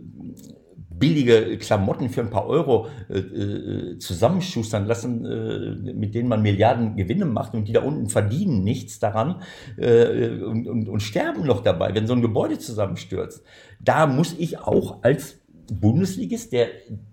billige 1.00 1.58
Klamotten 1.58 2.10
für 2.10 2.22
ein 2.22 2.30
paar 2.30 2.48
Euro 2.48 2.88
äh, 3.10 3.20
äh, 3.20 4.00
zusammenschustern 4.00 4.86
lassen, 4.86 5.26
äh, 5.26 5.94
mit 5.94 6.16
denen 6.16 6.30
man 6.30 6.42
Milliarden 6.42 6.96
Gewinne 6.96 7.26
macht 7.26 7.54
und 7.54 7.68
die 7.68 7.74
da 7.74 7.82
unten 7.82 8.10
verdienen 8.10 8.64
nichts 8.64 9.00
daran 9.00 9.42
äh, 9.78 10.30
und, 10.30 10.68
und, 10.68 10.90
und 10.90 11.00
sterben 11.02 11.46
noch 11.46 11.62
dabei, 11.62 11.94
wenn 11.94 12.08
so 12.08 12.14
ein 12.14 12.22
Gebäude 12.22 12.58
zusammenstürzt. 12.58 13.44
Da 13.80 14.08
muss 14.08 14.36
ich 14.38 14.60
auch 14.60 15.04
als 15.04 15.40
Bundesligist, 15.72 16.54
der 16.54 16.68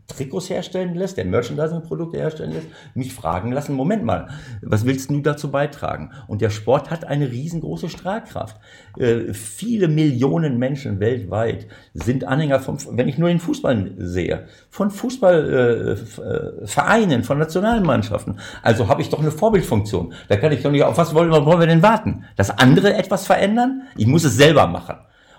Trikots 0.07 0.51
herstellen 0.51 0.95
lässt, 0.95 1.17
der 1.17 1.25
Merchandising-Produkte 1.25 2.19
herstellen 2.19 2.53
lässt, 2.53 2.67
mich 2.95 3.15
fragen 3.15 3.53
lassen, 3.53 3.75
Moment 3.75 4.05
mal, 4.05 4.29
was 4.61 4.85
willst 4.85 5.09
du 5.11 5.21
dazu 5.21 5.51
beitragen? 5.51 6.11
Und 6.29 6.43
der 6.43 6.51
Sport 6.51 6.91
hat 6.91 7.07
eine 7.07 7.31
riesengroße 7.31 7.89
Strahlkraft. 7.89 8.61
Äh, 8.99 9.33
viele 9.33 9.89
Millionen 9.89 10.59
Menschen 10.59 11.01
weltweit 11.01 11.69
sind 11.95 12.25
Anhänger 12.25 12.61
von, 12.61 12.77
wenn 12.91 13.09
ich 13.09 13.17
nur 13.19 13.29
den 13.29 13.41
Fußball 13.41 13.93
sehe, 13.97 14.47
von 14.69 14.91
Fußballvereinen, 14.91 17.21
äh, 17.21 17.25
von 17.25 17.39
Nationalmannschaften. 17.39 18.39
Also 18.63 18.89
habe 18.89 19.01
ich 19.01 19.09
doch 19.09 19.21
eine 19.21 19.31
Vorbildfunktion. 19.31 20.13
Da 20.29 20.37
kann 20.37 20.53
ich 20.53 20.63
doch 20.63 20.71
nicht, 20.71 20.85
auf 20.85 20.99
was 20.99 21.15
wollen, 21.15 21.31
wollen 21.31 21.61
wir 21.61 21.67
denn 21.67 21.83
warten? 21.83 22.25
Dass 22.37 22.51
andere 22.51 22.93
etwas 22.95 23.27
verändern? 23.27 23.85
Ich 23.97 24.07
muss 24.07 24.25
es 24.25 24.37
selber 24.37 24.67
machen. 24.67 24.97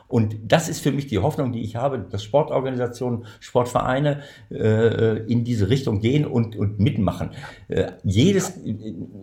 Und 0.08 0.38
das 0.44 0.70
ist 0.70 0.82
für 0.82 0.92
mich 0.92 1.08
die 1.08 1.20
Hoffnung, 1.20 1.52
die 1.52 1.62
ich 1.62 1.76
habe, 1.76 2.00
dass 2.00 2.24
Sportorganisationen, 2.24 3.26
Sportvereine 3.40 4.22
äh, 4.52 5.18
in 5.32 5.44
diese 5.44 5.70
Richtung 5.70 6.00
gehen 6.00 6.26
und, 6.26 6.56
und 6.56 6.80
mitmachen. 6.80 7.32
Äh, 7.68 7.94
jedes, 8.04 8.54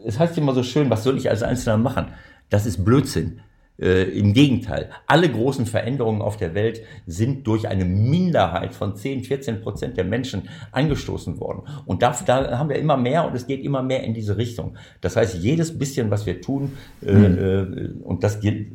es 0.05 0.19
heißt 0.19 0.37
immer 0.39 0.55
so 0.55 0.63
schön, 0.63 0.91
was 0.91 1.05
soll 1.05 1.17
ich 1.17 1.31
als 1.31 1.43
Einzelner 1.43 1.79
machen? 1.79 2.09
Das 2.51 2.67
ist 2.67 2.85
Blödsinn. 2.85 3.41
Äh, 3.83 4.05
Im 4.05 4.33
Gegenteil, 4.33 4.91
alle 5.09 5.29
großen 5.29 5.67
Veränderungen 5.67 6.23
auf 6.23 6.37
der 6.37 6.55
Welt 6.55 6.83
sind 7.07 7.47
durch 7.49 7.67
eine 7.67 7.85
Minderheit 7.85 8.75
von 8.75 8.95
10, 8.95 9.25
14 9.25 9.61
Prozent 9.61 9.97
der 9.97 10.05
Menschen 10.05 10.49
angestoßen 10.71 11.41
worden. 11.41 11.63
Und 11.85 12.03
da, 12.03 12.17
da 12.25 12.59
haben 12.59 12.69
wir 12.69 12.77
immer 12.77 12.97
mehr 12.97 13.27
und 13.27 13.35
es 13.35 13.47
geht 13.47 13.65
immer 13.65 13.83
mehr 13.83 14.05
in 14.05 14.15
diese 14.15 14.37
Richtung. 14.37 14.77
Das 15.01 15.17
heißt, 15.17 15.35
jedes 15.35 15.77
bisschen, 15.77 16.13
was 16.13 16.27
wir 16.27 16.41
tun, 16.41 16.73
mhm. 17.01 17.39
äh, 17.39 18.05
und 18.05 18.23
das 18.23 18.39
gilt, 18.39 18.69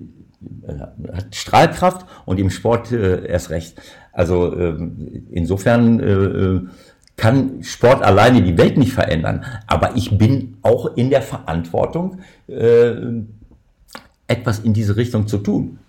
äh, 0.67 0.73
hat 1.13 1.33
Strahlkraft 1.33 2.05
und 2.25 2.37
im 2.37 2.49
Sport 2.49 2.91
äh, 2.91 3.25
erst 3.27 3.49
recht. 3.49 3.81
Also 4.11 4.53
ähm, 4.59 5.25
insofern 5.31 5.99
äh, 6.01 6.11
äh, 6.11 6.61
kann 7.15 7.63
Sport 7.63 8.03
alleine 8.03 8.41
die 8.41 8.57
Welt 8.57 8.77
nicht 8.77 8.93
verändern, 8.93 9.45
aber 9.67 9.95
ich 9.95 10.17
bin 10.17 10.57
auch 10.61 10.97
in 10.97 11.09
der 11.09 11.21
Verantwortung, 11.21 12.19
äh, 12.47 12.93
etwas 14.27 14.59
in 14.59 14.73
diese 14.73 14.95
Richtung 14.95 15.27
zu 15.27 15.37
tun. 15.39 15.79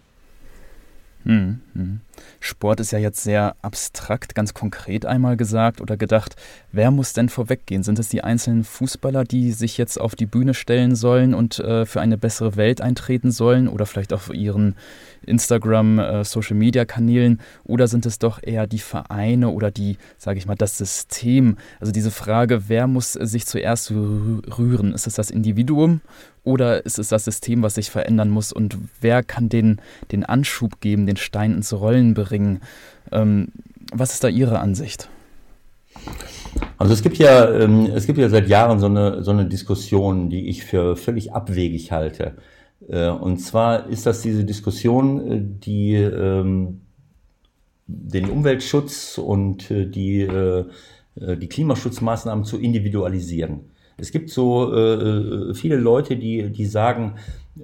Hm, 1.24 1.60
hm. 1.74 2.00
Sport 2.40 2.80
ist 2.80 2.92
ja 2.92 2.98
jetzt 2.98 3.22
sehr 3.22 3.56
abstrakt, 3.60 4.34
ganz 4.34 4.54
konkret 4.54 5.04
einmal 5.04 5.36
gesagt 5.36 5.80
oder 5.80 5.96
gedacht. 5.96 6.36
Wer 6.72 6.90
muss 6.90 7.12
denn 7.12 7.28
vorweggehen? 7.28 7.82
Sind 7.82 7.98
es 7.98 8.08
die 8.08 8.22
einzelnen 8.22 8.64
Fußballer, 8.64 9.24
die 9.24 9.52
sich 9.52 9.76
jetzt 9.76 10.00
auf 10.00 10.14
die 10.14 10.26
Bühne 10.26 10.54
stellen 10.54 10.94
sollen 10.94 11.34
und 11.34 11.58
äh, 11.58 11.84
für 11.86 12.00
eine 12.00 12.16
bessere 12.16 12.56
Welt 12.56 12.80
eintreten 12.80 13.30
sollen 13.30 13.68
oder 13.68 13.84
vielleicht 13.84 14.12
auf 14.12 14.32
ihren 14.32 14.76
Instagram, 15.28 15.98
äh, 15.98 16.24
Social 16.24 16.56
Media 16.56 16.84
Kanälen? 16.84 17.40
Oder 17.64 17.86
sind 17.86 18.06
es 18.06 18.18
doch 18.18 18.42
eher 18.42 18.66
die 18.66 18.78
Vereine 18.78 19.50
oder 19.50 19.70
die, 19.70 19.98
sage 20.16 20.38
ich 20.38 20.46
mal, 20.46 20.54
das 20.54 20.78
System? 20.78 21.56
Also 21.80 21.92
diese 21.92 22.10
Frage, 22.10 22.68
wer 22.68 22.86
muss 22.86 23.12
sich 23.12 23.46
zuerst 23.46 23.90
rühren? 23.90 24.92
Ist 24.92 25.06
es 25.06 25.14
das 25.14 25.30
Individuum 25.30 26.00
oder 26.44 26.84
ist 26.84 26.98
es 26.98 27.08
das 27.08 27.24
System, 27.24 27.62
was 27.62 27.74
sich 27.74 27.90
verändern 27.90 28.30
muss? 28.30 28.52
Und 28.52 28.78
wer 29.00 29.22
kann 29.22 29.48
den, 29.48 29.80
den 30.10 30.24
Anschub 30.24 30.80
geben, 30.80 31.06
den 31.06 31.16
Stein 31.16 31.52
ins 31.52 31.72
Rollen 31.72 32.14
bringen? 32.14 32.60
Ähm, 33.12 33.48
was 33.92 34.14
ist 34.14 34.24
da 34.24 34.28
Ihre 34.28 34.58
Ansicht? 34.58 35.08
Also 36.78 36.92
es 36.94 37.02
gibt 37.02 37.18
ja, 37.18 37.50
ähm, 37.50 37.86
es 37.94 38.06
gibt 38.06 38.18
ja 38.18 38.28
seit 38.28 38.48
Jahren 38.48 38.78
so 38.78 38.86
eine, 38.86 39.22
so 39.22 39.30
eine 39.30 39.46
Diskussion, 39.46 40.30
die 40.30 40.48
ich 40.48 40.64
für 40.64 40.96
völlig 40.96 41.32
abwegig 41.32 41.92
halte. 41.92 42.36
Äh, 42.88 43.08
und 43.08 43.38
zwar 43.38 43.88
ist 43.88 44.06
das 44.06 44.22
diese 44.22 44.44
Diskussion, 44.44 45.30
äh, 45.30 45.40
die 45.42 45.94
ähm, 45.94 46.80
den 47.86 48.28
Umweltschutz 48.28 49.18
und 49.18 49.70
äh, 49.70 49.86
die, 49.86 50.20
äh, 50.20 50.64
die 51.16 51.48
Klimaschutzmaßnahmen 51.48 52.44
zu 52.44 52.58
individualisieren. 52.58 53.70
Es 53.96 54.12
gibt 54.12 54.30
so 54.30 54.72
äh, 54.72 55.54
viele 55.54 55.76
Leute, 55.76 56.16
die, 56.16 56.50
die 56.50 56.66
sagen, 56.66 57.14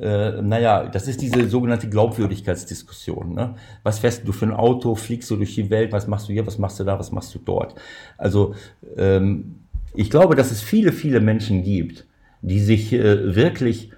äh, 0.00 0.42
naja, 0.42 0.88
das 0.88 1.06
ist 1.06 1.22
diese 1.22 1.48
sogenannte 1.48 1.88
Glaubwürdigkeitsdiskussion. 1.88 3.34
Ne? 3.34 3.54
Was 3.84 4.00
fährst 4.00 4.26
du 4.26 4.32
für 4.32 4.46
ein 4.46 4.52
Auto, 4.52 4.96
fliegst 4.96 5.30
du 5.30 5.36
durch 5.36 5.54
die 5.54 5.70
Welt, 5.70 5.92
was 5.92 6.08
machst 6.08 6.28
du 6.28 6.32
hier, 6.32 6.46
was 6.46 6.58
machst 6.58 6.80
du 6.80 6.84
da, 6.84 6.98
was 6.98 7.12
machst 7.12 7.32
du 7.34 7.38
dort? 7.38 7.76
Also 8.18 8.56
ähm, 8.96 9.60
ich 9.94 10.10
glaube, 10.10 10.34
dass 10.34 10.50
es 10.50 10.60
viele, 10.60 10.90
viele 10.90 11.20
Menschen 11.20 11.62
gibt, 11.62 12.06
die 12.42 12.58
sich 12.58 12.92
äh, 12.92 13.36
wirklich 13.36 13.90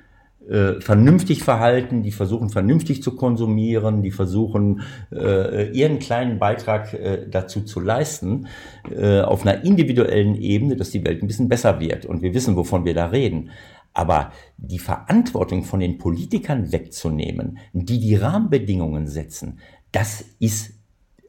äh, 0.48 0.80
vernünftig 0.80 1.42
verhalten, 1.42 2.02
die 2.02 2.12
versuchen 2.12 2.50
vernünftig 2.50 3.02
zu 3.02 3.16
konsumieren, 3.16 4.02
die 4.02 4.10
versuchen 4.10 4.82
äh, 5.12 5.70
ihren 5.72 5.98
kleinen 5.98 6.38
Beitrag 6.38 6.94
äh, 6.94 7.26
dazu 7.28 7.62
zu 7.62 7.80
leisten, 7.80 8.46
äh, 8.90 9.20
auf 9.20 9.42
einer 9.44 9.64
individuellen 9.64 10.36
Ebene, 10.36 10.76
dass 10.76 10.90
die 10.90 11.04
Welt 11.04 11.22
ein 11.22 11.26
bisschen 11.26 11.48
besser 11.48 11.80
wird. 11.80 12.06
Und 12.06 12.22
wir 12.22 12.34
wissen, 12.34 12.56
wovon 12.56 12.84
wir 12.84 12.94
da 12.94 13.06
reden. 13.06 13.50
Aber 13.92 14.30
die 14.56 14.78
Verantwortung 14.78 15.64
von 15.64 15.80
den 15.80 15.98
Politikern 15.98 16.70
wegzunehmen, 16.70 17.58
die 17.72 17.98
die 17.98 18.14
Rahmenbedingungen 18.14 19.06
setzen, 19.06 19.58
das 19.90 20.24
ist 20.38 20.75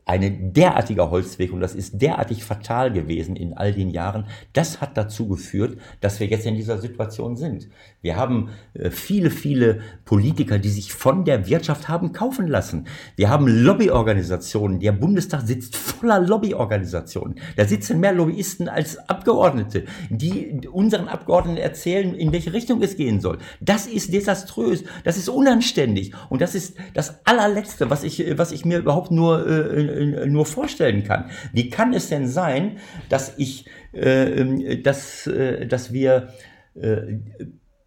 eine 0.08 0.32
derartiger 0.32 1.12
Holzweg 1.12 1.52
und 1.52 1.60
das 1.60 1.76
ist 1.76 2.02
derartig 2.02 2.46
fatal 2.46 2.94
gewesen 2.94 3.36
in 3.36 3.54
all 3.54 3.74
den 3.74 3.90
Jahren. 3.90 4.26
Das 4.54 4.80
hat 4.80 4.96
dazu 4.96 5.28
geführt, 5.28 5.78
dass 6.00 6.22
wir 6.22 6.28
jetzt 6.28 6.46
in 6.46 6.56
dieser 6.56 6.78
Situation 6.78 7.36
sind. 7.36 7.68
Wir 8.02 8.16
haben 8.16 8.52
äh, 8.74 8.90
viele, 8.90 9.30
viele 9.30 9.82
Politiker, 10.06 10.60
die 10.60 10.70
sich 10.70 10.94
von 10.94 11.26
der 11.26 11.48
Wirtschaft 11.48 11.90
haben 11.90 12.14
kaufen 12.14 12.48
lassen. 12.48 12.88
Wir 13.18 13.30
haben 13.30 13.48
Lobbyorganisationen. 13.50 14.80
Der 14.80 14.94
Bundestag 14.94 15.42
sitzt 15.42 15.76
voller 15.76 16.22
Lobbyorganisationen. 16.22 17.36
Da 17.58 17.66
sitzen 17.66 18.00
mehr 18.00 18.14
Lobbyisten 18.14 18.70
als 18.70 18.98
Abgeordnete, 19.10 19.84
die 20.10 20.70
unseren 20.72 21.10
Abgeordneten 21.10 21.58
erzählen, 21.58 22.16
in 22.16 22.32
welche 22.32 22.54
Richtung 22.54 22.82
es 22.82 22.96
gehen 22.96 23.20
soll. 23.20 23.40
Das 23.60 23.88
ist 23.88 24.14
desaströs. 24.14 24.86
Das 25.04 25.18
ist 25.18 25.28
unanständig. 25.28 26.14
Und 26.30 26.42
das 26.42 26.56
ist 26.56 26.78
das 26.94 27.26
allerletzte, 27.26 27.90
was 27.90 28.04
ich, 28.04 28.38
was 28.38 28.54
ich 28.54 28.64
mir 28.64 28.78
überhaupt 28.78 29.12
nur 29.12 29.46
äh, 29.46 29.97
nur 30.06 30.46
vorstellen 30.46 31.04
kann. 31.04 31.30
Wie 31.54 31.70
kann 31.70 31.94
es 31.94 32.10
denn 32.10 32.28
sein, 32.28 32.78
dass 33.10 33.38
ich, 33.38 33.66
äh, 33.94 34.42
ähm, 34.42 34.84
dass, 34.84 35.28
äh, 35.28 35.68
dass 35.68 35.94
wir 35.94 36.30
äh, 36.76 37.20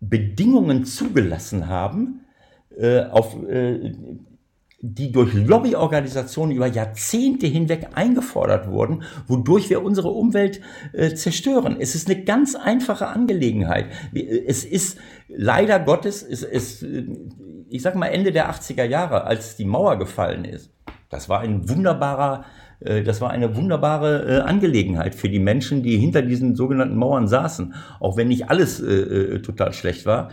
Bedingungen 0.00 0.84
zugelassen 0.84 1.68
haben, 1.68 2.24
äh, 2.76 3.04
auf, 3.04 3.36
äh, 3.48 3.92
die 4.82 5.12
durch 5.12 5.34
Lobbyorganisationen 5.34 6.56
über 6.56 6.66
Jahrzehnte 6.66 7.46
hinweg 7.46 7.88
eingefordert 7.94 8.70
wurden, 8.70 9.02
wodurch 9.26 9.68
wir 9.68 9.84
unsere 9.84 10.08
Umwelt 10.08 10.62
äh, 10.94 11.14
zerstören. 11.14 11.76
Es 11.78 11.94
ist 11.94 12.08
eine 12.08 12.24
ganz 12.24 12.54
einfache 12.54 13.08
Angelegenheit. 13.08 13.86
Es 14.14 14.64
ist 14.64 14.98
leider 15.28 15.78
Gottes, 15.80 16.22
es 16.22 16.42
ist, 16.42 16.86
ich 17.68 17.82
sag 17.82 17.94
mal 17.94 18.06
Ende 18.06 18.32
der 18.32 18.50
80er 18.50 18.84
Jahre, 18.84 19.24
als 19.24 19.56
die 19.56 19.66
Mauer 19.66 19.98
gefallen 19.98 20.46
ist, 20.46 20.70
das 21.10 21.28
war 21.28 21.40
ein 21.40 21.68
wunderbarer, 21.68 22.44
äh, 22.80 23.02
das 23.02 23.20
war 23.20 23.30
eine 23.30 23.54
wunderbare 23.56 24.24
äh, 24.26 24.40
Angelegenheit 24.40 25.14
für 25.14 25.28
die 25.28 25.40
Menschen, 25.40 25.82
die 25.82 25.98
hinter 25.98 26.22
diesen 26.22 26.56
sogenannten 26.56 26.96
Mauern 26.96 27.28
saßen, 27.28 27.74
auch 27.98 28.16
wenn 28.16 28.28
nicht 28.28 28.48
alles 28.48 28.80
äh, 28.80 29.42
total 29.42 29.72
schlecht 29.74 30.06
war. 30.06 30.30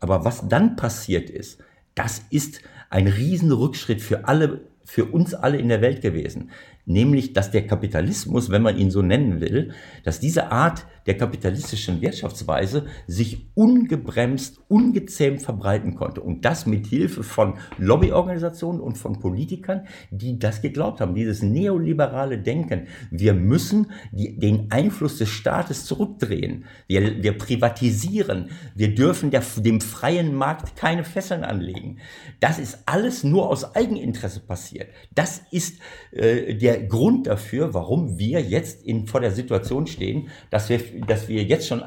aber 0.00 0.26
was 0.26 0.46
dann 0.46 0.76
passiert 0.76 1.30
ist, 1.30 1.58
das 1.94 2.22
ist 2.30 2.60
ein 2.90 3.06
Riesenrückschritt 3.06 4.02
für 4.02 4.28
alle, 4.28 4.60
für 4.84 5.06
uns 5.06 5.32
alle 5.32 5.56
in 5.56 5.68
der 5.68 5.80
Welt 5.80 6.02
gewesen 6.02 6.50
nämlich 6.88 7.34
dass 7.34 7.50
der 7.50 7.66
Kapitalismus, 7.66 8.50
wenn 8.50 8.62
man 8.62 8.76
ihn 8.76 8.90
so 8.90 9.02
nennen 9.02 9.40
will, 9.40 9.72
dass 10.04 10.20
diese 10.20 10.50
Art 10.50 10.86
der 11.08 11.16
kapitalistischen 11.16 12.02
Wirtschaftsweise 12.02 12.84
sich 13.06 13.48
ungebremst, 13.54 14.60
ungezähmt 14.68 15.40
verbreiten 15.40 15.94
konnte. 15.94 16.20
Und 16.20 16.44
das 16.44 16.66
mit 16.66 16.86
Hilfe 16.86 17.22
von 17.22 17.54
Lobbyorganisationen 17.78 18.78
und 18.78 18.98
von 18.98 19.18
Politikern, 19.18 19.86
die 20.10 20.38
das 20.38 20.60
geglaubt 20.60 21.00
haben, 21.00 21.14
dieses 21.14 21.42
neoliberale 21.42 22.36
Denken. 22.36 22.88
Wir 23.10 23.32
müssen 23.32 23.90
die, 24.12 24.38
den 24.38 24.70
Einfluss 24.70 25.16
des 25.16 25.30
Staates 25.30 25.86
zurückdrehen. 25.86 26.66
Wir, 26.86 27.22
wir 27.22 27.38
privatisieren. 27.38 28.50
Wir 28.74 28.94
dürfen 28.94 29.30
der, 29.30 29.42
dem 29.56 29.80
freien 29.80 30.34
Markt 30.34 30.76
keine 30.76 31.04
Fesseln 31.04 31.42
anlegen. 31.42 32.00
Das 32.38 32.58
ist 32.58 32.80
alles 32.84 33.24
nur 33.24 33.48
aus 33.48 33.74
Eigeninteresse 33.74 34.40
passiert. 34.40 34.90
Das 35.14 35.40
ist 35.50 35.80
äh, 36.12 36.54
der 36.54 36.82
Grund 36.82 37.28
dafür, 37.28 37.72
warum 37.72 38.18
wir 38.18 38.42
jetzt 38.42 38.84
in, 38.84 39.06
vor 39.06 39.22
der 39.22 39.30
Situation 39.30 39.86
stehen, 39.86 40.28
dass 40.50 40.68
wir, 40.68 40.80
dass 41.06 41.28
wir 41.28 41.42
jetzt 41.44 41.66
schon 41.66 41.82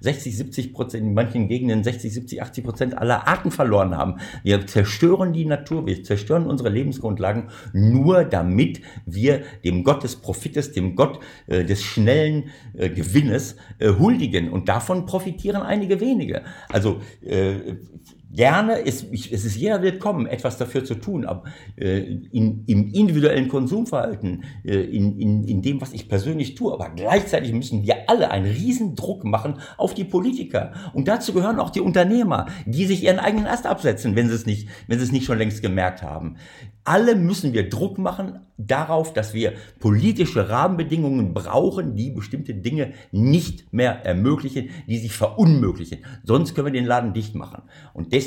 60, 0.00 0.36
70 0.36 0.72
Prozent, 0.72 1.04
in 1.04 1.14
manchen 1.14 1.48
Gegenden 1.48 1.84
60, 1.84 2.12
70, 2.12 2.42
80 2.42 2.64
Prozent 2.64 2.98
aller 2.98 3.26
Arten 3.26 3.50
verloren 3.50 3.96
haben. 3.96 4.16
Wir 4.42 4.66
zerstören 4.66 5.32
die 5.32 5.44
Natur, 5.44 5.86
wir 5.86 6.02
zerstören 6.02 6.46
unsere 6.46 6.68
Lebensgrundlagen 6.68 7.48
nur 7.72 8.24
damit 8.24 8.80
wir 9.06 9.42
dem 9.64 9.84
Gott 9.84 10.02
des 10.02 10.16
Profites, 10.16 10.72
dem 10.72 10.96
Gott 10.96 11.20
äh, 11.46 11.64
des 11.64 11.82
schnellen 11.82 12.44
äh, 12.74 12.90
Gewinnes 12.90 13.56
äh, 13.78 13.90
huldigen. 13.90 14.50
Und 14.50 14.68
davon 14.68 15.06
profitieren 15.06 15.62
einige 15.62 16.00
wenige. 16.00 16.42
Also 16.68 17.00
äh, 17.22 17.76
gerne, 18.34 18.78
ist, 18.78 19.06
ich, 19.12 19.32
es 19.32 19.44
ist 19.44 19.56
jeder 19.56 19.82
willkommen, 19.82 20.26
etwas 20.26 20.58
dafür 20.58 20.84
zu 20.84 20.96
tun, 20.96 21.24
aber 21.24 21.44
äh, 21.76 21.98
in, 21.98 22.64
im 22.66 22.92
individuellen 22.92 23.48
Konsumverhalten, 23.48 24.44
äh, 24.64 24.74
in, 24.74 25.18
in, 25.18 25.44
in 25.44 25.62
dem, 25.62 25.80
was 25.80 25.92
ich 25.92 26.08
persönlich 26.08 26.54
tue, 26.54 26.72
aber 26.72 26.90
gleichzeitig 26.90 27.52
müssen 27.52 27.84
wir 27.84 28.08
alle 28.08 28.30
einen 28.30 28.46
riesen 28.46 28.96
Druck 28.96 29.24
machen 29.24 29.60
auf 29.76 29.94
die 29.94 30.04
Politiker. 30.04 30.72
Und 30.92 31.08
dazu 31.08 31.32
gehören 31.32 31.60
auch 31.60 31.70
die 31.70 31.80
Unternehmer, 31.80 32.46
die 32.66 32.86
sich 32.86 33.04
ihren 33.04 33.18
eigenen 33.18 33.46
Ast 33.46 33.66
absetzen, 33.66 34.16
wenn 34.16 34.28
sie 34.28 34.34
es 34.34 34.46
nicht, 34.46 34.68
wenn 34.88 34.98
sie 34.98 35.04
es 35.04 35.12
nicht 35.12 35.26
schon 35.26 35.38
längst 35.38 35.62
gemerkt 35.62 36.02
haben. 36.02 36.36
Alle 36.86 37.16
müssen 37.16 37.54
wir 37.54 37.70
Druck 37.70 37.96
machen 37.96 38.40
darauf, 38.58 39.14
dass 39.14 39.32
wir 39.32 39.54
politische 39.80 40.48
Rahmenbedingungen 40.48 41.32
brauchen, 41.32 41.96
die 41.96 42.10
bestimmte 42.10 42.54
Dinge 42.54 42.92
nicht 43.10 43.72
mehr 43.72 44.04
ermöglichen, 44.04 44.68
die 44.86 44.98
sich 44.98 45.12
verunmöglichen. 45.12 46.04
Sonst 46.24 46.54
können 46.54 46.66
wir 46.66 46.72
den 46.72 46.84
Laden 46.84 47.14
dicht 47.14 47.34
machen. 47.34 47.62
Und 47.94 48.12
deswegen 48.12 48.23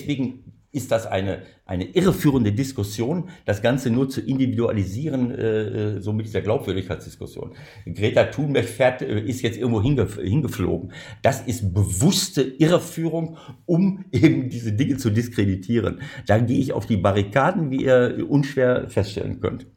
ist 0.72 0.92
das 0.92 1.06
eine, 1.08 1.44
eine 1.66 1.86
irreführende 1.86 2.52
Diskussion, 2.52 3.30
das 3.46 3.62
Ganze 3.62 3.90
nur 3.90 4.10
zu 4.10 4.22
individualisieren, 4.22 5.32
äh, 5.32 6.02
so 6.02 6.14
mit 6.14 6.26
dieser 6.26 6.42
Glaubwürdigkeitsdiskussion. 6.42 7.56
Greta 7.86 8.26
Thunberg 8.26 8.66
fährt, 8.66 9.02
äh, 9.02 9.20
ist 9.20 9.42
jetzt 9.42 9.58
irgendwo 9.58 9.82
hingef 9.82 10.18
hingeflogen. 10.18 10.92
Das 11.22 11.42
ist 11.42 11.74
bewusste 11.74 12.42
Irreführung, 12.42 13.38
um 13.66 14.06
eben 14.12 14.50
diese 14.50 14.74
Dinge 14.74 14.98
zu 14.98 15.10
diskreditieren. 15.10 16.02
Da 16.28 16.38
gehe 16.38 16.60
ich 16.60 16.74
auf 16.74 16.86
die 16.86 16.98
Barrikaden, 16.98 17.72
wie 17.72 17.86
ihr 17.86 18.26
unschwer 18.30 18.90
feststellen 18.90 19.40
könnt. 19.40 19.68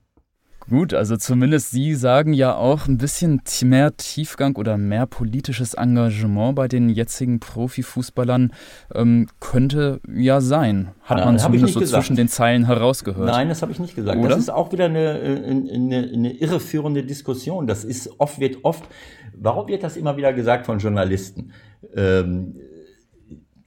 Gut, 0.70 0.94
also 0.94 1.16
zumindest 1.16 1.72
Sie 1.72 1.96
sagen 1.96 2.32
ja 2.32 2.54
auch 2.54 2.86
ein 2.86 2.96
bisschen 2.96 3.42
mehr 3.64 3.96
Tiefgang 3.96 4.54
oder 4.54 4.78
mehr 4.78 5.04
politisches 5.04 5.74
Engagement 5.74 6.54
bei 6.54 6.68
den 6.68 6.88
jetzigen 6.88 7.40
Profifußballern 7.40 8.52
ähm, 8.94 9.26
könnte 9.40 10.00
ja 10.08 10.40
sein. 10.40 10.92
Hat 11.02 11.18
Nein, 11.18 11.26
man 11.26 11.38
zumindest 11.40 11.74
so 11.74 11.80
gesagt. 11.80 12.04
zwischen 12.04 12.14
den 12.14 12.28
Zeilen 12.28 12.66
herausgehört. 12.66 13.26
Nein, 13.26 13.48
das 13.48 13.62
habe 13.62 13.72
ich 13.72 13.80
nicht 13.80 13.96
gesagt. 13.96 14.16
Oder? 14.16 14.28
Das 14.28 14.38
ist 14.38 14.48
auch 14.48 14.70
wieder 14.70 14.84
eine, 14.84 15.44
eine, 15.44 16.08
eine 16.14 16.32
irreführende 16.34 17.02
Diskussion. 17.02 17.66
Das 17.66 17.82
ist 17.82 18.08
oft, 18.18 18.38
wird 18.38 18.58
oft, 18.62 18.84
warum 19.36 19.66
wird 19.66 19.82
das 19.82 19.96
immer 19.96 20.16
wieder 20.16 20.32
gesagt 20.32 20.66
von 20.66 20.78
Journalisten? 20.78 21.50
Ähm, 21.96 22.54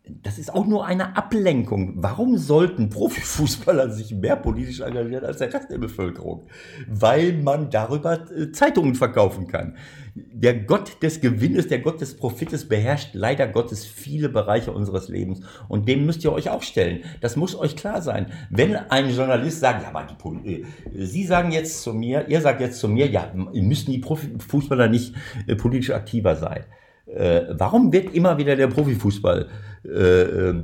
das 0.06 0.38
ist 0.38 0.54
auch 0.54 0.66
nur 0.66 0.86
eine 0.86 1.16
Ablenkung. 1.16 1.94
Warum 1.96 2.38
sollten 2.38 2.90
Profifußballer 2.90 3.90
sich 3.90 4.14
mehr 4.14 4.36
politisch 4.36 4.82
engagieren 4.82 5.24
als 5.24 5.38
der 5.38 5.54
Rest 5.54 5.70
der 5.72 5.78
Bevölkerung? 5.78 6.48
Weil 6.88 7.32
man 7.34 7.70
darüber 7.70 8.30
äh, 8.30 8.52
Zeitungen 8.52 8.96
verkaufen 8.96 9.48
kann. 9.48 9.78
Der 10.14 10.56
Gott 10.56 11.02
des 11.02 11.22
Gewinnes, 11.22 11.70
der 11.70 11.80
Gott 11.80 12.02
des 12.02 12.18
Profites 12.18 12.68
beherrscht 12.68 13.12
leider 13.14 13.48
Gottes 13.48 13.86
viele 13.86 14.28
Bereiche 14.28 14.74
unseres 14.74 15.08
Lebens. 15.08 15.40
Und 15.70 15.88
dem 15.88 16.06
müsst 16.06 16.24
ihr 16.26 16.34
euch 16.34 16.50
auch 16.50 16.64
stellen. 16.64 17.04
Das 17.22 17.38
muss 17.38 17.56
euch 17.56 17.78
klar 17.78 18.02
sein. 18.02 18.28
Wenn 18.50 18.76
ein 18.76 19.10
Journalist 19.10 19.62
sagt, 19.62 19.84
ja, 19.84 19.90
aber 19.90 20.06
die, 20.06 20.50
äh, 20.50 20.66
Sie 20.92 21.24
sagen 21.24 21.54
jetzt 21.54 21.82
zu 21.82 21.94
mir, 21.94 22.28
ihr 22.28 22.42
sagt 22.42 22.60
jetzt 22.60 22.80
zu 22.80 22.90
mir, 22.90 23.08
ja, 23.08 23.32
müssen 23.34 23.92
die 23.92 24.00
Profifußballer 24.00 24.90
nicht 24.90 25.16
äh, 25.48 25.56
politisch 25.56 25.92
aktiver 25.92 26.36
sein? 26.36 26.66
Warum 27.06 27.92
wird 27.92 28.14
immer 28.16 28.38
wieder 28.38 28.56
der 28.56 28.68
Profifußball 28.68 29.48
äh, 29.86 30.50
äh, 30.50 30.64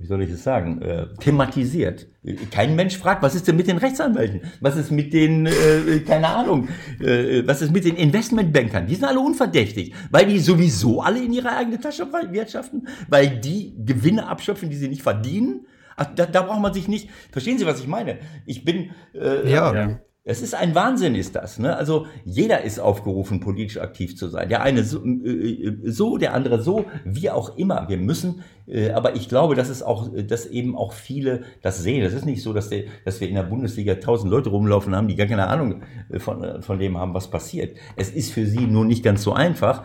wie 0.00 0.06
soll 0.06 0.22
ich 0.22 0.30
es 0.30 0.44
sagen, 0.44 0.80
äh, 0.80 1.06
thematisiert. 1.20 2.06
Kein 2.50 2.76
Mensch 2.76 2.96
fragt, 2.96 3.22
was 3.22 3.34
ist 3.34 3.48
denn 3.48 3.56
mit 3.56 3.66
den 3.66 3.78
Rechtsanwälten? 3.78 4.42
Was 4.60 4.76
ist 4.76 4.90
mit 4.90 5.12
den, 5.12 5.46
äh, 5.46 6.00
keine 6.06 6.28
Ahnung, 6.28 6.68
äh, 7.00 7.42
was 7.46 7.62
ist 7.62 7.72
mit 7.72 7.84
den 7.84 7.96
Investmentbankern? 7.96 8.86
Die 8.86 8.94
sind 8.94 9.04
alle 9.04 9.20
unverdächtig, 9.20 9.94
weil 10.10 10.26
die 10.26 10.38
sowieso 10.38 11.00
alle 11.00 11.22
in 11.22 11.32
ihre 11.32 11.50
eigene 11.50 11.80
Tasche 11.80 12.06
wirtschaften, 12.30 12.86
weil 13.08 13.40
die 13.40 13.74
Gewinne 13.84 14.28
abschöpfen, 14.28 14.70
die 14.70 14.76
sie 14.76 14.88
nicht 14.88 15.02
verdienen. 15.02 15.66
Ach, 15.96 16.06
da, 16.14 16.26
da 16.26 16.42
braucht 16.42 16.60
man 16.60 16.72
sich 16.72 16.86
nicht, 16.86 17.10
verstehen 17.32 17.58
Sie, 17.58 17.66
was 17.66 17.80
ich 17.80 17.88
meine? 17.88 18.18
Ich 18.46 18.64
bin, 18.64 18.90
äh, 19.14 19.50
ja. 19.50 19.98
Es 20.28 20.42
ist 20.42 20.54
ein 20.54 20.74
Wahnsinn, 20.74 21.14
ist 21.14 21.36
das. 21.36 21.58
Ne? 21.58 21.74
Also 21.74 22.04
jeder 22.22 22.62
ist 22.62 22.78
aufgerufen, 22.78 23.40
politisch 23.40 23.78
aktiv 23.78 24.14
zu 24.14 24.28
sein. 24.28 24.50
Der 24.50 24.62
eine 24.62 24.84
so, 24.84 25.02
äh, 25.02 25.08
äh, 25.08 25.90
so, 25.90 26.18
der 26.18 26.34
andere 26.34 26.60
so, 26.60 26.84
wie 27.06 27.30
auch 27.30 27.56
immer. 27.56 27.88
Wir 27.88 27.96
müssen, 27.96 28.42
äh, 28.66 28.90
aber 28.90 29.16
ich 29.16 29.30
glaube, 29.30 29.54
dass 29.54 29.70
es 29.70 29.82
auch, 29.82 30.10
dass 30.14 30.44
eben 30.44 30.76
auch 30.76 30.92
viele 30.92 31.44
das 31.62 31.82
sehen. 31.82 32.04
Es 32.04 32.12
ist 32.12 32.26
nicht 32.26 32.42
so, 32.42 32.52
dass, 32.52 32.68
der, 32.68 32.84
dass 33.06 33.22
wir 33.22 33.28
in 33.30 33.36
der 33.36 33.44
Bundesliga 33.44 33.94
tausend 33.94 34.30
Leute 34.30 34.50
rumlaufen 34.50 34.94
haben, 34.94 35.08
die 35.08 35.16
gar 35.16 35.28
keine 35.28 35.46
Ahnung 35.46 35.80
von, 36.18 36.60
von 36.60 36.78
dem 36.78 36.98
haben, 36.98 37.14
was 37.14 37.30
passiert. 37.30 37.78
Es 37.96 38.10
ist 38.10 38.30
für 38.30 38.44
sie 38.44 38.66
nur 38.66 38.84
nicht 38.84 39.02
ganz 39.02 39.22
so 39.22 39.32
einfach, 39.32 39.82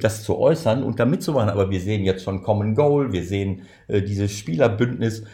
das 0.00 0.22
zu 0.22 0.38
äußern 0.38 0.84
und 0.84 1.00
da 1.00 1.06
mitzumachen. 1.06 1.50
Aber 1.50 1.70
wir 1.70 1.80
sehen 1.80 2.04
jetzt 2.04 2.22
schon 2.22 2.44
Common 2.44 2.76
Goal, 2.76 3.10
wir 3.12 3.24
sehen 3.24 3.62
dieses 3.88 4.30
Spielerbündnis 4.30 5.24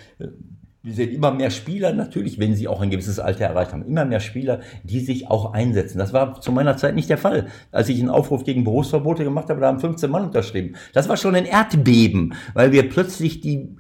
wir 0.84 0.94
sehen 0.94 1.12
immer 1.12 1.30
mehr 1.32 1.50
Spieler, 1.50 1.92
natürlich, 1.92 2.40
wenn 2.40 2.56
sie 2.56 2.66
auch 2.66 2.80
ein 2.80 2.90
gewisses 2.90 3.20
Alter 3.20 3.44
erreicht 3.44 3.72
haben, 3.72 3.86
immer 3.86 4.04
mehr 4.04 4.18
Spieler, 4.18 4.60
die 4.82 4.98
sich 4.98 5.30
auch 5.30 5.52
einsetzen. 5.52 5.98
Das 5.98 6.12
war 6.12 6.40
zu 6.40 6.50
meiner 6.50 6.76
Zeit 6.76 6.96
nicht 6.96 7.08
der 7.08 7.18
Fall. 7.18 7.46
Als 7.70 7.88
ich 7.88 8.00
einen 8.00 8.10
Aufruf 8.10 8.42
gegen 8.42 8.64
Berufsverbote 8.64 9.22
gemacht 9.22 9.48
habe, 9.48 9.60
da 9.60 9.68
haben 9.68 9.78
15 9.78 10.10
Mann 10.10 10.24
unterschrieben. 10.24 10.74
Das 10.92 11.08
war 11.08 11.16
schon 11.16 11.36
ein 11.36 11.44
Erdbeben, 11.44 12.34
weil 12.54 12.72
wir 12.72 12.88
plötzlich 12.88 13.40
die, 13.40 13.76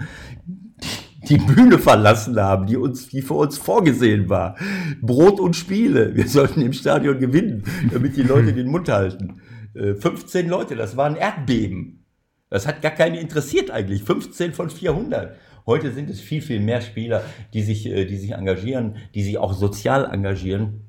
die 1.28 1.38
Bühne 1.38 1.78
verlassen 1.78 2.38
haben, 2.38 2.66
die 2.66 2.76
uns, 2.76 3.08
die 3.08 3.22
für 3.22 3.34
uns 3.34 3.58
vorgesehen 3.58 4.28
war. 4.28 4.56
Brot 5.00 5.40
und 5.40 5.56
Spiele. 5.56 6.14
Wir 6.14 6.28
sollten 6.28 6.60
im 6.60 6.72
Stadion 6.72 7.18
gewinnen, 7.18 7.64
damit 7.92 8.16
die 8.16 8.22
Leute 8.22 8.52
den 8.52 8.68
Mund 8.68 8.88
halten. 8.88 9.40
15 9.74 10.46
äh, 10.46 10.48
Leute, 10.48 10.76
das 10.76 10.96
war 10.96 11.06
ein 11.06 11.16
Erdbeben. 11.16 12.04
Das 12.48 12.66
hat 12.66 12.82
gar 12.82 12.92
keinen 12.92 13.14
interessiert 13.16 13.70
eigentlich. 13.70 14.04
15 14.04 14.52
von 14.52 14.70
400. 14.70 15.34
Heute 15.66 15.92
sind 15.92 16.10
es 16.10 16.20
viel, 16.20 16.42
viel 16.42 16.60
mehr 16.60 16.80
Spieler, 16.80 17.22
die 17.52 17.62
sich, 17.62 17.86
äh, 17.86 18.04
die 18.04 18.16
sich 18.16 18.32
engagieren, 18.32 18.96
die 19.14 19.22
sich 19.22 19.38
auch 19.38 19.52
sozial 19.52 20.04
engagieren 20.12 20.82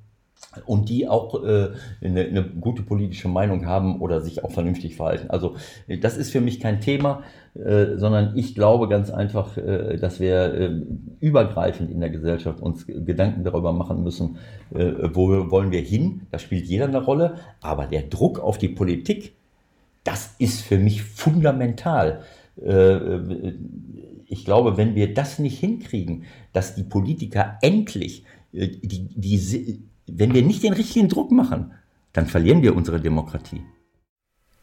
und 0.66 0.90
die 0.90 1.08
auch 1.08 1.44
äh, 1.44 1.70
eine, 2.02 2.22
eine 2.22 2.44
gute 2.44 2.84
politische 2.84 3.28
Meinung 3.28 3.66
haben 3.66 4.02
oder 4.02 4.22
sich 4.22 4.44
auch 4.44 4.52
vernünftig 4.52 4.96
verhalten. 4.96 5.30
Also 5.30 5.56
äh, 5.88 5.98
das 5.98 6.18
ist 6.18 6.32
für 6.32 6.42
mich 6.42 6.60
kein 6.60 6.82
Thema, 6.82 7.24
äh, 7.56 7.98
sondern 7.98 8.36
ich 8.36 8.56
glaube 8.56 8.88
ganz 8.88 9.10
einfach, 9.10 9.58
äh, 9.58 9.98
dass 9.98 10.20
wir 10.20 10.54
äh, 10.54 10.82
übergreifend 11.20 11.92
in 11.92 12.00
der 12.00 12.10
Gesellschaft 12.10 12.62
uns 12.62 12.86
Gedanken 12.88 13.44
darüber 13.44 13.74
machen 13.74 14.04
müssen, 14.04 14.38
äh, 14.74 14.92
wo 15.14 15.52
wollen 15.52 15.72
wir 15.72 15.82
hin. 15.82 16.22
Da 16.32 16.40
spielt 16.40 16.66
jeder 16.66 16.86
eine 16.86 17.04
Rolle, 17.04 17.36
aber 17.62 17.86
der 17.86 18.04
Druck 18.04 18.40
auf 18.40 18.58
die 18.58 18.70
Politik, 18.70 19.34
das 20.04 20.36
ist 20.40 20.62
für 20.62 20.78
mich 20.78 21.04
fundamental. 21.04 22.22
Äh, 22.62 23.00
ich 24.28 24.46
glaube, 24.46 24.78
wenn 24.78 24.96
wir 24.96 25.14
das 25.14 25.40
nicht 25.40 25.60
hinkriegen, 25.60 26.26
dass 26.52 26.76
die 26.76 26.84
Politiker 26.84 27.58
endlich, 27.62 28.24
äh, 28.54 28.68
die, 28.68 29.08
die, 29.16 29.82
wenn 30.08 30.34
wir 30.34 30.42
nicht 30.42 30.64
den 30.64 30.74
richtigen 30.74 31.10
Druck 31.10 31.32
machen, 31.32 31.74
dann 32.14 32.28
verlieren 32.28 32.62
wir 32.62 32.76
unsere 32.76 33.02
Demokratie. 33.02 33.62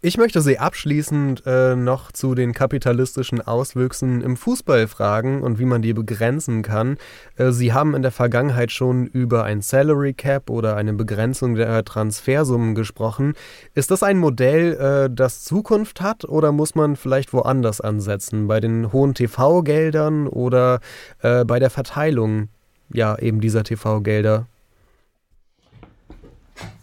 Ich 0.02 0.16
möchte 0.16 0.40
Sie 0.40 0.58
abschließend 0.58 1.42
äh, 1.44 1.76
noch 1.76 2.10
zu 2.10 2.34
den 2.34 2.54
kapitalistischen 2.54 3.42
Auswüchsen 3.42 4.22
im 4.22 4.38
Fußball 4.38 4.88
fragen 4.88 5.42
und 5.42 5.58
wie 5.58 5.66
man 5.66 5.82
die 5.82 5.92
begrenzen 5.92 6.62
kann. 6.62 6.96
Äh, 7.36 7.50
Sie 7.50 7.74
haben 7.74 7.94
in 7.94 8.00
der 8.00 8.10
Vergangenheit 8.10 8.72
schon 8.72 9.06
über 9.06 9.44
ein 9.44 9.60
Salary 9.60 10.14
Cap 10.14 10.48
oder 10.48 10.76
eine 10.76 10.94
Begrenzung 10.94 11.54
der 11.54 11.84
Transfersummen 11.84 12.74
gesprochen. 12.74 13.34
Ist 13.74 13.90
das 13.90 14.02
ein 14.02 14.16
Modell, 14.16 14.72
äh, 14.72 15.14
das 15.14 15.44
Zukunft 15.44 16.00
hat 16.00 16.24
oder 16.24 16.50
muss 16.50 16.74
man 16.74 16.96
vielleicht 16.96 17.34
woanders 17.34 17.82
ansetzen? 17.82 18.48
Bei 18.48 18.58
den 18.58 18.94
hohen 18.94 19.12
TV-Geldern 19.12 20.28
oder 20.28 20.80
äh, 21.20 21.44
bei 21.44 21.58
der 21.58 21.68
Verteilung 21.68 22.48
ja 22.90 23.18
eben 23.18 23.42
dieser 23.42 23.64
TV-Gelder? 23.64 24.46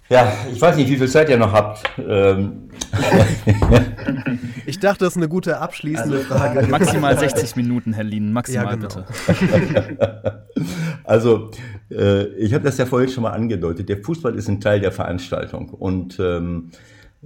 Ja, 0.09 0.31
ich 0.51 0.61
weiß 0.61 0.77
nicht, 0.77 0.89
wie 0.89 0.95
viel 0.95 1.07
Zeit 1.09 1.29
ihr 1.29 1.37
noch 1.37 1.51
habt. 1.51 1.83
Ähm. 1.97 2.69
ich 4.65 4.79
dachte, 4.79 5.03
das 5.03 5.13
ist 5.13 5.17
eine 5.17 5.27
gute 5.27 5.59
abschließende 5.59 6.17
also, 6.17 6.27
Frage. 6.27 6.65
Maximal 6.67 7.17
60 7.17 7.57
Minuten, 7.57 7.91
Herr 7.91 8.05
Lien, 8.05 8.31
maximal 8.31 8.65
ja, 8.65 8.75
genau. 8.75 8.87
bitte. 8.87 10.45
also, 11.03 11.51
äh, 11.91 12.27
ich 12.35 12.53
habe 12.53 12.63
das 12.63 12.77
ja 12.77 12.85
vorhin 12.85 13.09
schon 13.09 13.23
mal 13.23 13.31
angedeutet. 13.31 13.89
Der 13.89 13.97
Fußball 13.97 14.35
ist 14.35 14.47
ein 14.47 14.61
Teil 14.61 14.79
der 14.79 14.93
Veranstaltung 14.93 15.69
und 15.69 16.17
ähm, 16.19 16.71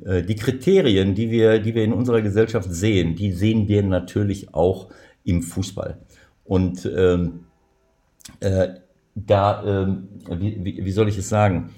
äh, 0.04 0.24
die 0.24 0.36
Kriterien, 0.36 1.14
die 1.14 1.30
wir, 1.30 1.60
die 1.60 1.76
wir 1.76 1.84
in 1.84 1.94
unserer 1.94 2.22
Gesellschaft 2.22 2.74
sehen, 2.74 3.16
die 3.16 3.32
sehen 3.32 3.68
wir 3.68 3.84
natürlich 3.84 4.56
auch 4.56 4.90
im 5.24 5.44
Fußball. 5.44 6.00
Und 6.46 6.90
ähm, 6.96 7.42
äh, 8.40 8.70
da, 9.14 9.64
ähm, 9.66 10.08
wie, 10.30 10.64
wie, 10.64 10.86
wie 10.86 10.92
soll 10.92 11.10
ich 11.10 11.18
es 11.18 11.30
sagen? 11.30 11.70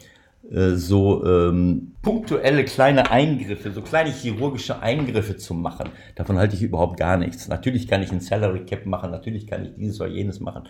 Äh, 0.52 0.76
so 0.76 1.26
ähm, 1.26 1.94
punktuelle 2.02 2.66
kleine 2.66 3.10
Eingriffe, 3.10 3.72
so 3.72 3.82
kleine 3.82 4.12
chirurgische 4.12 4.82
Eingriffe 4.82 5.38
zu 5.38 5.54
machen. 5.54 5.90
Davon 6.16 6.38
halte 6.38 6.56
ich 6.56 6.62
überhaupt 6.62 6.98
gar 6.98 7.18
nichts. 7.18 7.48
Natürlich 7.48 7.88
kann 7.88 8.04
ich 8.04 8.12
ein 8.12 8.20
Salary 8.20 8.66
Cap 8.66 8.86
machen, 8.86 9.12
natürlich 9.12 9.48
kann 9.48 9.66
ich 9.66 9.76
dieses 9.76 10.02
oder 10.02 10.10
jenes 10.10 10.40
machen. 10.42 10.68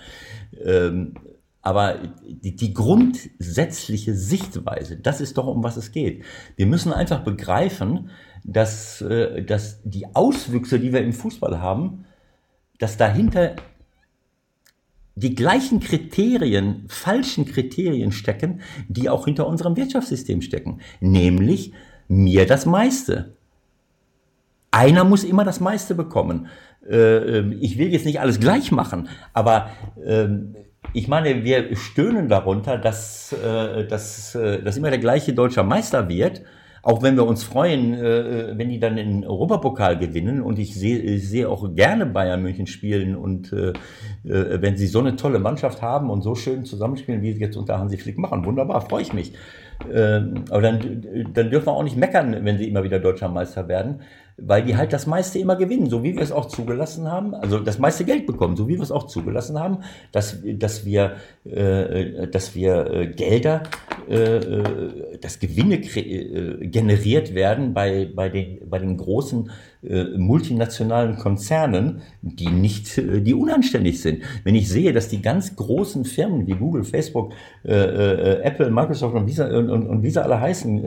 Ähm, 0.64 1.16
aber 1.62 2.00
die, 2.28 2.56
die 2.56 2.74
grundsätzliche 2.74 4.14
Sichtweise, 4.14 4.98
das 4.98 5.22
ist 5.22 5.38
doch, 5.38 5.48
um 5.48 5.64
was 5.64 5.78
es 5.78 5.92
geht. 5.92 6.24
Wir 6.58 6.68
müssen 6.68 6.92
einfach 6.92 7.24
begreifen, 7.24 8.10
dass, 8.44 9.02
äh, 9.02 9.44
dass 9.44 9.82
die 9.84 10.06
Auswüchse, 10.14 10.80
die 10.80 10.94
wir 10.94 11.02
im 11.02 11.14
Fußball 11.14 11.62
haben, 11.62 12.06
dass 12.80 12.98
dahinter 12.98 13.56
die 15.16 15.36
gleichen 15.36 15.80
Kriterien, 15.80 16.86
falschen 16.88 17.46
Kriterien 17.46 18.12
stecken, 18.12 18.62
die 18.88 19.10
auch 19.10 19.26
hinter 19.26 19.48
unserem 19.48 19.78
Wirtschaftssystem 19.78 20.42
stecken, 20.42 20.80
nämlich 21.00 21.74
mir 22.08 22.46
das 22.46 22.66
meiste. 22.66 23.34
Einer 24.72 25.04
muss 25.04 25.24
immer 25.24 25.44
das 25.44 25.60
meiste 25.60 25.94
bekommen. 25.94 26.48
Äh, 26.90 27.42
ich 27.56 27.78
will 27.78 27.94
jetzt 27.94 28.06
nicht 28.06 28.20
alles 28.20 28.40
gleich 28.40 28.72
machen, 28.72 29.08
aber 29.34 29.70
ähm, 30.04 30.56
ich 30.94 31.08
meine, 31.08 31.44
wir 31.44 31.76
stöhnen 31.76 32.28
darunter, 32.28 32.78
dass, 32.78 33.34
äh, 33.34 33.88
dass, 33.88 34.36
äh, 34.36 34.62
dass 34.62 34.78
immer 34.78 34.90
der 34.90 35.00
gleiche 35.00 35.34
deutscher 35.34 35.64
Meister 35.64 36.10
wird, 36.10 36.42
Auch 36.86 37.02
wenn 37.02 37.16
wir 37.16 37.26
uns 37.26 37.44
freuen, 37.44 37.94
äh, 37.94 38.58
wenn 38.58 38.68
die 38.68 38.78
dann 38.78 38.98
den 38.98 39.26
Europapokal 39.26 39.98
gewinnen 39.98 40.42
und 40.42 40.60
ich 40.60 40.76
sehe, 40.76 41.00
ich 41.00 41.30
sehe 41.30 41.48
auch 41.48 41.74
gerne 41.74 42.06
Bayern 42.06 42.44
München 42.44 42.68
spielen 42.68 43.16
und 43.16 43.54
äh, 43.54 43.70
äh, 44.30 44.62
wenn 44.62 44.76
sie 44.76 44.88
so 44.88 45.00
eine 45.00 45.16
tolle 45.16 45.40
Mannschaft 45.40 45.82
haben 45.82 46.10
und 46.10 46.24
so 46.24 46.36
schön 46.36 46.66
zusammenspielen, 46.66 47.22
wie 47.22 47.32
sie 47.32 47.40
jetzt 47.40 47.56
unter 47.56 47.80
Hansi 47.80 47.98
Flick 47.98 48.18
machen, 48.18 48.44
wunderbar, 48.44 48.82
freue 48.82 49.02
ich 49.02 49.14
mich. 49.14 49.32
Ähm, 49.94 50.44
aber 50.50 50.62
dann, 50.62 51.06
dann 51.34 51.50
dürfen 51.50 51.68
wir 51.68 51.72
auch 51.72 51.84
nicht 51.84 51.96
meckern, 51.96 52.44
wenn 52.44 52.58
sie 52.58 52.68
immer 52.68 52.84
wieder 52.84 53.00
deutscher 53.00 53.30
Meister 53.30 53.70
werden 53.70 54.02
weil 54.38 54.64
die 54.64 54.76
halt 54.76 54.94
das 54.94 55.06
meiste 55.06 55.40
immer 55.40 55.56
gewinnen, 55.56 55.90
so 55.90 56.04
wie 56.04 56.16
wir 56.16 56.22
es 56.22 56.32
auch 56.32 56.48
zugelassen 56.48 57.12
haben, 57.12 57.36
also 57.36 57.60
das 57.60 57.78
meiste 57.80 58.04
Geld 58.04 58.26
bekommen, 58.26 58.56
so 58.56 58.68
wie 58.68 58.76
wir 58.76 58.82
es 58.82 58.92
auch 58.92 59.08
zugelassen 59.08 59.60
haben, 59.60 59.80
dass, 60.12 60.38
dass 60.44 60.86
wir, 60.86 61.18
äh, 61.46 62.28
dass 62.28 62.56
wir 62.56 62.92
äh, 62.92 63.08
Gelder, 63.08 63.64
äh, 64.10 64.16
äh 64.16 65.18
dass 65.22 65.40
Gewinne 65.40 65.76
äh, 65.76 66.68
generiert 66.68 67.34
werden 67.36 67.74
bei, 67.74 68.10
bei, 68.14 68.30
den, 68.30 68.68
bei 68.70 68.80
den 68.80 68.98
großen 68.98 69.52
äh, 69.88 70.18
multinationalen 70.18 71.18
Konzernen, 71.18 72.02
die 72.22 72.50
nicht, 72.50 72.96
die 72.98 73.34
unanständig 73.34 74.02
sind. 74.02 74.24
Wenn 74.44 74.56
ich 74.56 74.70
sehe, 74.70 74.94
dass 74.94 75.10
die 75.10 75.22
ganz 75.22 75.56
großen 75.56 76.06
Firmen 76.06 76.48
wie 76.48 76.54
Google, 76.54 76.84
Facebook, 76.84 77.34
Apple, 77.64 78.70
Microsoft 78.70 79.16
und 79.16 79.28
sie, 79.30 79.42
und, 79.42 79.70
und, 79.70 79.88
und 79.88 80.10
sie 80.10 80.22
alle 80.22 80.40
heißen, 80.40 80.78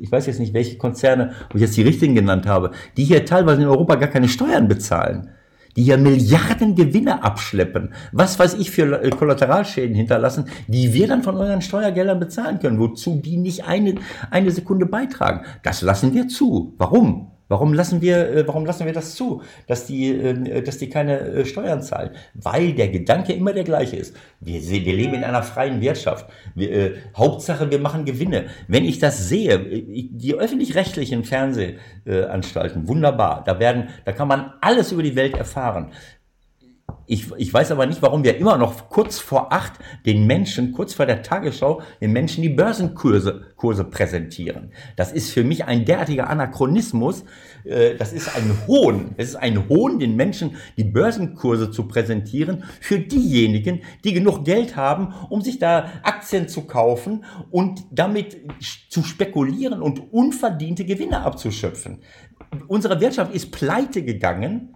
ich 0.00 0.10
weiß 0.10 0.26
jetzt 0.26 0.40
nicht, 0.40 0.54
welche 0.54 0.78
Konzerne, 0.78 1.32
wo 1.50 1.56
ich 1.56 1.62
jetzt 1.62 1.76
die 1.76 1.82
richtigen 1.82 2.14
genannt 2.14 2.46
habe, 2.46 2.70
die 2.96 3.04
hier 3.04 3.24
teilweise 3.24 3.62
in 3.62 3.68
Europa 3.68 3.96
gar 3.96 4.08
keine 4.08 4.28
Steuern 4.28 4.68
bezahlen, 4.68 5.30
die 5.76 5.82
hier 5.82 5.98
Milliarden 5.98 6.74
Gewinne 6.74 7.22
abschleppen, 7.22 7.92
was 8.12 8.38
weiß 8.38 8.54
ich 8.54 8.70
für 8.70 9.02
äh, 9.02 9.10
Kollateralschäden 9.10 9.94
hinterlassen, 9.94 10.46
die 10.68 10.92
wir 10.94 11.06
dann 11.06 11.22
von 11.22 11.36
euren 11.36 11.60
Steuergeldern 11.60 12.18
bezahlen 12.18 12.58
können, 12.58 12.78
wozu 12.78 13.20
die 13.22 13.36
nicht 13.36 13.66
eine, 13.66 13.96
eine 14.30 14.50
Sekunde 14.50 14.86
beitragen. 14.86 15.44
Das 15.62 15.82
lassen 15.82 16.14
wir 16.14 16.28
zu. 16.28 16.74
Warum? 16.78 17.32
Warum 17.48 17.72
lassen 17.72 18.00
wir, 18.00 18.28
äh, 18.28 18.46
warum 18.46 18.66
lassen 18.66 18.86
wir 18.86 18.92
das 18.92 19.14
zu, 19.14 19.42
dass 19.68 19.86
die, 19.86 20.10
äh, 20.10 20.62
dass 20.62 20.78
die 20.78 20.88
keine 20.88 21.20
äh, 21.20 21.44
Steuern 21.44 21.80
zahlen? 21.82 22.10
Weil 22.34 22.72
der 22.72 22.88
Gedanke 22.88 23.32
immer 23.32 23.52
der 23.52 23.64
gleiche 23.64 23.96
ist. 23.96 24.16
Wir, 24.40 24.60
wir 24.60 24.94
leben 24.94 25.14
in 25.14 25.24
einer 25.24 25.42
freien 25.42 25.80
Wirtschaft. 25.80 26.26
Wir, 26.54 26.72
äh, 26.72 26.94
Hauptsache, 27.16 27.70
wir 27.70 27.78
machen 27.78 28.04
Gewinne. 28.04 28.46
Wenn 28.66 28.84
ich 28.84 28.98
das 28.98 29.28
sehe, 29.28 29.58
die 29.58 30.34
öffentlich-rechtlichen 30.34 31.24
Fernsehanstalten, 31.24 32.88
wunderbar. 32.88 33.44
Da 33.44 33.60
werden, 33.60 33.88
da 34.04 34.12
kann 34.12 34.28
man 34.28 34.52
alles 34.60 34.90
über 34.92 35.02
die 35.02 35.16
Welt 35.16 35.36
erfahren. 35.36 35.92
Ich, 37.08 37.30
ich 37.36 37.54
weiß 37.54 37.70
aber 37.70 37.86
nicht, 37.86 38.02
warum 38.02 38.24
wir 38.24 38.36
immer 38.36 38.58
noch 38.58 38.88
kurz 38.88 39.20
vor 39.20 39.52
acht 39.52 39.74
den 40.04 40.26
Menschen, 40.26 40.72
kurz 40.72 40.92
vor 40.92 41.06
der 41.06 41.22
Tagesschau, 41.22 41.82
den 42.00 42.12
Menschen 42.12 42.42
die 42.42 42.48
Börsenkurse 42.48 43.52
Kurse 43.56 43.84
präsentieren. 43.84 44.72
Das 44.96 45.12
ist 45.12 45.30
für 45.30 45.44
mich 45.44 45.64
ein 45.64 45.84
derartiger 45.84 46.28
Anachronismus. 46.28 47.24
Äh, 47.64 47.94
das 47.94 48.12
ist 48.12 48.34
ein 48.34 48.66
Hohn. 48.66 49.14
Es 49.16 49.30
ist 49.30 49.36
ein 49.36 49.68
Hohn, 49.68 50.00
den 50.00 50.16
Menschen 50.16 50.56
die 50.76 50.84
Börsenkurse 50.84 51.70
zu 51.70 51.86
präsentieren 51.86 52.64
für 52.80 52.98
diejenigen, 52.98 53.82
die 54.04 54.12
genug 54.12 54.44
Geld 54.44 54.74
haben, 54.76 55.14
um 55.30 55.42
sich 55.42 55.58
da 55.58 55.90
Aktien 56.02 56.48
zu 56.48 56.62
kaufen 56.62 57.24
und 57.50 57.84
damit 57.92 58.36
zu 58.90 59.04
spekulieren 59.04 59.80
und 59.80 60.12
unverdiente 60.12 60.84
Gewinne 60.84 61.20
abzuschöpfen. 61.20 62.00
Unsere 62.66 63.00
Wirtschaft 63.00 63.32
ist 63.32 63.52
pleite 63.52 64.02
gegangen 64.02 64.75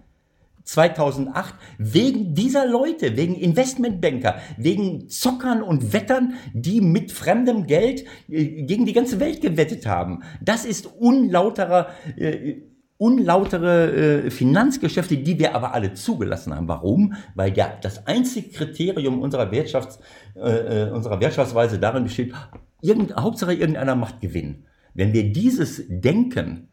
2008 0.71 1.53
wegen 1.77 2.33
dieser 2.33 2.65
Leute, 2.65 3.17
wegen 3.17 3.35
Investmentbanker, 3.35 4.35
wegen 4.57 5.09
Zockern 5.09 5.61
und 5.61 5.91
Wettern, 5.91 6.35
die 6.53 6.79
mit 6.79 7.11
fremdem 7.11 7.67
Geld 7.67 8.05
äh, 8.29 8.63
gegen 8.63 8.85
die 8.85 8.93
ganze 8.93 9.19
Welt 9.19 9.41
gewettet 9.41 9.85
haben. 9.85 10.23
Das 10.41 10.63
ist 10.63 10.85
unlauterer, 10.85 11.89
äh, 12.15 12.61
unlautere 12.97 13.91
äh, 14.25 14.31
Finanzgeschäfte, 14.31 15.17
die 15.17 15.39
wir 15.39 15.55
aber 15.55 15.73
alle 15.73 15.93
zugelassen 15.93 16.55
haben. 16.55 16.69
Warum? 16.69 17.15
Weil 17.35 17.53
ja 17.57 17.73
das 17.81 18.07
einzige 18.07 18.49
Kriterium 18.49 19.21
unserer 19.21 19.51
Wirtschafts, 19.51 19.99
äh, 20.35 20.85
äh 20.85 20.91
unserer 20.91 21.19
Wirtschaftsweise 21.19 21.79
darin 21.79 22.03
besteht, 22.05 22.33
irgend, 22.81 23.13
Hauptsache 23.17 23.53
irgendeiner 23.53 23.95
macht 23.95 24.21
Gewinn. 24.21 24.63
Wenn 24.93 25.11
wir 25.11 25.33
dieses 25.33 25.83
Denken 25.89 26.70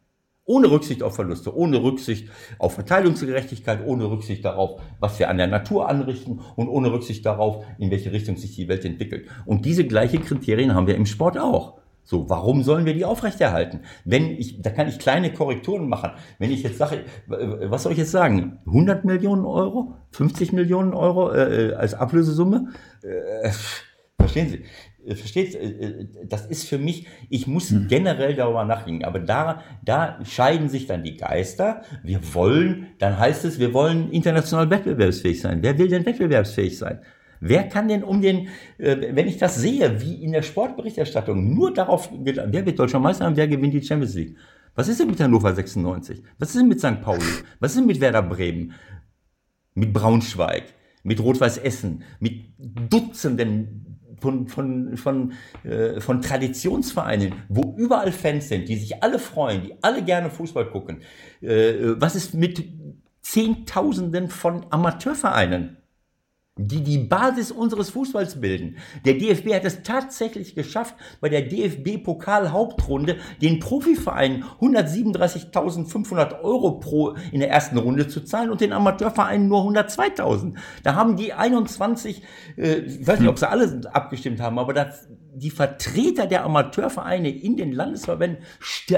ohne 0.49 0.71
Rücksicht 0.71 1.03
auf 1.03 1.15
Verluste, 1.15 1.55
ohne 1.55 1.83
Rücksicht 1.83 2.31
auf 2.59 2.75
Verteilungsgerechtigkeit, 2.75 3.81
ohne 3.85 4.11
Rücksicht 4.11 4.45
darauf, 4.45 4.81
was 4.99 5.19
wir 5.19 5.29
an 5.29 5.39
der 5.39 5.47
Natur 5.47 5.89
anrichten 5.89 6.41
und 6.57 6.69
ohne 6.69 6.93
Rücksicht 6.93 7.25
darauf, 7.25 7.65
in 7.79 7.91
welche 7.91 8.13
Richtung 8.13 8.37
sich 8.37 8.57
die 8.57 8.69
Welt 8.69 8.85
entwickelt. 8.85 9.29
Und 9.45 9.65
diese 9.65 9.87
gleichen 9.87 10.25
Kriterien 10.25 10.75
haben 10.75 10.87
wir 10.87 10.97
im 10.97 11.07
Sport 11.07 11.39
auch. 11.39 11.79
So, 12.03 12.31
warum 12.31 12.63
sollen 12.63 12.87
wir 12.87 12.95
die 12.95 13.05
aufrechterhalten? 13.05 13.81
Wenn 14.07 14.31
ich, 14.31 14.63
da 14.63 14.71
kann 14.71 14.89
ich 14.89 14.99
kleine 14.99 15.31
Korrekturen 15.31 15.91
machen. 15.91 16.13
Wenn 16.39 16.51
ich 16.51 16.63
jetzt 16.63 16.79
sage, 16.79 17.05
was 17.27 17.83
soll 17.83 17.93
ich 17.93 17.99
jetzt 17.99 18.13
sagen? 18.13 18.61
100 18.65 19.05
Millionen 19.05 19.45
Euro? 19.45 19.95
50 20.13 20.55
Millionen 20.55 20.95
Euro 20.95 21.31
äh, 21.35 21.75
als 21.75 21.93
Ablösesumme? 21.93 22.69
Äh, 23.03 23.51
verstehen 24.19 24.49
Sie? 24.49 24.65
Äh, 25.09 25.15
versteht, 25.15 25.55
äh, 25.55 25.67
äh, 25.67 26.09
das 26.25 26.47
ist 26.47 26.69
für 26.69 26.79
mich, 26.79 27.07
ich 27.31 27.47
muss 27.47 27.71
hm. 27.71 27.89
generell 27.89 28.35
darüber 28.35 28.65
nachdenken, 28.65 29.05
aber 29.05 29.19
da, 29.19 29.63
da 29.85 30.19
scheiden 30.25 30.69
sich 30.69 30.87
dann 30.87 31.03
die 31.03 31.17
Geister. 31.17 31.83
Wir 32.03 32.21
wollen, 32.35 32.89
dann 32.99 33.19
heißt 33.19 33.45
es, 33.45 33.59
wir 33.59 33.73
wollen 33.73 34.11
international 34.11 34.71
wettbewerbsfähig 34.71 35.41
sein. 35.41 35.63
Wer 35.63 35.79
will 35.79 35.89
denn 35.89 36.05
wettbewerbsfähig 36.05 36.77
sein? 36.79 37.01
Wer 37.41 37.69
kann 37.69 37.87
denn 37.87 38.03
um 38.03 38.21
den, 38.21 38.49
wenn 38.79 39.29
ich 39.29 39.39
das 39.39 39.55
sehe, 39.55 40.03
wie 40.03 40.25
in 40.25 40.33
der 40.33 40.43
Sportberichterstattung 40.43 41.55
nur 41.55 41.73
darauf, 41.73 42.11
wer 42.13 42.67
wird 42.67 42.77
deutscher 42.77 42.99
Meister 42.99 43.29
und 43.29 43.37
wer 43.37 43.47
gewinnt 43.47 43.75
die 43.75 43.83
Champions 43.83 44.15
League? 44.15 44.37
Was 44.75 44.89
ist 44.89 44.99
denn 44.99 45.07
mit 45.07 45.21
Hannover 45.21 45.55
96? 45.55 46.21
Was 46.41 46.49
ist 46.49 46.59
denn 46.59 46.67
mit 46.67 46.81
St. 46.81 47.01
Pauli? 47.01 47.23
Was 47.61 47.71
ist 47.73 47.79
denn 47.79 47.87
mit 47.87 48.01
Werder 48.01 48.23
Bremen? 48.23 48.73
Mit 49.75 49.93
Braunschweig? 49.93 50.65
Mit 51.05 51.21
Rot-Weiß 51.21 51.59
Essen? 51.59 52.03
Mit 52.19 52.55
Dutzenden 52.59 53.88
von, 54.21 54.49
von, 54.49 54.97
von, 54.97 55.33
äh, 55.65 56.01
von 56.01 56.23
Traditionsvereinen, 56.23 57.35
wo 57.49 57.75
überall 57.77 58.13
Fans 58.13 58.49
sind, 58.49 58.69
die 58.69 58.77
sich 58.77 59.03
alle 59.03 59.19
freuen, 59.19 59.63
die 59.63 59.75
alle 59.83 60.03
gerne 60.03 60.31
Fußball 60.31 60.71
gucken. 60.71 61.03
Äh, 61.41 62.01
was 62.01 62.17
ist 62.17 62.35
mit 62.35 62.65
Zehntausenden 63.23 64.29
von 64.29 64.67
Amateurvereinen? 64.71 65.77
Die 66.59 66.83
die 66.83 66.99
Basis 66.99 67.51
unseres 67.51 67.91
Fußballs 67.91 68.41
bilden. 68.41 68.77
Der 69.05 69.15
DFB 69.15 69.55
hat 69.55 69.65
es 69.65 69.83
tatsächlich 69.83 70.55
geschafft, 70.55 70.95
bei 71.21 71.29
der 71.29 71.43
DFB-Pokal-Hauptrunde 71.43 73.17
den 73.41 73.61
Profivereinen 73.61 74.45
137.500 74.61 76.43
Euro 76.43 76.73
pro 76.81 77.15
in 77.33 77.41
der 77.41 77.51
ersten 77.51 77.79
Runde 77.79 78.09
zu 78.09 78.21
zahlen 78.21 78.51
und 78.51 78.61
den 78.61 78.73
Amateurvereinen 78.73 79.49
nur 79.49 79.63
102.000. 79.63 80.55
Da 80.83 80.95
haben 80.95 81.17
die 81.17 81.33
21, 81.33 82.23
äh, 82.57 82.79
ich 82.79 83.07
weiß 83.07 83.21
nicht, 83.21 83.29
ob 83.29 83.39
sie 83.39 83.49
alle 83.49 83.81
abgestimmt 83.93 84.41
haben, 84.41 84.59
aber 84.59 84.75
das, 84.75 85.09
die 85.35 85.51
Vertreter 85.51 86.27
der 86.27 86.45
Amateurvereine 86.45 87.31
in 87.31 87.57
den 87.57 87.73
Landesverbänden 87.73 88.45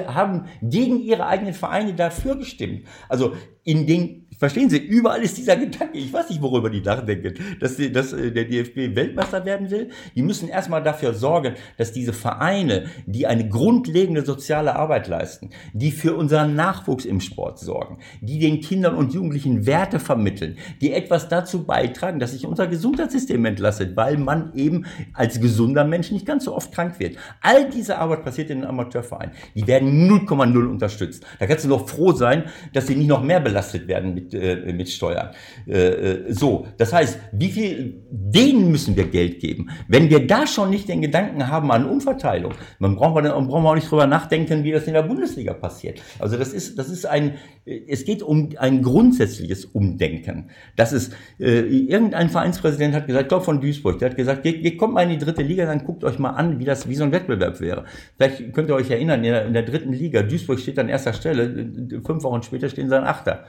haben 0.07 0.47
gegen 0.63 1.01
ihre 1.01 1.27
eigenen 1.27 1.55
Vereine 1.55 1.95
dafür 1.95 2.37
gestimmt. 2.37 2.87
Also 3.09 3.35
in 3.65 3.87
den 3.87 4.20
Verstehen 4.41 4.71
Sie, 4.71 4.79
überall 4.79 5.21
ist 5.21 5.37
dieser 5.37 5.55
Gedanke, 5.55 5.99
ich 5.99 6.11
weiß 6.11 6.31
nicht, 6.31 6.41
worüber 6.41 6.71
die 6.71 6.81
nachdenken, 6.81 7.35
dass, 7.61 7.77
die, 7.77 7.93
dass 7.93 8.15
äh, 8.15 8.33
der 8.33 8.47
DFB 8.47 8.97
Weltmeister 8.97 9.45
werden 9.45 9.71
will. 9.71 9.91
Die 10.17 10.23
müssen 10.23 10.49
erstmal 10.49 10.83
dafür 10.83 11.13
sorgen, 11.13 11.57
dass 11.77 11.93
diese 11.93 12.15
Vereine, 12.15 12.87
die 13.05 13.27
eine 13.27 13.47
grundlegende 13.47 14.25
soziale 14.25 14.77
Arbeit 14.77 15.09
leisten, 15.09 15.51
die 15.75 15.91
für 15.91 16.17
unseren 16.17 16.55
Nachwuchs 16.55 17.05
im 17.05 17.21
Sport 17.21 17.59
sorgen, 17.59 17.99
die 18.23 18.39
den 18.39 18.63
Kindern 18.63 18.95
und 18.95 19.13
Jugendlichen 19.13 19.67
Werte 19.67 19.99
vermitteln, 20.01 20.57
die 20.81 20.95
etwas 20.95 21.29
dazu 21.29 21.65
beitragen, 21.65 22.19
dass 22.19 22.33
sich 22.33 22.47
unser 22.47 22.67
Gesundheitssystem 22.67 23.45
entlastet, 23.45 23.95
weil 23.95 24.17
man 24.17 24.55
eben 24.55 24.87
als 25.13 25.39
gesunder 25.39 25.85
Mensch 25.85 26.13
nicht 26.13 26.25
ganz 26.25 26.47
so 26.47 26.57
oft 26.57 26.73
krank 26.73 26.99
wird. 26.99 27.19
All 27.43 27.69
diese 27.69 27.99
Arbeit 27.99 28.25
passiert 28.25 28.49
in 28.49 28.61
den 28.61 28.69
Amateurvereinen. 28.71 29.35
Die 29.55 29.67
werden 29.67 30.09
0,0 30.11 30.67
unterstützt. 30.67 31.27
Da 31.39 31.47
kannst 31.47 31.67
du 31.67 31.69
noch 31.69 31.87
froh 31.87 32.13
sein, 32.13 32.45
dass 32.73 32.87
sie 32.87 32.97
nicht 32.97 33.09
noch 33.09 33.23
mehr 33.23 33.41
belastet 33.41 33.87
werden 33.87 34.15
mit 34.15 34.30
äh, 34.35 34.73
mit 34.73 34.89
Steuern. 34.89 35.31
Äh, 35.67 35.73
äh, 35.73 36.33
so, 36.33 36.67
das 36.79 36.93
heißt, 36.93 37.19
wie 37.33 37.49
viel, 37.49 38.03
denen 38.11 38.71
müssen 38.71 38.97
wir 38.97 39.05
Geld 39.05 39.41
geben. 39.41 39.71
Wenn 39.89 40.11
wir 40.11 40.27
da 40.27 40.47
schon 40.47 40.71
nicht 40.71 40.89
den 40.89 41.01
Gedanken 41.01 41.49
haben 41.49 41.71
an 41.73 41.87
Umverteilung, 41.87 42.53
dann 42.81 42.97
brauchen 42.97 43.15
wir, 43.15 43.31
dann 43.31 43.47
brauchen 43.47 43.65
wir 43.65 43.71
auch 43.71 43.75
nicht 43.75 43.91
drüber 43.91 44.07
nachdenken, 44.07 44.65
wie 44.65 44.73
das 44.73 44.87
in 44.87 44.95
der 44.95 45.03
Bundesliga 45.03 45.55
passiert. 45.55 46.01
Also 46.19 46.37
das 46.37 46.53
ist, 46.53 46.79
das 46.79 46.89
ist 46.89 47.07
ein, 47.07 47.35
es 47.65 48.05
geht 48.05 48.23
um 48.23 48.51
ein 48.57 48.83
grundsätzliches 48.83 49.65
Umdenken. 49.65 50.51
Das 50.77 50.93
ist, 50.93 51.13
irgendein 51.39 52.31
Vereinspräsident 52.31 52.95
hat 52.95 53.07
gesagt, 53.07 53.25
ich 53.25 53.29
glaube 53.29 53.45
von 53.45 53.61
Duisburg, 53.61 53.99
der 53.99 54.11
hat 54.11 54.17
gesagt, 54.17 54.45
ihr 54.45 54.77
kommt 54.77 54.95
mal 54.95 55.03
in 55.03 55.11
die 55.11 55.19
dritte 55.19 55.43
Liga, 55.43 55.67
dann 55.67 55.85
guckt 55.85 56.05
euch 56.05 56.19
mal 56.19 56.31
an, 56.31 56.59
wie 56.59 56.65
das, 56.65 56.89
wie 56.89 56.95
so 56.95 57.05
ein 57.05 57.13
Wettbewerb 57.13 57.61
wäre. 57.61 57.85
Vielleicht 58.17 58.53
könnt 58.53 58.69
ihr 58.69 58.75
euch 58.75 58.91
erinnern, 58.91 59.25
in 59.25 59.33
der, 59.33 59.47
in 59.47 59.53
der 59.53 59.63
dritten 59.63 59.93
Liga, 59.93 60.23
Duisburg 60.23 60.59
steht 60.59 60.79
an 60.79 60.89
erster 60.89 61.13
Stelle, 61.13 62.01
fünf 62.05 62.23
Wochen 62.23 62.43
später 62.43 62.69
stehen 62.69 62.89
sie 62.89 62.97
an 62.97 63.05
Achter 63.05 63.45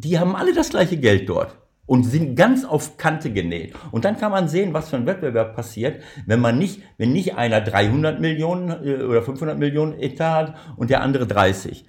die 0.00 0.18
haben 0.18 0.34
alle 0.36 0.54
das 0.54 0.70
gleiche 0.70 0.96
Geld 0.96 1.28
dort. 1.28 1.56
und 1.86 2.04
sind 2.04 2.34
ganz 2.34 2.64
auf 2.64 2.96
Kante 2.96 3.30
genäht. 3.30 3.74
Und 3.90 4.06
dann 4.06 4.16
kann 4.16 4.30
man 4.32 4.48
sehen, 4.48 4.72
was 4.72 4.88
für 4.88 4.96
ein 4.96 5.04
Wettbewerb 5.04 5.54
passiert, 5.54 6.02
wenn 6.24 6.40
man 6.40 6.56
nicht, 6.56 6.80
wenn 6.96 7.12
nicht 7.12 7.36
einer 7.36 7.60
300 7.60 8.20
Millionen 8.20 8.70
äh, 8.70 9.02
oder 9.02 9.22
500 9.22 9.58
Millionen 9.58 10.00
Etat 10.00 10.34
hat 10.34 10.54
und 10.78 10.88
der 10.88 11.02
andere 11.02 11.26
30 11.26 11.84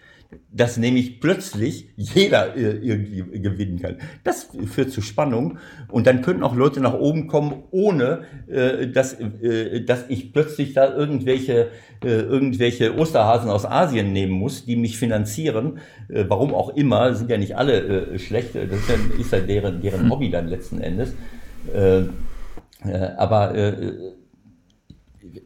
dass 0.51 0.77
nämlich 0.77 1.19
plötzlich 1.19 1.89
jeder 1.95 2.55
äh, 2.55 2.77
irgendwie 2.77 3.39
gewinnen 3.39 3.81
kann. 3.81 3.97
Das 4.23 4.49
führt 4.67 4.91
zu 4.91 5.01
Spannung 5.01 5.57
und 5.89 6.07
dann 6.07 6.21
könnten 6.21 6.43
auch 6.43 6.55
Leute 6.55 6.79
nach 6.79 6.93
oben 6.93 7.27
kommen, 7.27 7.63
ohne 7.71 8.23
äh, 8.47 8.87
dass, 8.87 9.19
äh, 9.19 9.81
dass 9.81 10.05
ich 10.09 10.31
plötzlich 10.33 10.73
da 10.73 10.93
irgendwelche, 10.93 11.69
irgendwelche 12.01 12.95
Osterhasen 12.97 13.49
aus 13.49 13.65
Asien 13.65 14.13
nehmen 14.13 14.33
muss, 14.33 14.65
die 14.65 14.75
mich 14.75 14.97
finanzieren. 14.97 15.79
Warum 16.07 16.53
auch 16.53 16.75
immer, 16.75 17.15
sind 17.15 17.31
ja 17.31 17.37
nicht 17.37 17.57
alle 17.57 18.19
schlecht, 18.19 18.53
das 18.53 18.79
ist 18.79 18.89
ja, 18.89 18.95
ist 19.19 19.31
ja 19.31 19.39
deren, 19.39 19.81
deren 19.81 20.09
Hobby 20.11 20.29
dann 20.29 20.47
letzten 20.47 20.81
Endes. 20.81 21.15
Aber 23.17 23.53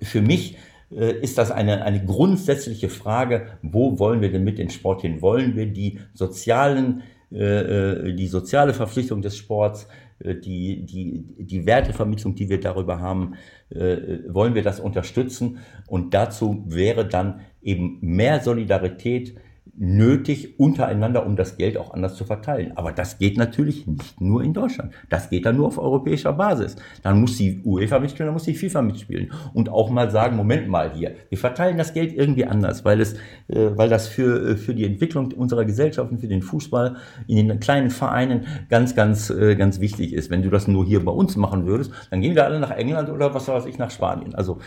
für 0.02 0.22
mich 0.22 0.58
ist 0.90 1.38
das 1.38 1.52
eine, 1.52 1.84
eine 1.84 2.04
grundsätzliche 2.04 2.90
Frage, 2.90 3.48
wo 3.62 4.00
wollen 4.00 4.22
wir 4.22 4.32
denn 4.32 4.44
mit 4.44 4.58
dem 4.58 4.70
Sport 4.70 5.02
hin? 5.02 5.22
Wollen 5.22 5.56
wir 5.56 5.68
die 5.68 6.00
sozialen, 6.14 7.04
äh, 7.32 7.38
äh 7.38 8.14
die 8.14 8.28
soziale 8.28 8.74
Verpflichtung 8.74 9.22
des 9.22 9.38
Sports, 9.38 9.88
äh, 10.20 10.36
die, 10.36 10.86
die, 10.86 11.26
die 11.38 11.66
Wertevermittlung, 11.66 12.36
die 12.36 12.50
wir 12.50 12.60
darüber 12.60 13.00
haben, 13.00 13.36
äh, 13.70 14.20
wollen 14.28 14.56
wir 14.56 14.64
das 14.64 14.80
unterstützen? 14.80 15.60
Und 15.88 16.14
dazu 16.14 16.64
wäre 16.66 17.08
dann 17.08 17.42
eben 17.62 18.00
mehr 18.02 18.42
Solidarität, 18.42 19.36
nötig 19.82 20.60
untereinander, 20.60 21.26
um 21.26 21.38
das 21.38 21.58
Geld 21.58 21.78
auch 21.78 21.94
anders 21.94 22.16
zu 22.16 22.26
verteilen. 22.26 22.74
Aber 22.76 22.92
das 22.92 23.18
geht 23.18 23.38
natürlich 23.38 23.88
nicht 23.88 24.20
nur 24.20 24.44
in 24.44 24.54
Deutschland. 24.54 24.94
Das 25.10 25.30
geht 25.30 25.46
dann 25.46 25.56
nur 25.56 25.68
auf 25.68 25.78
europäischer 25.78 26.34
Basis. 26.34 26.76
Dann 27.02 27.22
muss 27.22 27.38
die 27.38 27.62
UEFA 27.64 28.00
mitspielen, 28.00 28.28
dann 28.28 28.34
muss 28.34 28.44
die 28.44 28.56
FIFA 28.56 28.82
mitspielen 28.82 29.32
und 29.54 29.70
auch 29.70 29.90
mal 29.90 30.12
sagen, 30.12 30.36
Moment 30.36 30.68
mal 30.68 30.92
hier, 30.94 31.16
wir 31.30 31.38
verteilen 31.38 31.78
das 31.78 31.94
Geld 31.94 32.14
irgendwie 32.14 32.44
anders, 32.44 32.84
weil 32.84 33.00
es, 33.00 33.14
äh, 33.48 33.70
weil 33.76 33.88
das 33.88 34.10
für, 34.10 34.52
äh, 34.52 34.58
für 34.58 34.76
die 34.76 34.86
Entwicklung 34.86 35.32
unserer 35.32 35.64
Gesellschaften, 35.64 36.20
für 36.20 36.28
den 36.28 36.42
Fußball 36.42 36.98
in 37.28 37.48
den 37.48 37.60
kleinen 37.62 37.90
Vereinen 37.90 38.48
ganz, 38.70 38.96
ganz, 38.96 39.30
äh, 39.30 39.56
ganz 39.56 39.80
wichtig 39.80 40.12
ist. 40.12 40.30
Wenn 40.30 40.44
du 40.44 40.50
das 40.50 40.68
nur 40.68 40.86
hier 40.86 41.04
bei 41.06 41.14
uns 41.14 41.38
machen 41.38 41.66
würdest, 41.66 41.92
dann 42.12 42.20
gehen 42.20 42.36
wir 42.36 42.44
alle 42.44 42.60
nach 42.60 42.72
England 42.72 43.10
oder 43.10 43.34
was 43.34 43.48
weiß 43.48 43.66
ich 43.66 43.78
nach 43.78 43.92
Spanien. 43.92 44.36
Also 44.36 44.60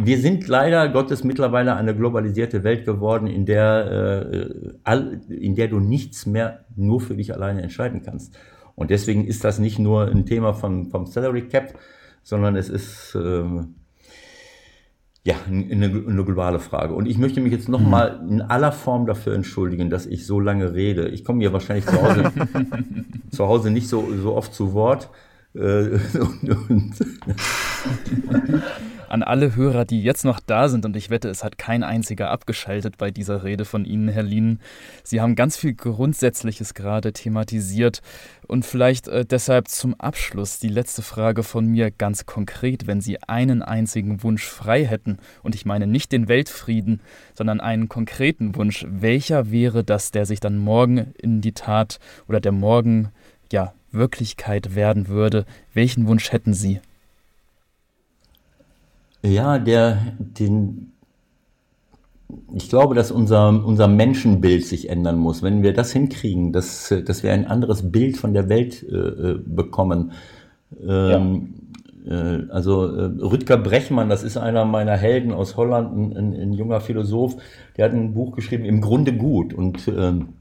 wir 0.00 0.18
sind 0.18 0.46
leider 0.46 0.88
Gottes 0.88 1.24
mittlerweile 1.24 1.74
eine 1.74 1.94
globalisierte 1.94 2.62
Welt 2.62 2.84
geworden, 2.84 3.26
in 3.26 3.46
der, 3.46 4.30
äh, 4.86 5.34
in 5.34 5.56
der 5.56 5.66
du 5.66 5.80
nichts 5.80 6.24
mehr 6.24 6.64
nur 6.76 7.00
für 7.00 7.16
dich 7.16 7.34
alleine 7.34 7.62
entscheiden 7.62 8.02
kannst. 8.04 8.38
Und 8.76 8.90
deswegen 8.90 9.26
ist 9.26 9.42
das 9.42 9.58
nicht 9.58 9.80
nur 9.80 10.06
ein 10.06 10.24
Thema 10.24 10.54
vom, 10.54 10.86
vom 10.86 11.06
Salary 11.06 11.48
Cap, 11.48 11.74
sondern 12.22 12.54
es 12.54 12.68
ist 12.68 13.16
äh, 13.16 13.42
ja 15.24 15.34
eine, 15.48 15.86
eine, 15.86 16.24
globale 16.24 16.60
Frage. 16.60 16.94
Und 16.94 17.06
ich 17.06 17.18
möchte 17.18 17.40
mich 17.40 17.50
jetzt 17.50 17.68
nochmal 17.68 18.20
mhm. 18.22 18.32
in 18.34 18.42
aller 18.42 18.70
Form 18.70 19.04
dafür 19.04 19.34
entschuldigen, 19.34 19.90
dass 19.90 20.06
ich 20.06 20.26
so 20.26 20.38
lange 20.38 20.74
rede. 20.74 21.08
Ich 21.08 21.24
komme 21.24 21.40
hier 21.40 21.52
wahrscheinlich 21.52 21.86
zu 21.86 22.00
Hause, 22.00 22.30
zu 23.30 23.48
Hause 23.48 23.72
nicht 23.72 23.88
so, 23.88 24.06
so 24.22 24.36
oft 24.36 24.54
zu 24.54 24.74
Wort. 24.74 25.10
Äh, 25.54 25.58
und, 26.20 26.70
und 26.70 26.94
an 29.08 29.22
alle 29.22 29.56
Hörer, 29.56 29.84
die 29.84 30.02
jetzt 30.02 30.24
noch 30.24 30.40
da 30.40 30.68
sind, 30.68 30.84
und 30.84 30.96
ich 30.96 31.10
wette, 31.10 31.28
es 31.28 31.42
hat 31.42 31.58
kein 31.58 31.82
einziger 31.82 32.30
abgeschaltet 32.30 32.98
bei 32.98 33.10
dieser 33.10 33.44
Rede 33.44 33.64
von 33.64 33.84
Ihnen, 33.84 34.08
Herr 34.08 34.22
Lien. 34.22 34.60
Sie 35.02 35.20
haben 35.20 35.34
ganz 35.34 35.56
viel 35.56 35.74
Grundsätzliches 35.74 36.74
gerade 36.74 37.12
thematisiert. 37.12 38.02
Und 38.46 38.64
vielleicht 38.64 39.08
äh, 39.08 39.24
deshalb 39.24 39.68
zum 39.68 39.94
Abschluss 39.98 40.58
die 40.58 40.68
letzte 40.68 41.02
Frage 41.02 41.42
von 41.42 41.66
mir 41.66 41.90
ganz 41.90 42.26
konkret. 42.26 42.86
Wenn 42.86 43.00
Sie 43.00 43.22
einen 43.22 43.62
einzigen 43.62 44.22
Wunsch 44.22 44.44
frei 44.44 44.84
hätten, 44.84 45.18
und 45.42 45.54
ich 45.54 45.66
meine 45.66 45.86
nicht 45.86 46.12
den 46.12 46.28
Weltfrieden, 46.28 47.00
sondern 47.34 47.60
einen 47.60 47.88
konkreten 47.88 48.54
Wunsch, 48.56 48.86
welcher 48.88 49.50
wäre 49.50 49.84
das, 49.84 50.10
der 50.10 50.26
sich 50.26 50.40
dann 50.40 50.58
morgen 50.58 51.14
in 51.18 51.40
die 51.40 51.52
Tat 51.52 51.98
oder 52.28 52.40
der 52.40 52.52
morgen 52.52 53.08
ja 53.52 53.72
Wirklichkeit 53.90 54.74
werden 54.74 55.08
würde? 55.08 55.46
Welchen 55.72 56.06
Wunsch 56.06 56.32
hätten 56.32 56.54
Sie? 56.54 56.80
Ja, 59.22 59.58
der, 59.58 59.98
den, 60.18 60.92
ich 62.54 62.68
glaube, 62.68 62.94
dass 62.94 63.10
unser, 63.10 63.48
unser 63.64 63.88
Menschenbild 63.88 64.64
sich 64.64 64.88
ändern 64.88 65.18
muss. 65.18 65.42
Wenn 65.42 65.62
wir 65.62 65.72
das 65.72 65.92
hinkriegen, 65.92 66.52
dass, 66.52 66.94
dass 67.04 67.22
wir 67.22 67.32
ein 67.32 67.46
anderes 67.46 67.90
Bild 67.90 68.16
von 68.16 68.32
der 68.32 68.48
Welt 68.48 68.82
äh, 68.82 68.96
äh 68.96 69.38
bekommen. 69.44 70.12
Ähm, 70.86 71.54
ja. 72.04 72.14
äh, 72.14 72.46
also 72.50 72.84
äh, 72.84 73.10
Rüdger 73.22 73.56
Brechmann, 73.56 74.08
das 74.08 74.22
ist 74.22 74.36
einer 74.36 74.64
meiner 74.64 74.96
Helden 74.96 75.32
aus 75.32 75.56
Holland, 75.56 75.96
ein, 75.96 76.16
ein, 76.16 76.40
ein, 76.40 76.52
junger 76.52 76.80
Philosoph, 76.80 77.36
der 77.76 77.86
hat 77.86 77.92
ein 77.92 78.14
Buch 78.14 78.36
geschrieben, 78.36 78.64
im 78.64 78.80
Grunde 78.80 79.14
gut. 79.14 79.52
Und 79.52 79.88
ähm, 79.88 80.34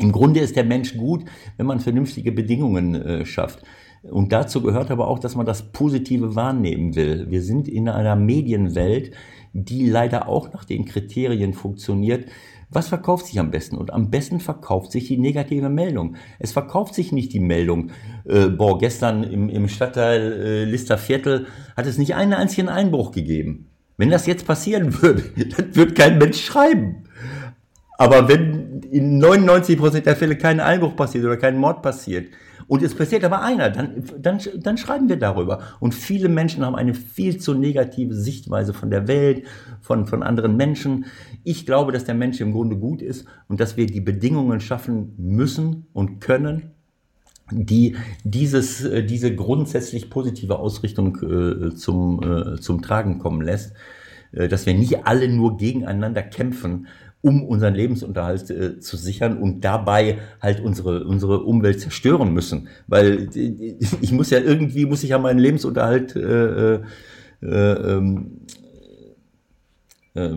im 0.00 0.12
Grunde 0.12 0.40
ist 0.40 0.56
der 0.56 0.64
Mensch 0.64 0.96
gut, 0.96 1.24
wenn 1.56 1.66
man 1.66 1.80
vernünftige 1.80 2.32
Bedingungen 2.32 2.94
äh, 2.94 3.24
schafft. 3.24 3.62
Und 4.02 4.32
dazu 4.32 4.62
gehört 4.62 4.90
aber 4.90 5.06
auch, 5.06 5.18
dass 5.18 5.36
man 5.36 5.46
das 5.46 5.62
Positive 5.62 6.34
wahrnehmen 6.34 6.96
will. 6.96 7.30
Wir 7.30 7.42
sind 7.42 7.68
in 7.68 7.88
einer 7.88 8.16
Medienwelt, 8.16 9.12
die 9.52 9.88
leider 9.88 10.28
auch 10.28 10.52
nach 10.52 10.64
den 10.64 10.84
Kriterien 10.86 11.52
funktioniert. 11.52 12.26
Was 12.70 12.88
verkauft 12.88 13.26
sich 13.26 13.38
am 13.38 13.50
besten? 13.50 13.76
Und 13.76 13.92
am 13.92 14.10
besten 14.10 14.40
verkauft 14.40 14.92
sich 14.92 15.06
die 15.06 15.18
negative 15.18 15.68
Meldung. 15.68 16.16
Es 16.38 16.52
verkauft 16.52 16.94
sich 16.94 17.12
nicht 17.12 17.32
die 17.32 17.40
Meldung, 17.40 17.90
äh, 18.24 18.46
boah, 18.46 18.78
gestern 18.78 19.24
im, 19.24 19.50
im 19.50 19.68
Stadtteil 19.68 20.32
äh, 20.32 20.64
Listerviertel 20.64 21.46
hat 21.76 21.86
es 21.86 21.98
nicht 21.98 22.14
einen 22.14 22.32
einzigen 22.32 22.68
Einbruch 22.70 23.12
gegeben. 23.12 23.68
Wenn 23.98 24.10
das 24.10 24.26
jetzt 24.26 24.46
passieren 24.46 25.02
würde, 25.02 25.22
dann 25.56 25.76
wird 25.76 25.94
kein 25.94 26.18
Mensch 26.18 26.42
schreiben. 26.42 27.04
Aber 27.98 28.26
wenn 28.26 28.80
in 28.90 29.22
99% 29.22 30.00
der 30.00 30.16
Fälle 30.16 30.36
kein 30.36 30.58
Einbruch 30.58 30.96
passiert 30.96 31.24
oder 31.24 31.36
kein 31.36 31.58
Mord 31.58 31.82
passiert, 31.82 32.28
und 32.66 32.82
es 32.82 32.94
passiert 32.94 33.24
aber 33.24 33.42
einer, 33.42 33.70
dann, 33.70 34.04
dann, 34.18 34.38
dann 34.56 34.78
schreiben 34.78 35.08
wir 35.08 35.18
darüber. 35.18 35.60
Und 35.80 35.94
viele 35.94 36.28
Menschen 36.28 36.64
haben 36.64 36.76
eine 36.76 36.94
viel 36.94 37.38
zu 37.38 37.54
negative 37.54 38.14
Sichtweise 38.14 38.72
von 38.72 38.90
der 38.90 39.08
Welt, 39.08 39.46
von, 39.80 40.06
von 40.06 40.22
anderen 40.22 40.56
Menschen. 40.56 41.06
Ich 41.44 41.66
glaube, 41.66 41.92
dass 41.92 42.04
der 42.04 42.14
Mensch 42.14 42.40
im 42.40 42.52
Grunde 42.52 42.76
gut 42.76 43.02
ist 43.02 43.26
und 43.48 43.60
dass 43.60 43.76
wir 43.76 43.86
die 43.86 44.00
Bedingungen 44.00 44.60
schaffen 44.60 45.14
müssen 45.18 45.86
und 45.92 46.20
können, 46.20 46.72
die 47.50 47.96
dieses, 48.24 48.84
äh, 48.84 49.04
diese 49.04 49.34
grundsätzlich 49.34 50.10
positive 50.10 50.58
Ausrichtung 50.58 51.16
äh, 51.22 51.74
zum, 51.74 52.22
äh, 52.22 52.60
zum 52.60 52.82
Tragen 52.82 53.18
kommen 53.18 53.42
lässt, 53.42 53.74
äh, 54.32 54.48
dass 54.48 54.66
wir 54.66 54.74
nicht 54.74 55.06
alle 55.06 55.28
nur 55.28 55.56
gegeneinander 55.56 56.22
kämpfen 56.22 56.86
um 57.22 57.44
unseren 57.44 57.74
Lebensunterhalt 57.74 58.50
äh, 58.50 58.80
zu 58.80 58.96
sichern 58.96 59.38
und 59.38 59.60
dabei 59.64 60.18
halt 60.40 60.60
unsere, 60.60 61.04
unsere 61.04 61.44
Umwelt 61.44 61.80
zerstören 61.80 62.34
müssen. 62.34 62.68
Weil 62.88 63.28
äh, 63.34 63.76
ich 64.00 64.12
muss 64.12 64.30
ja 64.30 64.40
irgendwie, 64.40 64.84
muss 64.86 65.04
ich 65.04 65.10
ja 65.10 65.18
meinen 65.18 65.38
Lebensunterhalt 65.38 66.16
äh, 66.16 66.74
äh, 66.74 66.80
ähm, 67.42 68.40
äh, 70.14 70.30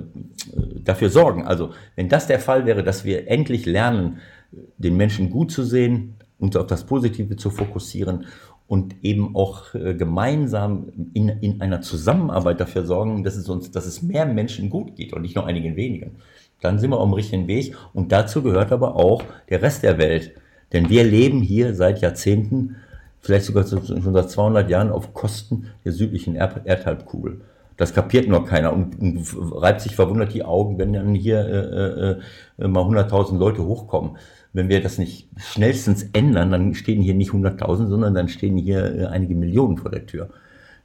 dafür 0.83 1.09
sorgen. 1.09 1.45
Also 1.45 1.71
wenn 1.95 2.07
das 2.07 2.27
der 2.27 2.39
Fall 2.39 2.67
wäre, 2.67 2.83
dass 2.83 3.03
wir 3.03 3.27
endlich 3.27 3.65
lernen, 3.65 4.19
den 4.77 4.95
Menschen 4.95 5.31
gut 5.31 5.51
zu 5.51 5.63
sehen, 5.63 6.15
uns 6.38 6.55
auf 6.55 6.67
das 6.67 6.86
Positive 6.86 7.36
zu 7.36 7.49
fokussieren 7.49 8.25
und 8.67 8.95
eben 9.03 9.36
auch 9.36 9.73
äh, 9.73 9.95
gemeinsam 9.95 11.09
in, 11.13 11.29
in 11.29 11.61
einer 11.61 11.81
Zusammenarbeit 11.81 12.59
dafür 12.59 12.86
sorgen, 12.86 13.23
dass 13.23 13.36
es 13.36 13.49
uns, 13.49 13.71
dass 13.71 13.88
es 13.88 14.03
mehr 14.03 14.25
Menschen 14.25 14.69
gut 14.69 14.95
geht 14.95 15.13
und 15.13 15.23
nicht 15.23 15.36
nur 15.36 15.47
einigen 15.47 15.75
wenigen 15.75 16.17
dann 16.66 16.80
sind 16.80 16.89
wir 16.89 16.99
auf 16.99 17.07
dem 17.07 17.13
richtigen 17.13 17.47
Weg. 17.47 17.76
Und 17.93 18.11
dazu 18.11 18.41
gehört 18.41 18.72
aber 18.72 18.95
auch 18.95 19.24
der 19.49 19.61
Rest 19.61 19.84
der 19.84 19.97
Welt. 19.97 20.34
Denn 20.74 20.89
wir 20.89 21.03
leben 21.03 21.41
hier 21.41 21.74
seit 21.74 22.01
Jahrzehnten, 22.01 22.76
vielleicht 23.22 23.45
sogar 23.45 23.66
schon 23.66 24.13
seit 24.13 24.30
200 24.30 24.70
Jahren, 24.70 24.91
auf 24.91 25.13
Kosten 25.13 25.68
der 25.86 25.91
südlichen 25.91 26.36
Erdhalbkugel. 26.36 27.41
Das 27.78 27.93
kapiert 27.93 28.28
nur 28.28 28.45
keiner 28.45 28.72
und, 28.72 28.95
reibt 29.51 29.82
sich 29.82 29.95
verwundert 29.95 30.34
die 30.34 30.43
Augen, 30.43 30.78
wenn 30.78 30.93
dann 30.93 31.13
hier 31.13 31.39
äh, 31.39 32.63
äh, 32.63 32.68
mal 32.68 32.84
100.000 32.84 33.38
Leute 33.38 33.66
hochkommen. 33.66 34.18
Wenn 34.53 34.70
wir 34.70 34.82
das 34.82 34.97
nicht 34.97 35.28
schnellstens 35.38 36.03
ändern, 36.13 36.51
dann 36.51 36.74
stehen 36.74 37.01
hier 37.01 37.13
nicht 37.16 37.32
100.000, 37.32 37.88
sondern 37.88 38.13
dann 38.13 38.30
stehen 38.30 38.57
hier 38.57 38.95
äh, 38.95 39.05
einige 39.07 39.36
Millionen 39.36 39.78
vor 39.78 39.91
der 39.91 40.05
Tür, 40.05 40.30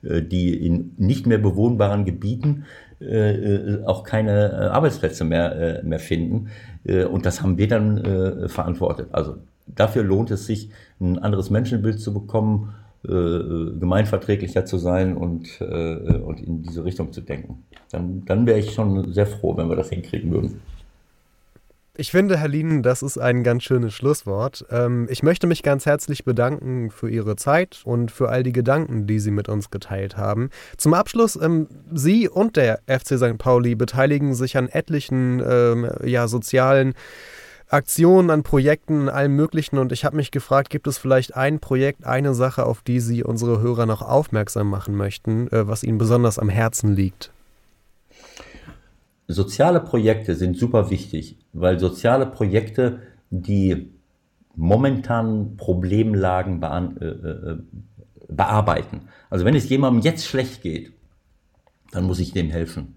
äh, 0.02 0.20
die 0.20 0.66
in 0.66 0.94
nicht 0.98 1.26
mehr 1.26 1.38
bewohnbaren 1.38 2.04
Gebieten 2.04 2.64
äh, 3.00 3.32
äh, 3.32 3.84
auch 3.84 4.04
keine 4.04 4.52
äh, 4.52 4.54
Arbeitsplätze 4.66 5.24
mehr, 5.24 5.80
mehr 5.84 5.98
finden. 5.98 6.48
Und 6.84 7.26
das 7.26 7.42
haben 7.42 7.58
wir 7.58 7.68
dann 7.68 8.48
verantwortet. 8.48 9.08
Also 9.12 9.36
dafür 9.66 10.02
lohnt 10.02 10.30
es 10.30 10.46
sich, 10.46 10.70
ein 10.98 11.18
anderes 11.18 11.50
Menschenbild 11.50 12.00
zu 12.00 12.14
bekommen, 12.14 12.74
gemeinverträglicher 13.02 14.64
zu 14.64 14.78
sein 14.78 15.14
und, 15.14 15.60
und 15.60 16.40
in 16.40 16.62
diese 16.62 16.82
Richtung 16.82 17.12
zu 17.12 17.20
denken. 17.20 17.64
Dann, 17.90 18.24
dann 18.24 18.46
wäre 18.46 18.58
ich 18.58 18.72
schon 18.72 19.12
sehr 19.12 19.26
froh, 19.26 19.58
wenn 19.58 19.68
wir 19.68 19.76
das 19.76 19.90
hinkriegen 19.90 20.30
würden. 20.30 20.62
Ich 22.00 22.12
finde, 22.12 22.38
Herr 22.38 22.48
Lienen, 22.48 22.82
das 22.82 23.02
ist 23.02 23.18
ein 23.18 23.44
ganz 23.44 23.62
schönes 23.62 23.92
Schlusswort. 23.92 24.64
Ähm, 24.70 25.06
ich 25.10 25.22
möchte 25.22 25.46
mich 25.46 25.62
ganz 25.62 25.84
herzlich 25.84 26.24
bedanken 26.24 26.90
für 26.90 27.10
Ihre 27.10 27.36
Zeit 27.36 27.82
und 27.84 28.10
für 28.10 28.30
all 28.30 28.42
die 28.42 28.54
Gedanken, 28.54 29.06
die 29.06 29.20
Sie 29.20 29.30
mit 29.30 29.50
uns 29.50 29.70
geteilt 29.70 30.16
haben. 30.16 30.48
Zum 30.78 30.94
Abschluss, 30.94 31.36
ähm, 31.36 31.68
Sie 31.92 32.26
und 32.26 32.56
der 32.56 32.80
FC 32.86 33.18
St. 33.18 33.36
Pauli 33.36 33.74
beteiligen 33.74 34.32
sich 34.32 34.56
an 34.56 34.68
etlichen 34.68 35.42
ähm, 35.46 35.90
ja, 36.02 36.26
sozialen 36.26 36.94
Aktionen, 37.68 38.30
an 38.30 38.44
Projekten, 38.44 39.10
allem 39.10 39.36
Möglichen. 39.36 39.76
Und 39.76 39.92
ich 39.92 40.06
habe 40.06 40.16
mich 40.16 40.30
gefragt, 40.30 40.70
gibt 40.70 40.86
es 40.86 40.96
vielleicht 40.96 41.36
ein 41.36 41.60
Projekt, 41.60 42.06
eine 42.06 42.32
Sache, 42.32 42.64
auf 42.64 42.80
die 42.80 43.00
Sie 43.00 43.22
unsere 43.22 43.60
Hörer 43.60 43.84
noch 43.84 44.00
aufmerksam 44.00 44.70
machen 44.70 44.96
möchten, 44.96 45.48
äh, 45.48 45.68
was 45.68 45.84
Ihnen 45.84 45.98
besonders 45.98 46.38
am 46.38 46.48
Herzen 46.48 46.94
liegt? 46.94 47.30
Soziale 49.32 49.80
Projekte 49.80 50.34
sind 50.34 50.56
super 50.56 50.90
wichtig, 50.90 51.38
weil 51.52 51.78
soziale 51.78 52.26
Projekte 52.26 53.00
die 53.30 53.90
momentanen 54.56 55.56
Problemlagen 55.56 56.62
äh, 56.62 57.04
äh, 57.04 57.58
bearbeiten. 58.28 59.02
Also 59.28 59.44
wenn 59.44 59.54
es 59.54 59.68
jemandem 59.68 60.02
jetzt 60.02 60.26
schlecht 60.26 60.62
geht, 60.62 60.92
dann 61.92 62.04
muss 62.04 62.18
ich 62.18 62.32
dem 62.32 62.50
helfen. 62.50 62.96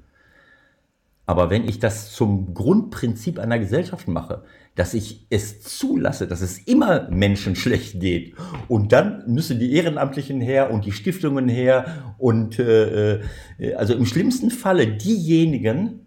Aber 1.25 1.49
wenn 1.49 1.67
ich 1.67 1.79
das 1.79 2.11
zum 2.11 2.53
Grundprinzip 2.53 3.39
einer 3.39 3.57
Gesellschaft 3.57 4.07
mache, 4.07 4.43
dass 4.75 4.93
ich 4.93 5.25
es 5.29 5.61
zulasse, 5.61 6.27
dass 6.27 6.41
es 6.41 6.57
immer 6.57 7.09
Menschen 7.09 7.55
schlecht 7.55 7.99
geht. 7.99 8.33
Und 8.67 8.91
dann 8.91 9.23
müssen 9.27 9.59
die 9.59 9.73
Ehrenamtlichen 9.73 10.41
her 10.41 10.71
und 10.71 10.85
die 10.85 10.91
Stiftungen 10.91 11.47
her 11.47 12.15
und 12.17 12.59
äh, 12.59 13.21
äh, 13.59 13.73
also 13.75 13.93
im 13.93 14.05
schlimmsten 14.05 14.49
Falle 14.49 14.87
diejenigen, 14.87 16.02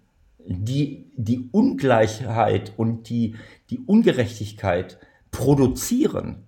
die 0.47 1.07
die 1.17 1.49
Ungleichheit 1.51 2.73
und 2.77 3.09
die, 3.09 3.37
die 3.71 3.81
Ungerechtigkeit 3.81 4.99
produzieren, 5.31 6.45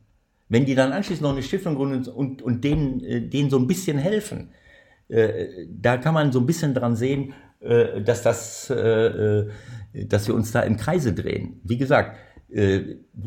wenn 0.49 0.64
die 0.64 0.74
dann 0.74 0.92
anschließend 0.92 1.22
noch 1.22 1.32
eine 1.32 1.42
Stiftung 1.42 1.74
gründen 1.74 2.09
und, 2.11 2.42
und 2.42 2.64
denen, 2.64 3.01
äh, 3.01 3.20
denen 3.20 3.51
so 3.51 3.59
ein 3.59 3.66
bisschen 3.66 3.99
helfen, 3.99 4.51
äh, 5.09 5.66
da 5.70 5.96
kann 5.96 6.14
man 6.14 6.32
so 6.32 6.40
ein 6.40 6.46
bisschen 6.46 6.74
dran 6.74 6.96
sehen, 6.96 7.32
äh, 7.61 8.03
dass, 8.03 8.22
das, 8.22 8.70
äh, 8.70 8.76
äh, 8.76 9.51
dass 10.07 10.28
wir 10.28 10.34
uns 10.34 10.53
da 10.53 10.61
im 10.61 10.76
Kreise 10.76 11.12
drehen. 11.12 11.61
Wie 11.64 11.78
gesagt, 11.78 12.16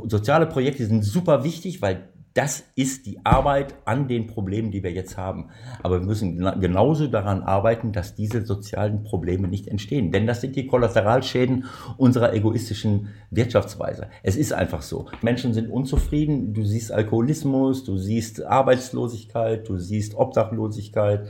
soziale 0.08 0.48
Projekte 0.48 0.84
sind 0.84 1.04
super 1.04 1.44
wichtig, 1.44 1.80
weil 1.80 2.10
das 2.34 2.64
ist 2.76 3.06
die 3.06 3.20
Arbeit 3.26 3.76
an 3.86 4.08
den 4.08 4.28
Problemen, 4.28 4.72
die 4.72 4.84
wir 4.84 4.92
jetzt 4.92 5.18
haben. 5.18 5.50
Aber 5.84 6.00
wir 6.00 6.06
müssen 6.08 6.38
genauso 6.62 7.08
daran 7.08 7.42
arbeiten, 7.44 7.92
dass 7.92 8.16
diese 8.16 8.46
sozialen 8.46 9.04
Probleme 9.04 9.48
nicht 9.48 9.68
entstehen. 9.68 10.12
Denn 10.12 10.28
das 10.28 10.42
sind 10.42 10.56
die 10.56 10.68
Kollateralschäden 10.68 11.66
unserer 11.98 12.34
egoistischen 12.34 13.10
Wirtschaftsweise. 13.32 14.08
Es 14.24 14.38
ist 14.38 14.54
einfach 14.54 14.82
so. 14.82 15.08
Menschen 15.22 15.54
sind 15.54 15.70
unzufrieden. 15.70 16.54
Du 16.54 16.64
siehst 16.64 16.92
Alkoholismus, 16.92 17.84
du 17.84 17.98
siehst 17.98 18.44
Arbeitslosigkeit, 18.44 19.68
du 19.68 19.78
siehst 19.78 20.16
Obdachlosigkeit. 20.16 21.28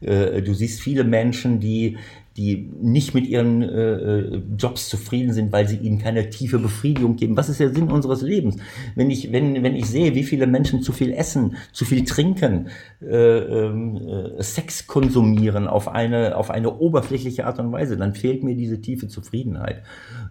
Du 0.00 0.52
siehst 0.52 0.80
viele 0.80 1.04
Menschen, 1.04 1.60
die 1.60 1.96
die 2.36 2.70
nicht 2.80 3.14
mit 3.14 3.26
ihren 3.26 3.62
äh, 3.62 3.92
äh, 3.92 4.42
Jobs 4.56 4.88
zufrieden 4.88 5.32
sind, 5.32 5.52
weil 5.52 5.68
sie 5.68 5.76
ihnen 5.76 5.98
keine 5.98 6.30
tiefe 6.30 6.58
Befriedigung 6.58 7.16
geben. 7.16 7.36
Was 7.36 7.48
ist 7.48 7.60
der 7.60 7.74
Sinn 7.74 7.90
unseres 7.90 8.22
Lebens? 8.22 8.56
Wenn 8.94 9.10
ich, 9.10 9.32
wenn, 9.32 9.62
wenn 9.62 9.76
ich 9.76 9.86
sehe, 9.86 10.14
wie 10.14 10.24
viele 10.24 10.46
Menschen 10.46 10.82
zu 10.82 10.92
viel 10.92 11.12
essen, 11.12 11.56
zu 11.72 11.84
viel 11.84 12.04
trinken, 12.04 12.68
äh, 13.02 13.38
äh, 13.38 14.42
Sex 14.42 14.86
konsumieren 14.86 15.66
auf 15.66 15.88
eine, 15.88 16.36
auf 16.36 16.50
eine 16.50 16.78
oberflächliche 16.78 17.46
Art 17.46 17.58
und 17.58 17.70
Weise, 17.72 17.96
dann 17.96 18.14
fehlt 18.14 18.42
mir 18.42 18.54
diese 18.54 18.80
tiefe 18.80 19.08
Zufriedenheit. 19.08 19.82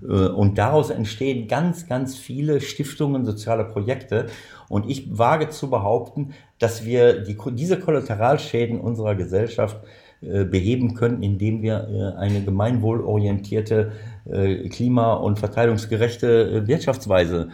Äh, 0.02 0.30
und 0.30 0.58
daraus 0.58 0.89
entstehen 0.89 1.47
ganz, 1.47 1.88
ganz 1.88 2.18
viele 2.18 2.62
Stiftungen, 2.62 3.26
soziale 3.26 3.66
Projekte. 3.66 4.26
Und 4.70 4.89
ich 4.89 5.18
wage 5.18 5.49
zu 5.49 5.70
behaupten, 5.70 6.34
dass 6.58 6.86
wir 6.86 7.22
die, 7.22 7.38
diese 7.54 7.80
Kollateralschäden 7.80 8.80
unserer 8.80 9.16
Gesellschaft 9.16 9.78
beheben 10.22 10.93
können, 10.93 11.24
indem 11.24 11.61
wir 11.61 11.88
äh, 11.89 12.17
eine 12.17 12.41
gemeinwohlorientierte, 12.43 13.91
äh, 14.26 14.69
klima- 14.69 15.15
und 15.15 15.39
verteilungsgerechte 15.39 16.67
Wirtschaftsweise 16.67 17.49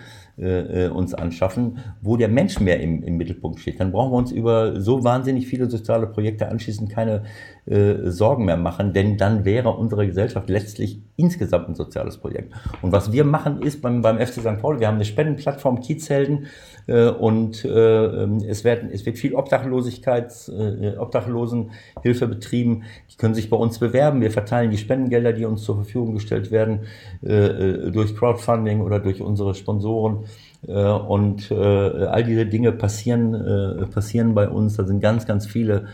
uns 0.93 1.15
anschaffen, 1.15 1.80
wo 1.99 2.15
der 2.15 2.28
Mensch 2.28 2.59
mehr 2.59 2.80
im, 2.80 3.01
im, 3.01 3.18
Mittelpunkt 3.18 3.59
steht. 3.59 3.80
Dann 3.80 3.91
brauchen 3.91 4.11
wir 4.11 4.18
uns 4.18 4.32
über 4.32 4.80
so 4.80 5.03
wahnsinnig 5.03 5.47
viele 5.47 5.68
soziale 5.68 6.05
Projekte 6.05 6.47
anschließend 6.47 6.91
keine 6.91 7.24
äh, 7.68 8.09
Sorgen 8.09 8.45
mehr 8.45 8.57
machen, 8.57 8.93
denn 8.93 9.18
dann 9.18 9.45
wäre 9.45 9.70
unsere 9.70 10.07
Gesellschaft 10.07 10.49
letztlich 10.49 11.01
insgesamt 11.15 11.70
ein 11.70 11.76
soziales 11.76 12.18
Projekt. 12.18 12.53
Und 12.82 12.91
was 12.91 13.11
wir 13.11 13.24
machen 13.24 13.61
ist 13.61 13.82
beim, 13.82 14.01
beim 14.01 14.20
FC 14.20 14.41
St. 14.41 14.59
Paul, 14.59 14.80
wir 14.80 14.88
haben 14.88 14.95
eine 14.95 15.05
Spendenplattform 15.05 15.82
Kiezhelden, 15.82 16.47
äh, 16.88 17.09
und 17.09 17.65
äh, 17.65 18.05
ähm, 18.05 18.38
es, 18.47 18.63
werden, 18.63 18.89
es 18.91 19.05
wird 19.05 19.18
viel 19.18 19.36
Obdachlosigkeit, 19.36 20.34
äh, 20.49 20.97
Obdachlosenhilfe 20.97 22.28
betrieben. 22.28 22.84
Die 23.11 23.18
können 23.18 23.36
sich 23.36 23.49
bei 23.49 23.57
uns 23.57 23.80
bewerben. 23.80 24.22
Wir 24.22 24.32
verteilen 24.32 24.72
die 24.72 24.78
Spendengelder, 24.78 25.34
die 25.34 25.45
uns 25.45 25.63
zur 25.63 25.76
Verfügung 25.76 26.13
gestellt 26.15 26.51
werden, 26.51 26.82
durch 27.22 28.15
Crowdfunding 28.15 28.82
oder 28.82 28.99
durch 28.99 29.22
unsere 29.22 29.55
Sponsoren. 29.55 30.26
Und 30.68 31.51
all 31.51 32.24
diese 32.24 32.45
Dinge 32.45 32.72
passieren, 32.72 33.88
passieren 33.91 34.36
bei 34.36 34.47
uns. 34.49 34.78
Da 34.78 34.86
sind 34.86 35.01
ganz, 35.01 35.26
ganz 35.26 35.45
viele 35.45 35.88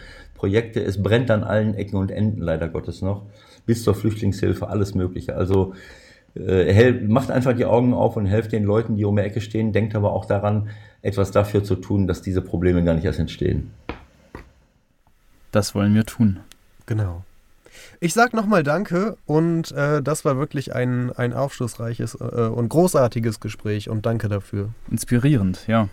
Projekte. 0.44 0.84
Es 0.84 1.02
brennt 1.02 1.32
an 1.32 1.42
allen 1.42 1.74
Ecken 1.74 1.96
und 1.96 2.12
Enden 2.12 2.42
leider 2.42 2.68
Gottes 2.68 3.02
noch. 3.02 3.22
Bis 3.66 3.82
zur 3.82 3.96
Flüchtlingshilfe, 3.96 4.68
alles 4.68 4.94
Mögliche. 4.94 5.38
Also 5.38 5.74
äh, 6.36 6.92
macht 6.92 7.32
einfach 7.32 7.54
die 7.54 7.64
Augen 7.64 7.94
auf 7.94 8.18
und 8.18 8.26
helft 8.26 8.52
den 8.52 8.66
Leuten, 8.66 8.98
die 8.98 9.06
um 9.06 9.16
die 9.16 9.22
Ecke 9.22 9.40
stehen. 9.40 9.72
Denkt 9.72 9.96
aber 9.96 10.12
auch 10.12 10.26
daran, 10.26 10.68
etwas 11.02 11.32
dafür 11.32 11.64
zu 11.64 11.78
tun, 11.78 12.08
dass 12.08 12.22
diese 12.22 12.42
Probleme 12.42 12.84
gar 12.84 12.94
nicht 12.94 13.06
erst 13.06 13.20
entstehen. 13.20 13.72
Das 15.54 15.74
wollen 15.76 15.96
wir 15.96 16.04
tun. 16.04 16.42
Genau. 16.88 17.24
Ich 18.02 18.14
sag 18.14 18.34
nochmal 18.34 18.64
Danke 18.64 19.16
und 19.26 19.72
äh, 19.72 20.04
das 20.04 20.26
war 20.26 20.38
wirklich 20.38 20.76
ein, 20.76 21.14
ein 21.14 21.32
aufschlussreiches 21.32 22.16
äh, 22.16 22.26
und 22.26 22.68
großartiges 22.68 23.40
Gespräch 23.40 23.90
und 23.90 24.06
danke 24.06 24.28
dafür. 24.28 24.72
Inspirierend, 24.92 25.66
ja. 25.68 25.88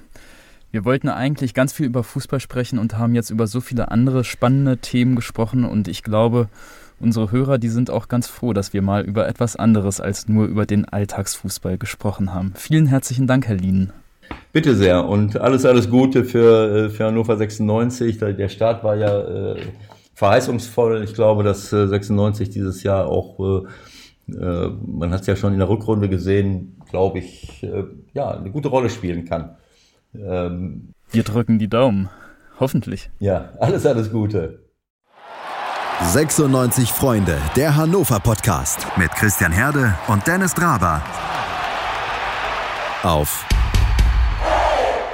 Wir 0.73 0.85
wollten 0.85 1.09
eigentlich 1.09 1.53
ganz 1.53 1.73
viel 1.73 1.87
über 1.87 2.05
Fußball 2.05 2.39
sprechen 2.39 2.79
und 2.79 2.97
haben 2.97 3.17
jetzt 3.17 3.31
über 3.31 3.49
so 3.49 3.61
viele 3.61 3.91
andere 3.91 4.23
spannende 4.23 4.79
Themen 4.79 5.17
gesprochen 5.17 5.65
und 5.65 5.89
ich 5.89 6.05
glaube, 6.05 6.49
unsere 7.01 7.33
Hörer, 7.33 7.59
die 7.59 7.69
sind 7.69 7.91
auch 7.91 8.07
ganz 8.07 8.29
froh, 8.29 8.53
dass 8.53 8.73
wir 8.73 8.81
mal 8.81 9.03
über 9.03 9.27
etwas 9.27 9.57
anderes 9.57 10.01
als 10.01 10.29
nur 10.29 10.47
über 10.47 10.67
den 10.67 10.85
Alltagsfußball 10.85 11.77
gesprochen 11.77 12.33
haben. 12.33 12.53
Vielen 12.55 12.87
herzlichen 12.87 13.27
Dank, 13.27 13.49
Herr 13.49 13.57
Lienen. 13.57 13.93
Bitte 14.53 14.77
sehr 14.77 15.09
und 15.09 15.41
alles, 15.41 15.65
alles 15.65 15.91
Gute 15.91 16.25
für, 16.25 16.87
äh, 16.87 16.89
für 16.89 17.07
Hannover 17.07 17.37
96. 17.37 18.19
Der 18.19 18.49
Start 18.49 18.85
war 18.85 18.95
ja 18.95 19.55
äh, 19.55 19.57
verheißungsvoll. 20.15 21.03
Ich 21.03 21.15
glaube, 21.15 21.43
dass 21.43 21.73
äh, 21.73 21.89
96 21.89 22.49
dieses 22.49 22.85
Jahr 22.85 23.09
auch, 23.09 23.65
äh, 24.29 24.33
äh 24.37 24.71
man 24.87 25.11
hat 25.11 25.23
es 25.23 25.27
ja 25.27 25.35
schon 25.35 25.53
in 25.53 25.59
der 25.59 25.69
Rückrunde 25.69 26.09
gesehen, 26.09 26.77
glaube 26.89 27.19
ich, 27.19 27.65
äh, 27.65 27.83
ja, 28.15 28.31
eine 28.31 28.53
gute 28.53 28.69
Rolle 28.69 28.89
spielen 28.89 29.25
kann. 29.25 29.57
Ähm, 30.15 30.95
Wir 31.11 31.23
drücken 31.23 31.59
die 31.59 31.69
Daumen. 31.69 32.09
Hoffentlich. 32.59 33.11
Ja, 33.19 33.51
alles, 33.59 33.87
alles 33.87 34.11
Gute. 34.11 34.61
96 36.03 36.93
Freunde, 36.93 37.39
der 37.57 37.77
Hannover 37.77 38.21
Podcast 38.21 38.87
mit 38.97 39.11
Christian 39.13 39.53
Herde 39.53 39.95
und 40.09 40.27
Dennis 40.27 40.55
Draber. 40.55 41.03
Auf 43.03 43.47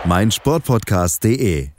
meinsportpodcast.de 0.04 1.75